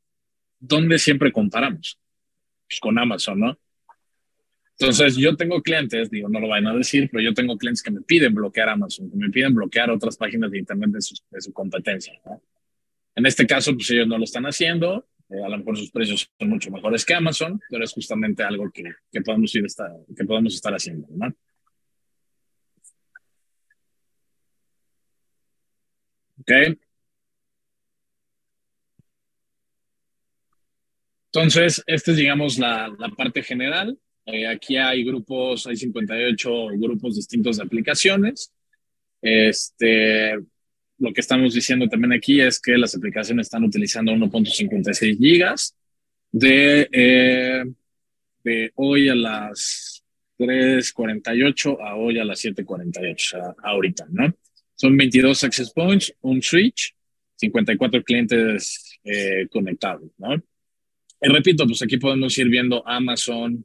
¿dónde 0.59 0.99
siempre 0.99 1.31
comparamos? 1.31 1.97
Pues 2.67 2.81
con 2.81 2.99
Amazon, 2.99 3.39
¿no? 3.39 3.57
Entonces, 4.77 5.17
yo 5.17 5.37
tengo 5.37 5.63
clientes, 5.63 6.11
digo, 6.11 6.29
no 6.29 6.41
lo 6.41 6.49
vayan 6.49 6.67
a 6.67 6.75
decir, 6.75 7.09
pero 7.09 7.23
yo 7.23 7.33
tengo 7.33 7.57
clientes 7.57 7.85
que 7.85 7.93
me 7.93 8.01
piden 8.01 8.35
bloquear 8.35 8.69
Amazon, 8.69 9.09
que 9.09 9.17
me 9.17 9.31
piden 9.31 9.55
bloquear 9.55 9.89
otras 9.93 10.17
páginas 10.17 10.51
de 10.51 10.59
Internet 10.59 10.91
de 10.91 11.01
su, 11.01 11.15
de 11.31 11.41
su 11.41 11.53
competencia. 11.53 12.15
¿no? 12.25 12.43
En 13.15 13.27
este 13.27 13.47
caso, 13.47 13.73
pues 13.75 13.89
ellos 13.93 14.09
no 14.09 14.19
lo 14.19 14.25
están 14.25 14.45
haciendo. 14.45 15.07
Eh, 15.31 15.41
a 15.41 15.49
lo 15.49 15.59
mejor 15.59 15.77
sus 15.77 15.93
precios 15.93 16.29
son 16.37 16.49
mucho 16.49 16.69
mejores 16.73 17.05
que 17.05 17.15
Amazon, 17.15 17.61
pero 17.71 17.85
es 17.85 17.93
justamente 17.93 18.43
algo 18.43 18.73
que, 18.73 18.93
que, 19.13 19.21
podemos, 19.21 19.55
ir 19.55 19.67
que 20.17 20.25
podemos 20.25 20.53
estar 20.53 20.75
haciendo. 20.75 21.07
¿no? 21.11 21.33
¿Ok? 26.49 26.79
Entonces, 31.33 31.83
esta 31.87 32.13
es, 32.13 32.17
digamos, 32.17 32.59
la, 32.59 32.89
la 32.99 33.09
parte 33.11 33.43
general. 33.43 33.99
Eh, 34.25 34.47
aquí 34.47 34.77
hay 34.77 35.05
grupos, 35.05 35.67
hay 35.67 35.77
58 35.77 36.69
grupos 36.79 37.17
distintos 37.17 37.59
de 37.59 37.65
aplicaciones. 37.65 38.53
Este, 39.21 40.35
lo 40.99 41.13
que 41.13 41.21
estamos 41.21 41.55
diciendo 41.55 41.89
también 41.89 42.13
aquí 42.13 42.41
es 42.41 42.61
que 42.61 42.79
las 42.79 42.95
aplicaciones 42.97 43.47
están 43.47 43.65
utilizando 43.65 44.13
1.56 44.13 45.19
gigas 45.19 45.77
de, 46.33 46.89
eh, 46.93 47.65
de 48.43 48.73
hoy 48.77 49.09
a 49.09 49.15
las 49.15 50.05
3.48 50.39 51.79
a 51.81 51.97
hoy 51.97 52.19
a 52.19 52.25
las 52.25 52.45
7.48, 52.45 53.15
o 53.15 53.19
sea, 53.19 53.55
ahorita, 53.63 54.07
¿no? 54.11 54.35
Son 54.77 54.97
22 54.97 55.45
access 55.45 55.73
points, 55.73 56.15
un 56.21 56.43
switch, 56.43 56.95
54 57.37 58.03
clientes 58.03 58.99
eh, 59.05 59.47
conectados, 59.51 60.11
¿no? 60.19 60.35
Y 60.35 61.29
repito, 61.29 61.67
pues 61.67 61.83
aquí 61.83 61.97
podemos 61.97 62.37
ir 62.39 62.49
viendo 62.49 62.87
Amazon, 62.87 63.65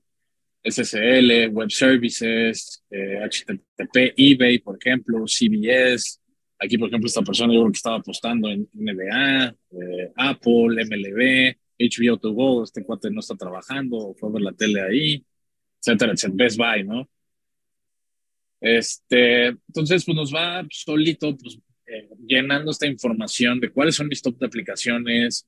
SSL, 0.63 1.49
Web 1.49 1.71
Services, 1.71 2.83
HTTP, 2.89 3.95
eh, 3.95 4.13
eBay, 4.15 4.59
por 4.59 4.77
ejemplo, 4.79 5.25
CBS. 5.27 6.19
Aquí, 6.59 6.77
por 6.77 6.87
ejemplo, 6.89 7.07
esta 7.07 7.23
persona 7.23 7.53
yo 7.53 7.61
creo 7.61 7.71
que 7.71 7.77
estaba 7.77 7.97
apostando 7.97 8.49
en 8.49 8.69
NBA, 8.73 9.47
eh, 9.47 10.11
Apple, 10.15 10.85
MLB, 10.85 11.57
HBO 11.79 12.17
to 12.17 12.33
go, 12.33 12.63
este 12.63 12.83
cuate 12.83 13.09
no 13.09 13.19
está 13.19 13.35
trabajando, 13.35 14.13
fue 14.17 14.29
a 14.29 14.33
ver 14.33 14.41
la 14.43 14.53
tele 14.53 14.81
ahí, 14.81 15.25
etcétera, 15.79 16.13
etcétera. 16.13 16.35
Best 16.35 16.57
Buy, 16.57 16.83
¿no? 16.83 17.09
Este, 18.61 19.47
entonces, 19.47 20.05
pues 20.05 20.15
nos 20.15 20.33
va 20.33 20.65
solito, 20.69 21.35
pues, 21.35 21.59
eh, 21.87 22.09
llenando 22.25 22.71
esta 22.71 22.87
información 22.87 23.59
de 23.59 23.71
cuáles 23.71 23.95
son 23.95 24.07
mis 24.07 24.21
top 24.21 24.37
de 24.37 24.45
aplicaciones. 24.45 25.47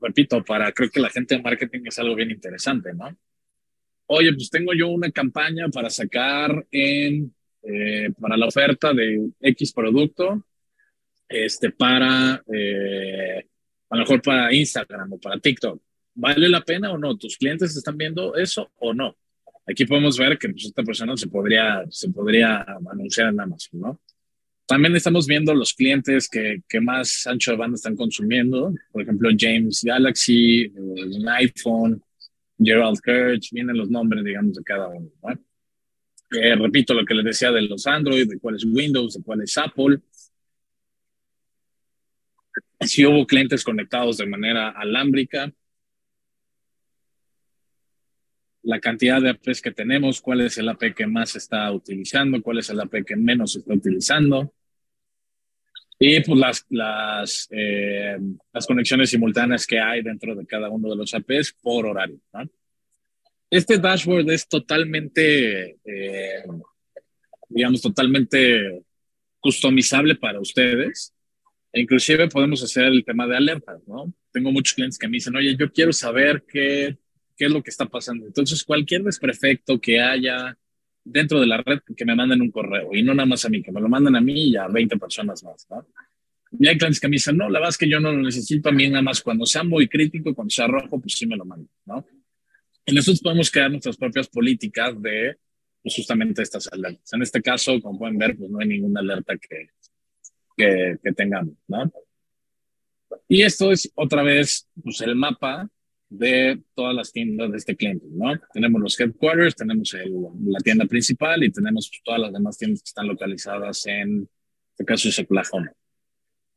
repito, 0.00 0.42
para, 0.44 0.72
creo 0.72 0.90
que 0.90 1.00
la 1.00 1.10
gente 1.10 1.36
de 1.36 1.42
marketing 1.42 1.82
es 1.86 1.98
algo 1.98 2.16
bien 2.16 2.30
interesante, 2.30 2.92
¿no? 2.94 3.16
oye, 4.06 4.32
pues 4.32 4.50
tengo 4.50 4.72
yo 4.74 4.88
una 4.88 5.10
campaña 5.10 5.68
para 5.68 5.90
sacar 5.90 6.66
en, 6.70 7.34
eh, 7.62 8.10
para 8.20 8.36
la 8.36 8.46
oferta 8.46 8.92
de 8.92 9.30
X 9.40 9.72
producto, 9.72 10.44
este, 11.28 11.70
para, 11.70 12.42
eh, 12.52 13.46
a 13.90 13.96
lo 13.96 14.02
mejor 14.02 14.22
para 14.22 14.52
Instagram 14.52 15.14
o 15.14 15.18
para 15.18 15.40
TikTok. 15.40 15.80
¿Vale 16.16 16.48
la 16.48 16.60
pena 16.60 16.92
o 16.92 16.98
no? 16.98 17.16
¿Tus 17.16 17.36
clientes 17.36 17.76
están 17.76 17.96
viendo 17.96 18.36
eso 18.36 18.70
o 18.78 18.94
no? 18.94 19.16
Aquí 19.66 19.86
podemos 19.86 20.18
ver 20.18 20.38
que 20.38 20.48
pues, 20.50 20.66
esta 20.66 20.82
persona 20.82 21.16
se 21.16 21.28
podría, 21.28 21.84
se 21.88 22.10
podría 22.10 22.64
anunciar 22.90 23.28
en 23.28 23.40
Amazon, 23.40 23.80
¿no? 23.80 24.00
También 24.66 24.96
estamos 24.96 25.26
viendo 25.26 25.54
los 25.54 25.74
clientes 25.74 26.28
que, 26.28 26.62
que 26.66 26.80
más 26.80 27.26
ancho 27.26 27.50
de 27.50 27.58
banda 27.58 27.74
están 27.74 27.96
consumiendo. 27.96 28.72
Por 28.92 29.02
ejemplo, 29.02 29.28
James 29.36 29.82
Galaxy, 29.84 30.68
un 30.74 31.28
iPhone, 31.28 32.02
Gerald 32.58 32.98
Kurtz, 33.04 33.50
vienen 33.50 33.76
los 33.76 33.90
nombres, 33.90 34.24
digamos, 34.24 34.54
de 34.54 34.62
cada 34.62 34.88
uno. 34.88 35.10
Eh, 36.30 36.54
repito 36.56 36.94
lo 36.94 37.04
que 37.04 37.14
les 37.14 37.24
decía 37.24 37.52
de 37.52 37.62
los 37.62 37.86
Android, 37.86 38.26
de 38.26 38.38
cuál 38.38 38.56
es 38.56 38.64
Windows, 38.64 39.14
de 39.14 39.22
cuál 39.22 39.42
es 39.42 39.56
Apple. 39.58 40.00
Si 42.80 43.04
hubo 43.04 43.26
clientes 43.26 43.62
conectados 43.64 44.16
de 44.16 44.26
manera 44.26 44.70
alámbrica, 44.70 45.52
la 48.64 48.80
cantidad 48.80 49.20
de 49.20 49.30
APs 49.30 49.60
que 49.60 49.72
tenemos, 49.72 50.20
cuál 50.20 50.40
es 50.40 50.58
el 50.58 50.68
AP 50.68 50.94
que 50.94 51.06
más 51.06 51.36
está 51.36 51.70
utilizando, 51.70 52.42
cuál 52.42 52.58
es 52.58 52.70
el 52.70 52.80
AP 52.80 53.04
que 53.04 53.16
menos 53.16 53.56
está 53.56 53.74
utilizando. 53.74 54.52
Y 55.98 56.20
pues 56.20 56.38
las, 56.38 56.66
las, 56.70 57.48
eh, 57.50 58.18
las 58.52 58.66
conexiones 58.66 59.10
simultáneas 59.10 59.66
que 59.66 59.78
hay 59.78 60.02
dentro 60.02 60.34
de 60.34 60.46
cada 60.46 60.68
uno 60.68 60.90
de 60.90 60.96
los 60.96 61.14
APs 61.14 61.54
por 61.62 61.86
horario. 61.86 62.18
Este 63.50 63.78
dashboard 63.78 64.30
es 64.30 64.48
totalmente, 64.48 65.76
eh, 65.84 66.42
digamos, 67.48 67.80
totalmente 67.80 68.82
customizable 69.38 70.16
para 70.16 70.40
ustedes. 70.40 71.14
E 71.72 71.82
inclusive 71.82 72.28
podemos 72.28 72.62
hacer 72.62 72.84
el 72.84 73.04
tema 73.04 73.26
de 73.26 73.36
alertas, 73.36 73.80
¿no? 73.86 74.12
Tengo 74.32 74.50
muchos 74.50 74.74
clientes 74.74 74.98
que 74.98 75.06
me 75.06 75.18
dicen, 75.18 75.36
oye, 75.36 75.56
yo 75.56 75.70
quiero 75.70 75.92
saber 75.92 76.44
qué, 76.48 76.96
qué 77.36 77.46
es 77.46 77.50
lo 77.50 77.62
que 77.62 77.70
está 77.70 77.86
pasando. 77.86 78.26
Entonces, 78.26 78.64
cualquier 78.64 79.02
desperfecto 79.02 79.80
que 79.80 80.00
haya 80.00 80.56
dentro 81.04 81.38
de 81.38 81.46
la 81.46 81.58
red 81.58 81.80
que 81.96 82.04
me 82.04 82.14
manden 82.14 82.40
un 82.40 82.50
correo 82.50 82.94
y 82.94 83.02
no 83.02 83.14
nada 83.14 83.26
más 83.26 83.44
a 83.44 83.48
mí, 83.50 83.62
que 83.62 83.70
me 83.70 83.80
lo 83.80 83.88
mandan 83.88 84.16
a 84.16 84.20
mí 84.20 84.50
y 84.50 84.56
a 84.56 84.66
20 84.68 84.96
personas 84.96 85.44
más, 85.44 85.66
¿no? 85.70 85.86
Y 86.58 86.68
hay 86.68 86.78
clientes 86.78 87.00
que 87.00 87.08
me 87.08 87.16
dicen, 87.16 87.36
no, 87.36 87.50
la 87.50 87.58
verdad 87.58 87.70
es 87.70 87.78
que 87.78 87.88
yo 87.88 88.00
no 88.00 88.12
lo 88.12 88.22
necesito 88.22 88.68
a 88.68 88.72
mí 88.72 88.88
nada 88.88 89.02
más 89.02 89.20
cuando 89.20 89.44
sea 89.44 89.64
muy 89.64 89.88
crítico, 89.88 90.34
cuando 90.34 90.50
sea 90.50 90.66
rojo, 90.66 91.00
pues 91.00 91.14
sí 91.14 91.26
me 91.26 91.36
lo 91.36 91.44
mando, 91.44 91.68
¿no? 91.84 92.06
Y 92.86 92.94
nosotros 92.94 93.20
podemos 93.20 93.50
crear 93.50 93.70
nuestras 93.70 93.96
propias 93.96 94.28
políticas 94.28 95.00
de 95.02 95.36
pues, 95.82 95.96
justamente 95.96 96.42
estas 96.42 96.68
alertas. 96.72 97.12
En 97.12 97.22
este 97.22 97.42
caso, 97.42 97.80
como 97.80 97.98
pueden 97.98 98.18
ver, 98.18 98.36
pues 98.36 98.50
no 98.50 98.60
hay 98.60 98.68
ninguna 98.68 99.00
alerta 99.00 99.36
que, 99.36 99.68
que, 100.56 100.96
que 101.02 101.12
tengamos, 101.12 101.54
¿no? 101.66 101.92
Y 103.28 103.42
esto 103.42 103.72
es 103.72 103.90
otra 103.94 104.22
vez 104.22 104.68
pues, 104.82 105.00
el 105.00 105.16
mapa 105.16 105.68
de 106.08 106.60
todas 106.74 106.94
las 106.94 107.12
tiendas 107.12 107.50
de 107.50 107.56
este 107.56 107.76
cliente, 107.76 108.06
¿no? 108.10 108.32
Tenemos 108.52 108.80
los 108.80 108.98
headquarters, 108.98 109.56
tenemos 109.56 109.94
la 109.94 110.60
tienda 110.60 110.84
principal 110.84 111.42
y 111.42 111.50
tenemos 111.50 111.90
todas 112.04 112.20
las 112.20 112.32
demás 112.32 112.56
tiendas 112.56 112.82
que 112.82 112.88
están 112.88 113.08
localizadas 113.08 113.86
en, 113.86 114.28
este 114.72 114.84
caso 114.84 115.08
es 115.08 115.18
Oklahoma. 115.20 115.72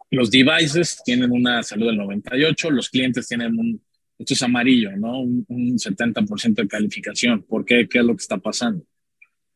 Los 0.10 0.32
devices 0.32 1.02
tienen 1.04 1.32
una 1.32 1.62
salud 1.64 1.88
del 1.88 1.98
98, 1.98 2.72
los 2.72 2.89
clientes 2.89 3.28
tienen 3.28 3.58
un, 3.60 3.82
esto 4.18 4.34
es 4.34 4.41
amarillo, 4.41 4.95
¿no? 4.98 5.22
Un, 5.22 5.45
70% 5.78 6.56
de 6.56 6.68
calificación. 6.68 7.43
¿Por 7.43 7.64
qué? 7.66 7.88
¿Qué 7.88 8.00
es 8.00 8.06
lo 8.06 8.16
que 8.16 8.22
está 8.22 8.38
pasando? 8.38 8.84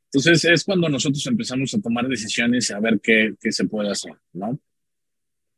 Entonces 0.05 0.45
es 0.45 0.63
cuando 0.63 0.89
nosotros 0.89 1.25
empezamos 1.25 1.73
a 1.73 1.81
tomar 1.81 2.07
decisiones 2.07 2.69
y 2.69 2.73
a 2.73 2.79
ver 2.79 2.99
qué, 3.01 3.33
qué 3.39 3.51
se 3.51 3.65
puede 3.65 3.89
hacer, 3.89 4.13
¿no? 4.33 4.59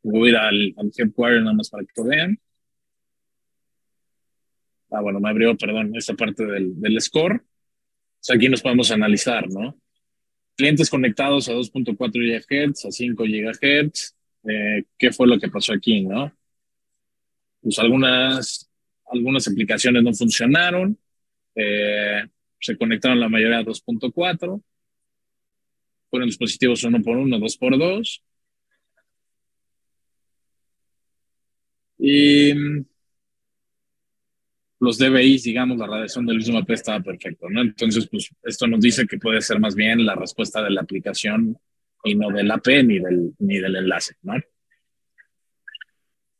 Voy 0.03 0.29
a 0.29 0.31
ir 0.31 0.37
al, 0.37 0.73
al 0.77 0.91
headquarter 0.95 1.41
nada 1.41 1.55
más 1.55 1.69
para 1.69 1.83
que 1.83 1.91
lo 1.97 2.05
vean. 2.05 2.39
Ah, 4.93 5.01
bueno, 5.01 5.19
me 5.19 5.29
abrió, 5.29 5.57
perdón, 5.57 5.95
esta 5.95 6.13
parte 6.13 6.45
del, 6.45 6.79
del 6.79 7.01
score. 7.01 7.43
aquí 8.29 8.47
nos 8.47 8.61
podemos 8.61 8.91
analizar, 8.91 9.49
¿no? 9.49 9.75
Clientes 10.55 10.87
conectados 10.89 11.49
a 11.49 11.53
2.4 11.53 11.97
GHz, 11.97 12.85
a 12.85 12.91
5 12.91 13.23
GHz. 13.23 14.15
Eh, 14.47 14.83
¿Qué 14.95 15.11
fue 15.11 15.27
lo 15.27 15.39
que 15.39 15.49
pasó 15.49 15.73
aquí, 15.73 16.01
no? 16.03 16.31
Pues 17.59 17.79
algunas, 17.79 18.69
algunas 19.11 19.47
aplicaciones 19.47 20.03
no 20.03 20.13
funcionaron. 20.13 20.95
Eh, 21.55 22.23
se 22.59 22.77
conectaron 22.77 23.19
la 23.19 23.29
mayoría 23.29 23.59
a 23.59 23.63
2.4. 23.63 24.61
Fueron 26.11 26.27
dispositivos 26.27 26.83
uno 26.83 27.01
por 27.01 27.17
uno, 27.17 27.39
dos 27.39 27.57
por 27.57 27.79
dos. 27.79 28.21
Y 31.97 32.53
los 34.83 34.97
DBIs, 34.97 35.43
digamos, 35.43 35.77
la 35.77 35.87
radiación 35.87 36.25
del 36.25 36.37
mismo 36.37 36.57
AP 36.57 36.71
estaba 36.71 36.99
perfecto, 36.99 37.49
¿no? 37.49 37.61
Entonces, 37.61 38.07
pues 38.09 38.29
esto 38.43 38.67
nos 38.67 38.81
dice 38.81 39.07
que 39.07 39.17
puede 39.17 39.41
ser 39.41 39.59
más 39.59 39.75
bien 39.75 40.05
la 40.05 40.13
respuesta 40.13 40.61
de 40.61 40.71
la 40.71 40.81
aplicación 40.81 41.57
y 42.03 42.15
no 42.15 42.29
del 42.29 42.51
AP 42.51 42.67
ni 42.83 42.99
del, 42.99 43.33
ni 43.39 43.59
del 43.59 43.77
enlace, 43.77 44.15
¿no? 44.23 44.33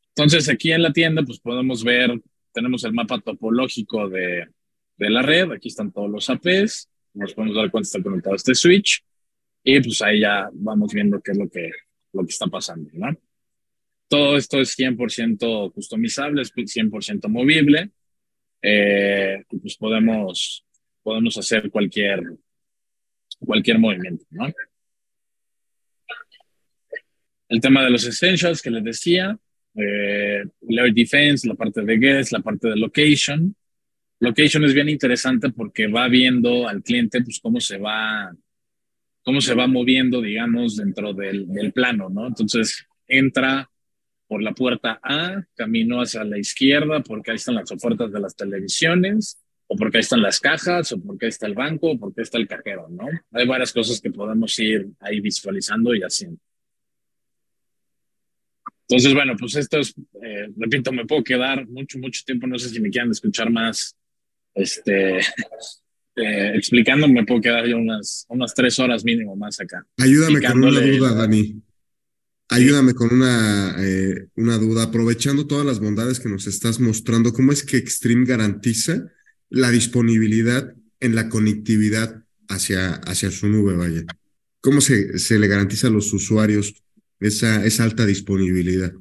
Entonces, 0.09 0.49
aquí 0.49 0.73
en 0.73 0.83
la 0.83 0.91
tienda, 0.91 1.23
pues 1.23 1.39
podemos 1.39 1.83
ver, 1.83 2.21
tenemos 2.51 2.83
el 2.83 2.93
mapa 2.93 3.19
topológico 3.19 4.09
de, 4.09 4.47
de 4.97 5.09
la 5.09 5.21
red, 5.21 5.51
aquí 5.51 5.69
están 5.69 5.91
todos 5.91 6.09
los 6.09 6.29
APs, 6.29 6.89
nos 7.13 7.33
podemos 7.33 7.55
dar 7.55 7.71
cuenta 7.71 7.87
está 7.87 8.03
conectado 8.03 8.35
este 8.35 8.55
switch, 8.55 9.03
y 9.63 9.79
pues 9.79 10.01
ahí 10.01 10.19
ya 10.19 10.49
vamos 10.51 10.93
viendo 10.93 11.21
qué 11.21 11.31
es 11.31 11.37
lo 11.37 11.49
que, 11.49 11.71
lo 12.11 12.21
que 12.23 12.31
está 12.31 12.47
pasando, 12.47 12.89
¿no? 12.93 13.17
Todo 14.09 14.35
esto 14.35 14.59
es 14.59 14.77
100% 14.77 15.71
customizable, 15.73 16.41
es 16.41 16.53
100% 16.53 17.29
movible, 17.29 17.91
eh, 18.63 19.43
pues 19.61 19.75
podemos, 19.75 20.65
podemos 21.03 21.37
hacer 21.37 21.69
cualquier, 21.69 22.21
cualquier 23.39 23.77
movimiento, 23.77 24.25
¿no? 24.31 24.47
El 27.49 27.59
tema 27.59 27.83
de 27.83 27.91
los 27.91 28.05
essentials 28.07 28.61
que 28.61 28.71
les 28.71 28.83
decía, 28.83 29.37
eh, 29.75 30.45
layer 30.61 30.93
defense, 30.93 31.47
la 31.47 31.55
parte 31.55 31.81
de 31.81 31.97
guest, 31.97 32.31
la 32.31 32.39
parte 32.39 32.69
de 32.69 32.77
location. 32.77 33.53
Location 34.19 34.63
es 34.63 34.73
bien 34.73 34.87
interesante 34.87 35.49
porque 35.49 35.87
va 35.87 36.07
viendo 36.07 36.67
al 36.67 36.81
cliente 36.81 37.21
pues 37.21 37.39
cómo 37.41 37.59
se 37.59 37.77
va, 37.77 38.33
cómo 39.23 39.41
se 39.41 39.53
va 39.53 39.67
moviendo, 39.67 40.21
digamos, 40.21 40.77
dentro 40.77 41.13
del, 41.13 41.47
del 41.49 41.73
plano, 41.73 42.09
¿no? 42.09 42.27
Entonces 42.27 42.87
entra 43.07 43.69
por 44.33 44.41
la 44.41 44.55
puerta 44.55 44.99
A, 45.03 45.43
camino 45.55 46.01
hacia 46.01 46.23
la 46.23 46.39
izquierda 46.39 47.01
porque 47.01 47.29
ahí 47.29 47.35
están 47.35 47.53
las 47.53 47.71
ofertas 47.71 48.11
de 48.11 48.19
las 48.19 48.35
televisiones, 48.35 49.37
o 49.67 49.75
porque 49.75 49.97
ahí 49.97 50.01
están 50.01 50.23
las 50.23 50.39
cajas, 50.39 50.91
o 50.91 50.99
porque 50.99 51.27
ahí 51.27 51.29
está 51.29 51.45
el 51.45 51.53
banco, 51.53 51.91
o 51.91 51.99
porque 51.99 52.23
está 52.23 52.39
el 52.39 52.47
cajero, 52.47 52.87
¿no? 52.89 53.05
Hay 53.31 53.45
varias 53.45 53.71
cosas 53.71 54.01
que 54.01 54.09
podemos 54.09 54.57
ir 54.57 54.87
ahí 55.01 55.19
visualizando 55.19 55.93
y 55.93 56.01
haciendo. 56.01 56.39
Entonces, 58.87 59.13
bueno, 59.13 59.35
pues 59.37 59.55
esto 59.55 59.77
es, 59.77 59.93
eh, 60.23 60.49
repito, 60.57 60.91
me 60.91 61.05
puedo 61.05 61.23
quedar 61.23 61.67
mucho, 61.67 61.99
mucho 61.99 62.23
tiempo, 62.25 62.47
no 62.47 62.57
sé 62.57 62.69
si 62.69 62.79
me 62.79 62.89
quieran 62.89 63.11
escuchar 63.11 63.51
más, 63.51 63.95
este, 64.55 65.19
eh, 66.15 66.53
explicando, 66.55 67.07
me 67.07 67.23
puedo 67.23 67.39
quedar 67.39 67.67
ya 67.67 67.75
unas, 67.75 68.25
unas 68.29 68.51
tres 68.55 68.79
horas 68.79 69.05
mínimo 69.05 69.35
más 69.35 69.59
acá. 69.59 69.85
Ayúdame 69.99 70.41
con 70.41 70.63
una 70.63 70.81
duda, 70.81 71.13
Dani. 71.13 71.61
Ayúdame 72.53 72.93
con 72.93 73.11
una, 73.11 73.75
eh, 73.79 74.27
una 74.35 74.59
duda, 74.59 74.83
aprovechando 74.83 75.47
todas 75.47 75.65
las 75.65 75.79
bondades 75.79 76.19
que 76.19 76.29
nos 76.29 76.45
estás 76.45 76.79
mostrando, 76.79 77.33
¿cómo 77.33 77.51
es 77.51 77.63
que 77.63 77.77
Extreme 77.77 78.27
garantiza 78.27 79.11
la 79.49 79.71
disponibilidad 79.71 80.71
en 80.99 81.15
la 81.15 81.29
conectividad 81.29 82.23
hacia, 82.47 82.91
hacia 82.91 83.31
su 83.31 83.47
nube, 83.47 83.75
vaya? 83.75 84.03
¿Cómo 84.61 84.81
se, 84.81 85.17
se 85.17 85.39
le 85.39 85.47
garantiza 85.47 85.87
a 85.87 85.89
los 85.89 86.13
usuarios 86.13 86.75
esa, 87.19 87.65
esa 87.65 87.85
alta 87.85 88.05
disponibilidad? 88.05 88.93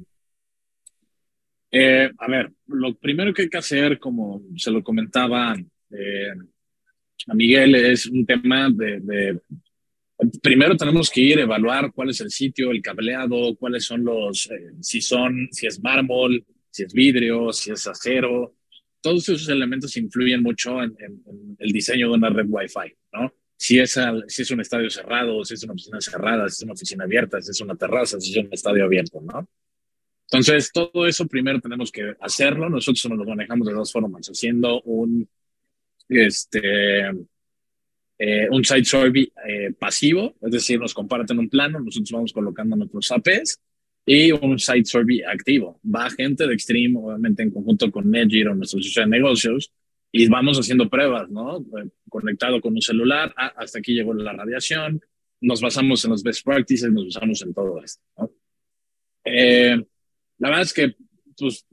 Eh, 1.69 2.09
a 2.17 2.27
ver, 2.27 2.51
lo 2.65 2.95
primero 2.95 3.35
que 3.35 3.43
hay 3.43 3.49
que 3.49 3.57
hacer, 3.59 3.99
como 3.99 4.41
se 4.57 4.71
lo 4.71 4.83
comentaba 4.83 5.55
eh, 5.91 6.33
a 7.27 7.33
Miguel, 7.35 7.75
es 7.75 8.07
un 8.07 8.25
tema 8.25 8.71
de, 8.71 9.39
Primero 10.41 10.77
tenemos 10.77 11.09
que 11.09 11.21
ir 11.21 11.39
a 11.39 11.43
evaluar 11.43 11.91
cuál 11.91 12.09
es 12.09 12.21
el 12.21 12.31
sitio, 12.31 12.71
el 12.71 12.81
cableado, 12.81 13.55
cuáles 13.55 13.85
son 13.85 14.03
los, 14.03 14.49
eh, 14.51 14.71
si 14.79 15.01
son, 15.01 15.49
si 15.51 15.67
es 15.67 15.81
mármol, 15.81 16.45
si 16.69 16.83
es 16.83 16.93
vidrio, 16.93 17.51
si 17.51 17.71
es 17.71 17.85
acero. 17.87 18.55
Todos 19.01 19.27
esos 19.29 19.49
elementos 19.49 19.97
influyen 19.97 20.41
mucho 20.41 20.81
en, 20.81 20.95
el 21.59 21.71
diseño 21.71 22.09
de 22.09 22.13
una 22.13 22.29
red 22.29 22.45
Wi-Fi, 22.47 22.95
¿no? 23.13 23.33
Si 23.57 23.79
es, 23.79 23.97
si 24.27 24.41
es 24.41 24.51
un 24.51 24.61
estadio 24.61 24.89
cerrado, 24.89 25.43
si 25.43 25.53
es 25.53 25.63
una 25.63 25.73
oficina 25.73 26.01
cerrada, 26.01 26.49
si 26.49 26.55
es 26.55 26.63
una 26.63 26.73
oficina 26.73 27.03
abierta, 27.03 27.41
si 27.41 27.51
es 27.51 27.61
una 27.61 27.75
terraza, 27.75 28.19
si 28.19 28.31
es 28.31 28.45
un 28.45 28.53
estadio 28.53 28.85
abierto, 28.85 29.21
¿no? 29.21 29.47
Entonces, 30.25 30.71
todo 30.71 31.05
eso 31.05 31.27
primero 31.27 31.59
tenemos 31.59 31.91
que 31.91 32.15
hacerlo. 32.19 32.69
Nosotros 32.69 33.05
nos 33.09 33.17
lo 33.19 33.25
manejamos 33.25 33.67
de 33.67 33.73
dos 33.73 33.91
formas, 33.91 34.27
haciendo 34.27 34.81
un, 34.81 35.27
este, 36.09 37.11
eh, 38.17 38.47
un 38.49 38.63
site 38.63 38.85
survey 38.85 39.31
eh, 39.47 39.73
pasivo, 39.77 40.35
es 40.41 40.51
decir, 40.51 40.79
nos 40.79 40.93
comparten 40.93 41.39
un 41.39 41.49
plano, 41.49 41.79
nosotros 41.79 42.11
vamos 42.11 42.33
colocando 42.33 42.75
nuestros 42.75 43.11
APs 43.11 43.59
y 44.05 44.31
un 44.31 44.59
site 44.59 44.85
survey 44.85 45.21
activo. 45.23 45.79
Va 45.83 46.09
gente 46.09 46.47
de 46.47 46.53
Extreme, 46.53 46.97
obviamente 46.97 47.43
en 47.43 47.51
conjunto 47.51 47.91
con 47.91 48.09
Netgear 48.09 48.49
o 48.49 48.55
nuestra 48.55 48.79
asociación 48.79 49.09
de 49.09 49.17
negocios, 49.17 49.71
y 50.11 50.27
vamos 50.27 50.59
haciendo 50.59 50.89
pruebas, 50.89 51.29
¿no? 51.29 51.57
Eh, 51.57 51.89
conectado 52.07 52.61
con 52.61 52.73
un 52.73 52.81
celular, 52.81 53.33
ah, 53.35 53.53
hasta 53.57 53.79
aquí 53.79 53.93
llegó 53.93 54.13
la 54.13 54.33
radiación, 54.33 55.01
nos 55.41 55.59
basamos 55.59 56.05
en 56.05 56.11
los 56.11 56.23
best 56.23 56.45
practices, 56.45 56.91
nos 56.91 57.05
basamos 57.05 57.41
en 57.41 57.53
todo 57.53 57.83
esto, 57.83 58.03
¿no? 58.17 58.31
La 60.37 60.49
verdad 60.49 60.63
es 60.63 60.73
que, 60.73 60.95
pues, 61.37 61.65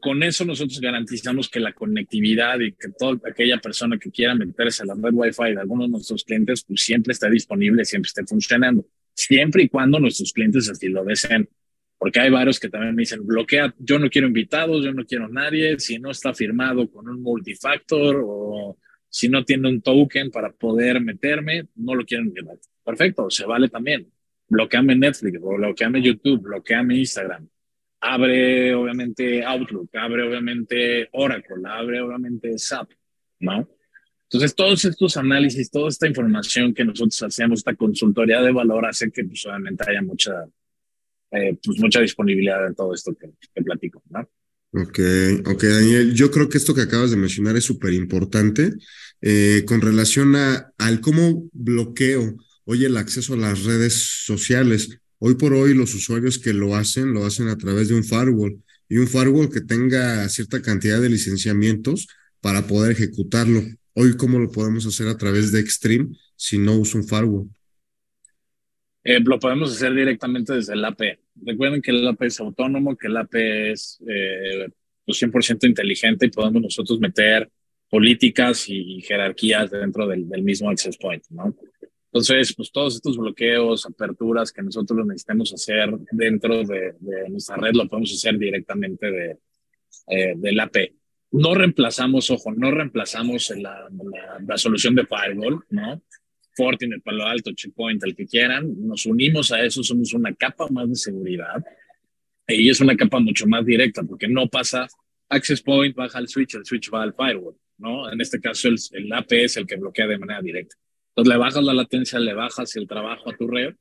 con 0.00 0.22
eso 0.22 0.44
nosotros 0.44 0.80
garantizamos 0.80 1.48
que 1.48 1.60
la 1.60 1.72
conectividad 1.72 2.58
y 2.60 2.72
que 2.72 2.88
toda 2.98 3.20
aquella 3.30 3.58
persona 3.58 3.98
que 3.98 4.10
quiera 4.10 4.34
meterse 4.34 4.82
a 4.82 4.86
la 4.86 4.94
red 4.94 5.12
Wi-Fi 5.12 5.54
de 5.54 5.60
algunos 5.60 5.86
de 5.86 5.92
nuestros 5.92 6.24
clientes, 6.24 6.64
pues 6.64 6.80
siempre 6.80 7.12
esté 7.12 7.30
disponible, 7.30 7.84
siempre 7.84 8.08
esté 8.08 8.24
funcionando, 8.24 8.84
siempre 9.14 9.62
y 9.62 9.68
cuando 9.68 10.00
nuestros 10.00 10.32
clientes 10.32 10.68
así 10.68 10.88
lo 10.88 11.04
deseen. 11.04 11.48
Porque 11.98 12.20
hay 12.20 12.30
varios 12.30 12.60
que 12.60 12.68
también 12.68 12.94
me 12.94 13.02
dicen, 13.02 13.26
bloquea, 13.26 13.74
yo 13.78 13.98
no 13.98 14.10
quiero 14.10 14.26
invitados, 14.26 14.84
yo 14.84 14.92
no 14.92 15.06
quiero 15.06 15.28
nadie, 15.28 15.78
si 15.78 15.98
no 15.98 16.10
está 16.10 16.34
firmado 16.34 16.90
con 16.90 17.08
un 17.08 17.22
multifactor 17.22 18.22
o 18.26 18.76
si 19.08 19.28
no 19.28 19.44
tiene 19.44 19.68
un 19.68 19.80
token 19.80 20.30
para 20.30 20.52
poder 20.52 21.00
meterme, 21.00 21.68
no 21.76 21.94
lo 21.94 22.04
quieren 22.04 22.26
invitar. 22.26 22.58
Perfecto, 22.84 23.30
se 23.30 23.46
vale 23.46 23.68
también. 23.68 24.12
Bloqueame 24.48 24.94
Netflix, 24.94 25.40
bloqueame 25.40 26.02
YouTube, 26.02 26.42
bloqueame 26.42 26.98
Instagram 26.98 27.48
abre 28.00 28.74
obviamente 28.74 29.44
Outlook, 29.44 29.90
abre 29.94 30.22
obviamente 30.28 31.08
Oracle, 31.12 31.62
abre 31.64 32.00
obviamente 32.00 32.58
SAP, 32.58 32.90
¿no? 33.40 33.68
Entonces, 34.28 34.54
todos 34.56 34.84
estos 34.84 35.16
análisis, 35.16 35.70
toda 35.70 35.88
esta 35.88 36.08
información 36.08 36.74
que 36.74 36.84
nosotros 36.84 37.22
hacemos, 37.22 37.60
esta 37.60 37.76
consultoría 37.76 38.42
de 38.42 38.50
valor, 38.50 38.84
hace 38.86 39.10
que 39.10 39.24
pues, 39.24 39.46
obviamente 39.46 39.84
haya 39.88 40.02
mucha, 40.02 40.44
eh, 41.30 41.56
pues, 41.64 41.78
mucha 41.78 42.00
disponibilidad 42.00 42.66
en 42.66 42.74
todo 42.74 42.92
esto 42.92 43.14
que, 43.14 43.30
que 43.54 43.62
platico, 43.62 44.02
¿no? 44.10 44.28
Ok, 44.72 44.98
ok, 45.46 45.62
Daniel. 45.62 46.12
Yo 46.12 46.30
creo 46.30 46.48
que 46.48 46.58
esto 46.58 46.74
que 46.74 46.82
acabas 46.82 47.10
de 47.10 47.16
mencionar 47.16 47.56
es 47.56 47.64
súper 47.64 47.92
importante 47.92 48.72
eh, 49.22 49.62
con 49.64 49.80
relación 49.80 50.34
a, 50.36 50.72
al 50.76 51.00
cómo 51.00 51.48
bloqueo 51.52 52.36
hoy 52.64 52.84
el 52.84 52.96
acceso 52.96 53.34
a 53.34 53.38
las 53.38 53.64
redes 53.64 53.94
sociales. 54.24 54.98
Hoy 55.18 55.34
por 55.36 55.54
hoy 55.54 55.74
los 55.74 55.94
usuarios 55.94 56.38
que 56.38 56.52
lo 56.52 56.74
hacen, 56.76 57.14
lo 57.14 57.24
hacen 57.24 57.48
a 57.48 57.56
través 57.56 57.88
de 57.88 57.94
un 57.94 58.04
firewall 58.04 58.62
y 58.88 58.98
un 58.98 59.08
firewall 59.08 59.50
que 59.50 59.62
tenga 59.62 60.28
cierta 60.28 60.60
cantidad 60.60 61.00
de 61.00 61.08
licenciamientos 61.08 62.06
para 62.40 62.66
poder 62.66 62.92
ejecutarlo. 62.92 63.62
Hoy, 63.94 64.16
¿cómo 64.16 64.38
lo 64.38 64.50
podemos 64.50 64.84
hacer 64.84 65.08
a 65.08 65.16
través 65.16 65.52
de 65.52 65.60
Extreme 65.60 66.08
si 66.36 66.58
no 66.58 66.76
uso 66.76 66.98
un 66.98 67.04
firewall? 67.04 67.48
Eh, 69.04 69.20
lo 69.20 69.38
podemos 69.38 69.72
hacer 69.72 69.94
directamente 69.94 70.52
desde 70.52 70.74
el 70.74 70.84
AP. 70.84 71.18
Recuerden 71.42 71.80
que 71.80 71.92
el 71.92 72.06
AP 72.06 72.22
es 72.22 72.40
autónomo, 72.40 72.96
que 72.96 73.06
el 73.06 73.16
AP 73.16 73.34
es 73.70 73.98
100% 74.00 74.08
eh, 74.08 75.30
pues 75.32 75.50
inteligente 75.62 76.26
y 76.26 76.30
podemos 76.30 76.60
nosotros 76.60 77.00
meter 77.00 77.50
políticas 77.88 78.68
y 78.68 79.00
jerarquías 79.00 79.70
dentro 79.70 80.06
del 80.06 80.42
mismo 80.42 80.68
access 80.68 80.98
point, 80.98 81.22
¿no? 81.30 81.56
Entonces, 82.16 82.54
pues 82.56 82.72
todos 82.72 82.94
estos 82.94 83.18
bloqueos, 83.18 83.84
aperturas 83.84 84.50
que 84.50 84.62
nosotros 84.62 85.06
necesitamos 85.06 85.52
hacer 85.52 85.90
dentro 86.12 86.64
de, 86.64 86.94
nuestra 87.28 87.56
red, 87.56 87.74
lo 87.74 87.86
podemos 87.86 88.10
hacer 88.14 88.38
directamente 88.38 89.10
de, 89.10 89.36
eh, 90.06 90.32
del 90.34 90.58
AP. 90.58 90.94
No 91.32 91.54
reemplazamos, 91.54 92.30
ojo, 92.30 92.54
no 92.54 92.70
reemplazamos 92.70 93.50
la, 93.58 93.86
la, 94.48 94.56
solución 94.56 94.94
de 94.94 95.04
firewall, 95.04 95.62
¿no? 95.68 96.00
Fortinet, 96.54 97.02
Palo 97.02 97.26
Alto, 97.26 97.52
Checkpoint, 97.52 98.02
el 98.04 98.16
que 98.16 98.26
quieran. 98.26 98.74
Nos 98.78 99.04
unimos 99.04 99.52
a 99.52 99.62
eso, 99.62 99.82
somos 99.82 100.14
una 100.14 100.34
capa 100.34 100.68
más 100.70 100.88
de 100.88 100.94
seguridad. 100.94 101.62
Y 102.48 102.70
es 102.70 102.80
una 102.80 102.96
capa 102.96 103.20
mucho 103.20 103.46
más 103.46 103.66
directa, 103.66 104.04
porque 104.04 104.26
no 104.26 104.48
pasa 104.48 104.88
access 105.28 105.60
point, 105.60 105.94
baja 105.94 106.18
el 106.18 106.28
switch, 106.28 106.54
el 106.54 106.64
switch 106.64 106.90
va 106.90 107.02
al 107.02 107.12
firewall, 107.12 107.56
¿no? 107.76 108.10
En 108.10 108.18
este 108.22 108.40
caso, 108.40 108.68
el, 108.68 108.76
el 108.92 109.12
AP 109.12 109.32
es 109.32 109.58
el 109.58 109.66
que 109.66 109.76
bloquea 109.76 110.06
de 110.06 110.16
manera 110.16 110.40
directa. 110.40 110.76
Entonces 111.16 111.32
le 111.32 111.38
bajas 111.38 111.64
la 111.64 111.72
latencia, 111.72 112.18
le 112.18 112.34
bajas 112.34 112.76
el 112.76 112.86
trabajo 112.86 113.30
a 113.30 113.36
tu 113.36 113.48
red 113.48 113.74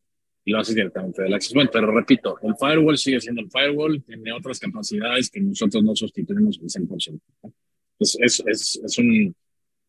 y 0.45 0.51
lo 0.51 0.59
haces 0.59 0.73
directamente 0.73 1.21
del 1.21 1.33
access 1.33 1.53
point. 1.53 1.69
Pero 1.69 1.91
repito, 1.91 2.37
el 2.43 2.55
firewall 2.57 2.97
sigue 2.97 3.19
siendo 3.19 3.41
el 3.41 3.51
firewall, 3.51 4.01
tiene 4.03 4.31
otras 4.31 4.57
capacidades 4.57 5.29
que 5.29 5.41
nosotros 5.41 5.83
no 5.83 5.93
sustituimos 5.93 6.57
al 6.61 6.69
100%. 6.69 7.19
Es, 7.99 8.17
es, 8.21 8.43
es, 8.45 8.81
es, 8.85 8.97
un, 8.99 9.35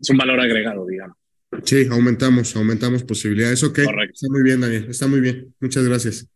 es 0.00 0.10
un 0.10 0.16
valor 0.16 0.40
agregado, 0.40 0.84
digamos. 0.86 1.16
Sí, 1.62 1.86
aumentamos, 1.88 2.56
aumentamos 2.56 3.04
posibilidades. 3.04 3.62
Ok, 3.62 3.80
Correcto. 3.84 4.14
está 4.14 4.26
muy 4.28 4.42
bien, 4.42 4.60
Daniel, 4.60 4.86
está 4.88 5.06
muy 5.06 5.20
bien. 5.20 5.54
Muchas 5.60 5.84
gracias. 5.84 6.28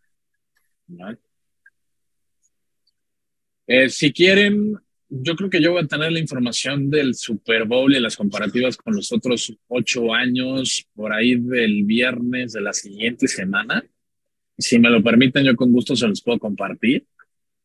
Eh, 3.67 3.89
si 3.89 4.13
quieren, 4.13 4.77
yo 5.11 5.35
creo 5.35 5.51
que 5.51 5.61
yo 5.61 5.73
voy 5.73 5.83
a 5.83 5.87
tener 5.89 6.13
la 6.13 6.21
información 6.21 6.89
del 6.89 7.15
Super 7.15 7.65
Bowl 7.65 7.93
y 7.93 8.01
las 8.01 8.17
comparativas 8.17 8.77
con 8.77 8.95
los 8.95 9.13
otros 9.13 9.53
ocho 9.67 10.15
años 10.15 10.87
por 10.95 11.13
ahí 11.13 11.35
del 11.35 11.85
viernes 11.85 12.53
de 12.53 12.61
la 12.61 12.73
siguiente 12.73 13.27
semana. 13.27 13.85
Si 14.57 14.79
me 14.79 14.89
lo 14.89 15.03
permiten, 15.03 15.45
yo 15.45 15.57
con 15.57 15.73
gusto 15.73 15.97
se 15.97 16.07
los 16.07 16.23
puedo 16.23 16.39
compartir, 16.39 17.07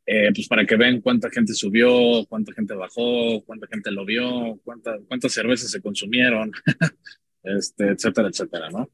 eh, 0.08 0.32
pues 0.34 0.48
para 0.48 0.66
que 0.66 0.76
vean 0.76 1.02
cuánta 1.02 1.30
gente 1.30 1.54
subió, 1.54 2.26
cuánta 2.28 2.52
gente 2.54 2.74
bajó, 2.74 3.44
cuánta 3.46 3.68
gente 3.68 3.92
lo 3.92 4.06
vio, 4.06 4.60
cuánta, 4.64 4.98
cuántas 5.08 5.32
cervezas 5.32 5.70
se 5.70 5.82
consumieron, 5.82 6.52
este, 7.44 7.90
etcétera, 7.90 8.30
etcétera, 8.30 8.70
¿no? 8.72 8.90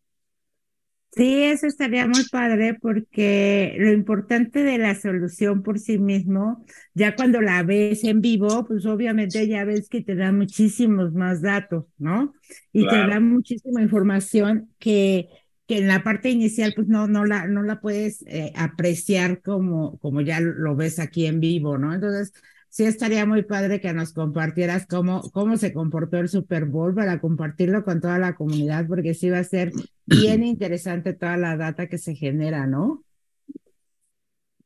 Sí, 1.13 1.43
eso 1.43 1.67
estaría 1.67 2.07
muy 2.07 2.23
padre 2.23 2.73
porque 2.81 3.75
lo 3.77 3.91
importante 3.91 4.63
de 4.63 4.77
la 4.77 4.95
solución 4.95 5.61
por 5.61 5.77
sí 5.77 5.97
mismo, 5.99 6.63
ya 6.93 7.15
cuando 7.17 7.41
la 7.41 7.63
ves 7.63 8.05
en 8.05 8.21
vivo, 8.21 8.63
pues 8.65 8.85
obviamente 8.85 9.45
ya 9.45 9.65
ves 9.65 9.89
que 9.89 10.01
te 10.01 10.15
da 10.15 10.31
muchísimos 10.31 11.11
más 11.13 11.41
datos, 11.41 11.85
¿no? 11.97 12.33
Y 12.71 12.87
te 12.87 13.03
da 13.03 13.19
muchísima 13.19 13.81
información 13.81 14.73
que, 14.79 15.27
que 15.67 15.79
en 15.79 15.87
la 15.89 16.01
parte 16.01 16.29
inicial 16.29 16.71
pues 16.73 16.87
no, 16.87 17.07
no, 17.07 17.25
la, 17.25 17.45
no 17.45 17.61
la 17.61 17.81
puedes 17.81 18.23
eh, 18.27 18.53
apreciar 18.55 19.41
como, 19.41 19.99
como 19.99 20.21
ya 20.21 20.39
lo 20.39 20.77
ves 20.77 20.97
aquí 20.99 21.25
en 21.25 21.41
vivo, 21.41 21.77
¿no? 21.77 21.93
Entonces, 21.93 22.31
sí 22.71 22.85
estaría 22.85 23.25
muy 23.25 23.43
padre 23.43 23.81
que 23.81 23.93
nos 23.93 24.13
compartieras 24.13 24.87
cómo, 24.87 25.29
cómo 25.33 25.57
se 25.57 25.73
comportó 25.73 26.17
el 26.17 26.29
Super 26.29 26.65
Bowl 26.65 26.95
para 26.95 27.19
compartirlo 27.19 27.83
con 27.83 27.99
toda 27.99 28.17
la 28.17 28.33
comunidad, 28.33 28.87
porque 28.87 29.13
sí 29.13 29.29
va 29.29 29.39
a 29.39 29.43
ser 29.43 29.71
bien 30.05 30.43
interesante 30.43 31.13
toda 31.13 31.35
la 31.37 31.57
data 31.57 31.87
que 31.87 31.97
se 31.97 32.15
genera, 32.15 32.65
¿no? 32.65 33.03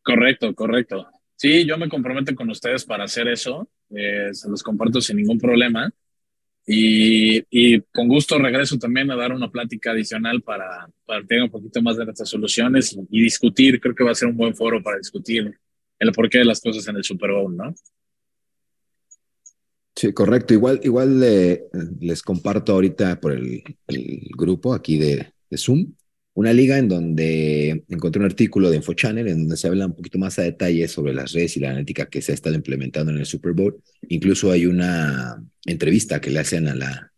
Correcto, 0.03 0.53
correcto. 0.53 1.08
Sí, 1.36 1.66
yo 1.66 1.80
me 1.80 1.89
comprometo 1.89 2.34
con 2.36 2.49
ustedes 2.51 2.86
para 2.86 3.06
hacer 3.06 3.28
eso. 3.28 3.68
Eh, 3.89 4.30
se 4.34 4.49
los 4.49 4.62
comparto 4.62 5.01
sin 5.01 5.18
ningún 5.18 5.39
problema. 5.39 5.91
Y, 6.68 7.43
y, 7.49 7.82
con 7.91 8.08
gusto 8.08 8.38
regreso 8.38 8.78
también 8.78 9.10
a 9.10 9.16
dar 9.16 9.32
una 9.32 9.51
plática 9.51 9.91
adicional 9.91 10.41
para, 10.41 10.88
para 11.06 11.24
tener 11.26 11.43
un 11.43 11.51
poquito 11.51 11.82
más 11.82 11.97
de 11.97 12.06
nuestras 12.06 12.30
soluciones 12.30 12.93
y, 12.93 12.99
y 13.10 13.22
discutir. 13.24 13.80
Creo 13.80 13.95
que 13.95 14.03
va 14.03 14.12
a 14.12 14.16
ser 14.16 14.28
un 14.28 14.38
buen 14.38 14.56
foro 14.56 14.82
para 14.82 14.97
discutir 14.97 15.60
el 16.00 16.12
porqué 16.12 16.39
de 16.39 16.46
las 16.46 16.62
cosas 16.62 16.88
en 16.88 16.98
el 16.98 17.04
Super 17.04 17.32
Bowl, 17.32 17.56
¿no? 17.56 17.74
Sí, 19.96 20.12
correcto. 20.12 20.54
Igual, 20.54 20.82
igual 20.84 21.20
les 22.00 22.22
comparto 22.22 22.74
ahorita 22.74 23.20
por 23.22 23.32
el, 23.32 23.64
grupo 24.38 24.74
aquí 24.74 24.98
de, 24.98 25.32
Zoom 25.56 25.93
una 26.34 26.52
liga 26.52 26.78
en 26.78 26.89
donde 26.89 27.86
encontré 27.88 28.20
un 28.20 28.26
artículo 28.26 28.70
de 28.70 28.76
InfoChannel 28.76 29.30
en 29.30 29.39
donde 29.39 29.56
se 29.56 29.68
habla 29.68 29.86
un 29.86 29.96
poquito 29.96 30.20
más 30.20 30.38
a 30.38 30.41
detalle 30.41 30.86
sobre 30.89 31.14
las 31.14 31.32
redes 31.32 31.56
y 31.56 31.62
la 31.62 31.70
analítica 31.70 32.10
que 32.10 32.22
se 32.22 32.34
ha 32.34 32.36
estado 32.36 32.56
implementando 32.56 33.10
en 33.14 33.20
el 33.20 33.26
Super 33.26 33.54
Bowl. 33.54 33.82
Incluso 34.10 34.52
hay 34.52 34.66
una 34.66 35.41
entrevista 35.66 36.20
que 36.20 36.30
le 36.30 36.39
hacen 36.39 36.68
a 36.68 36.76
la, 36.76 37.14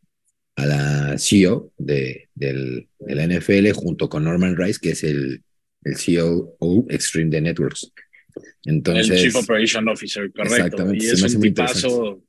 a 0.56 0.66
la 0.68 1.18
CEO 1.18 1.72
de, 1.80 2.30
del, 2.36 2.90
NFL 3.00 3.72
junto 3.72 4.08
con 4.08 4.24
Norman 4.24 4.56
Rice, 4.56 4.80
que 4.80 4.92
es 4.92 5.04
el, 5.04 5.44
el 5.84 5.96
CEO 5.98 6.56
Extreme 6.90 7.32
de 7.32 7.42
Networks. 7.42 7.92
Entonces, 8.64 9.10
el 9.10 9.18
Chief 9.18 9.36
Operation 9.36 9.88
Officer, 9.88 10.32
correcto. 10.32 10.94
Y 10.94 11.06
es 11.08 11.36
un 11.36 11.42
tipazo. 11.42 12.24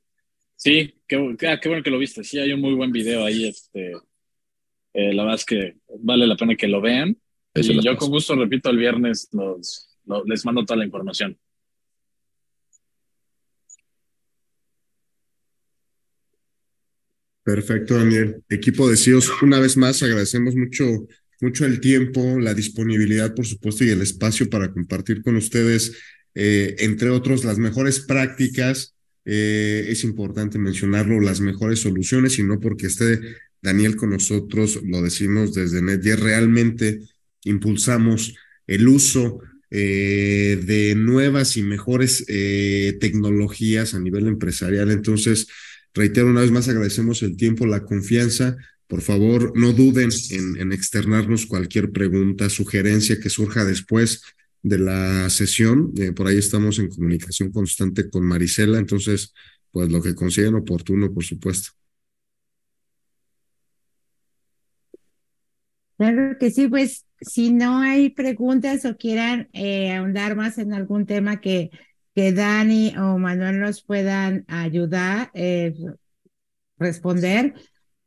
Sí, 0.55 0.93
qué, 1.07 1.15
ah, 1.47 1.59
qué, 1.61 1.69
bueno 1.69 1.83
que 1.83 1.89
lo 1.89 1.97
viste. 1.97 2.23
Sí, 2.23 2.37
hay 2.37 2.51
un 2.51 2.61
muy 2.61 2.73
buen 2.73 2.91
video 2.91 3.23
ahí. 3.23 3.47
Este, 3.47 3.93
eh, 4.93 5.13
la 5.13 5.23
verdad 5.23 5.39
es 5.39 5.45
que 5.45 5.77
vale 5.99 6.27
la 6.27 6.35
pena 6.35 6.55
que 6.55 6.67
lo 6.67 6.81
vean. 6.81 7.17
y 7.55 7.83
yo 7.83 7.95
con 7.95 8.09
gusto, 8.09 8.35
repito, 8.35 8.69
el 8.69 8.77
viernes 8.77 9.29
los, 9.31 9.97
les 10.25 10.45
mando 10.45 10.65
toda 10.65 10.77
la 10.77 10.85
información. 10.85 11.37
Perfecto, 17.43 17.97
Daniel. 17.97 18.43
Equipo 18.49 18.87
de 18.89 18.95
CIOs, 18.95 19.41
una 19.41 19.59
vez 19.59 19.75
más 19.75 20.03
agradecemos 20.03 20.55
mucho, 20.55 20.85
mucho 21.41 21.65
el 21.65 21.79
tiempo, 21.79 22.39
la 22.39 22.53
disponibilidad, 22.53 23.33
por 23.33 23.45
supuesto, 23.45 23.83
y 23.83 23.89
el 23.89 24.01
espacio 24.01 24.49
para 24.49 24.71
compartir 24.71 25.21
con 25.21 25.35
ustedes, 25.35 25.93
eh, 26.35 26.75
entre 26.79 27.09
otros, 27.09 27.43
las 27.45 27.57
mejores 27.57 28.01
prácticas. 28.01 28.95
Eh, 29.25 29.87
es 29.89 30.03
importante 30.03 30.57
mencionarlo, 30.57 31.19
las 31.19 31.41
mejores 31.41 31.79
soluciones, 31.79 32.39
y 32.39 32.43
no 32.43 32.59
porque 32.59 32.87
esté 32.87 33.19
Daniel 33.61 33.95
con 33.95 34.11
nosotros, 34.11 34.79
lo 34.83 35.01
decimos 35.01 35.53
desde 35.53 35.81
NetGear, 35.81 36.19
realmente 36.19 37.01
impulsamos 37.43 38.35
el 38.67 38.87
uso 38.87 39.39
eh, 39.71 40.61
de 40.65 40.95
nuevas 40.95 41.57
y 41.57 41.63
mejores 41.63 42.25
tecnologías 42.25 43.93
a 43.93 43.99
nivel 43.99 44.27
empresarial. 44.27 44.91
Entonces, 44.91 45.47
Reitero 45.93 46.27
una 46.27 46.41
vez 46.41 46.51
más, 46.51 46.67
agradecemos 46.69 47.23
el 47.23 47.35
tiempo, 47.35 47.65
la 47.65 47.83
confianza. 47.83 48.57
Por 48.89 49.01
favor, 49.01 49.53
no 49.55 49.71
duden 49.71 50.09
en, 50.31 50.71
externarnos 50.71 51.45
cualquier 51.45 51.91
pregunta, 51.91 52.49
sugerencia 52.49 53.19
que 53.19 53.29
surja 53.29 53.63
después 53.63 54.23
de 54.63 54.79
la 54.79 55.29
sesión. 55.29 55.93
Eh, 55.95 56.11
por 56.11 56.25
ahí 56.25 56.39
estamos 56.39 56.79
en 56.79 56.89
comunicación 56.89 57.51
constante 57.51 58.09
con 58.09 58.25
Marisela, 58.25 58.79
entonces, 58.79 59.31
pues 59.69 59.91
lo 59.91 60.01
que 60.01 60.15
consigan 60.15 60.55
oportuno, 60.55 61.13
por 61.13 61.23
supuesto. 61.23 61.69
Claro 65.99 66.37
que 66.39 66.49
sí, 66.49 66.67
pues 66.67 67.05
si 67.21 67.51
no 67.51 67.77
hay 67.77 68.09
preguntas 68.09 68.85
o 68.85 68.97
quieran 68.97 69.49
eh, 69.53 69.91
ahondar 69.91 70.35
más 70.35 70.57
en 70.57 70.73
algún 70.73 71.05
tema 71.05 71.41
que, 71.41 71.69
que 72.15 72.33
Dani 72.33 72.95
o 72.97 73.19
Manuel 73.19 73.59
nos 73.59 73.83
puedan 73.83 74.45
ayudar, 74.47 75.29
eh, 75.35 75.75
responder. 76.79 77.53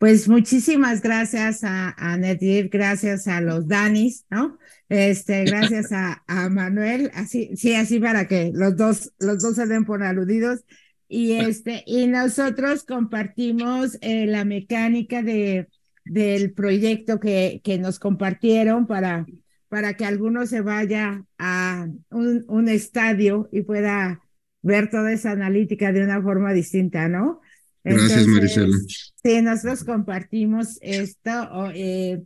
Pues 0.02 0.28
muchísimas 0.28 1.00
gracias 1.00 1.62
a, 1.62 1.94
a 1.96 2.16
Nedir, 2.16 2.70
gracias 2.70 3.28
a 3.28 3.40
los 3.40 3.68
Danis, 3.68 4.26
¿no? 4.30 4.58
Este, 4.88 5.44
gracias 5.44 5.92
a, 5.92 6.24
Manuel, 6.50 7.12
así, 7.14 7.56
sí, 7.56 7.76
así 7.76 8.00
para 8.00 8.26
que 8.26 8.50
los 8.52 8.76
dos, 8.76 9.12
los 9.20 9.40
dos 9.40 9.54
se 9.54 9.68
den 9.68 9.84
por 9.84 10.02
aludidos. 10.02 10.64
Y 11.06 11.34
este, 11.34 11.84
y 11.86 12.08
nosotros 12.08 12.82
compartimos 12.82 13.96
eh, 14.00 14.26
la 14.26 14.44
mecánica 14.44 15.22
de, 15.22 15.68
del 16.04 16.52
proyecto 16.52 17.20
que, 17.20 17.60
que 17.62 17.78
nos 17.78 18.00
compartieron 18.00 18.88
para, 18.88 19.24
para 19.68 19.94
que 19.94 20.04
alguno 20.04 20.46
se 20.46 20.62
vaya 20.62 21.24
a 21.38 21.86
un 22.10 22.68
estadio 22.68 23.48
y 23.52 23.62
pueda 23.62 24.20
ver 24.62 24.90
toda 24.90 25.12
esa 25.12 25.30
analítica 25.30 25.92
de 25.92 26.02
una 26.02 26.20
forma 26.20 26.52
distinta, 26.52 27.08
¿no? 27.08 27.40
Gracias, 27.84 28.26
Marisela. 28.26 28.76
Sí, 29.22 29.42
nosotros 29.42 29.84
compartimos 29.84 30.78
esto 30.82 31.70
eh, 31.74 32.22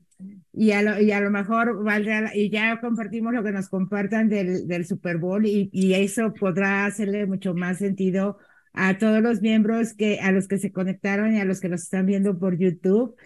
y, 0.53 0.71
a 0.73 0.83
lo, 0.83 1.01
y 1.01 1.13
a 1.13 1.21
lo 1.21 1.31
mejor 1.31 1.83
valdrá, 1.83 2.31
y 2.35 2.51
ya 2.51 2.81
compartimos 2.81 3.33
lo 3.33 3.43
que 3.43 3.53
nos 3.53 3.69
compartan 3.69 4.29
del, 4.29 4.67
del 4.67 4.87
Super 4.87 5.19
Bowl 5.19 5.47
y, 5.47 5.71
y 5.73 5.95
eso 5.95 6.33
podrá 6.35 6.87
hacerle 6.87 7.27
mucho 7.27 7.55
más 7.55 7.79
sentido 7.79 8.39
a 8.73 8.99
todos 8.99 9.23
los 9.23 9.41
miembros 9.41 9.95
que 9.95 10.21
a 10.21 10.33
los 10.33 10.49
que 10.49 10.59
se 10.59 10.71
conectaron 10.71 11.35
y 11.35 11.41
a 11.41 11.45
los 11.45 11.61
que 11.61 11.69
nos 11.69 11.83
están 11.83 12.07
viendo 12.07 12.39
por 12.39 12.59
YouTube 12.59 13.17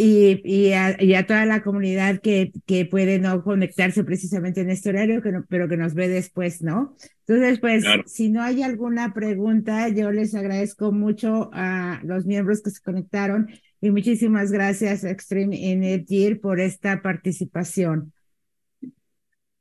y, 0.00 0.40
y, 0.44 0.72
a, 0.74 1.26
toda 1.26 1.44
la 1.44 1.60
comunidad 1.64 2.20
que, 2.20 2.52
que 2.66 2.86
puede 2.86 3.18
no 3.18 3.42
conectarse 3.42 4.04
precisamente 4.04 4.60
en 4.60 4.70
este 4.70 4.90
horario, 4.90 5.20
que 5.22 5.32
pero 5.48 5.68
que 5.68 5.76
nos 5.76 5.94
ve 5.94 6.06
después, 6.06 6.62
¿no? 6.62 6.94
Entonces, 7.26 7.58
pues, 7.58 7.84
si 8.06 8.28
no 8.28 8.40
hay 8.40 8.62
alguna 8.62 9.12
pregunta, 9.12 9.88
yo 9.88 10.12
les 10.12 10.36
agradezco 10.36 10.92
mucho 10.92 11.50
a 11.52 12.00
los 12.04 12.26
miembros 12.26 12.62
que 12.62 12.70
se 12.70 12.80
conectaron 12.80 13.48
y 13.80 13.90
muchísimas 13.90 14.52
gracias 14.52 15.02
a 15.02 15.10
Extreme 15.10 15.72
Energy 15.72 16.36
por 16.36 16.60
esta 16.60 17.02
participación. 17.02 18.12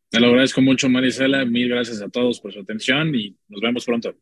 Te 0.10 0.20
lo 0.20 0.28
agradezco 0.28 0.62
mucho, 0.62 0.88
Marisela. 0.88 1.46
Mil 1.46 1.68
gracias 1.68 2.00
a 2.04 2.10
todos 2.10 2.40
por 2.40 2.54
su 2.54 2.60
atención 2.60 3.16
y 3.16 3.36
nos 3.48 3.60
vemos 3.60 3.86
pronto. 3.86 4.16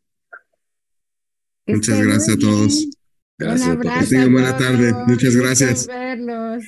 Muchas 1.68 2.02
gracias 2.02 2.38
a 2.38 2.40
todos. 2.40 2.88
Gracias. 3.38 3.68
Un 3.68 3.88
abrazo. 3.88 4.10
Que 4.10 4.28
buena 4.28 4.58
tarde. 4.58 4.94
Muchas 5.08 5.36
gracias. 5.36 5.88
verlos. 5.88 6.64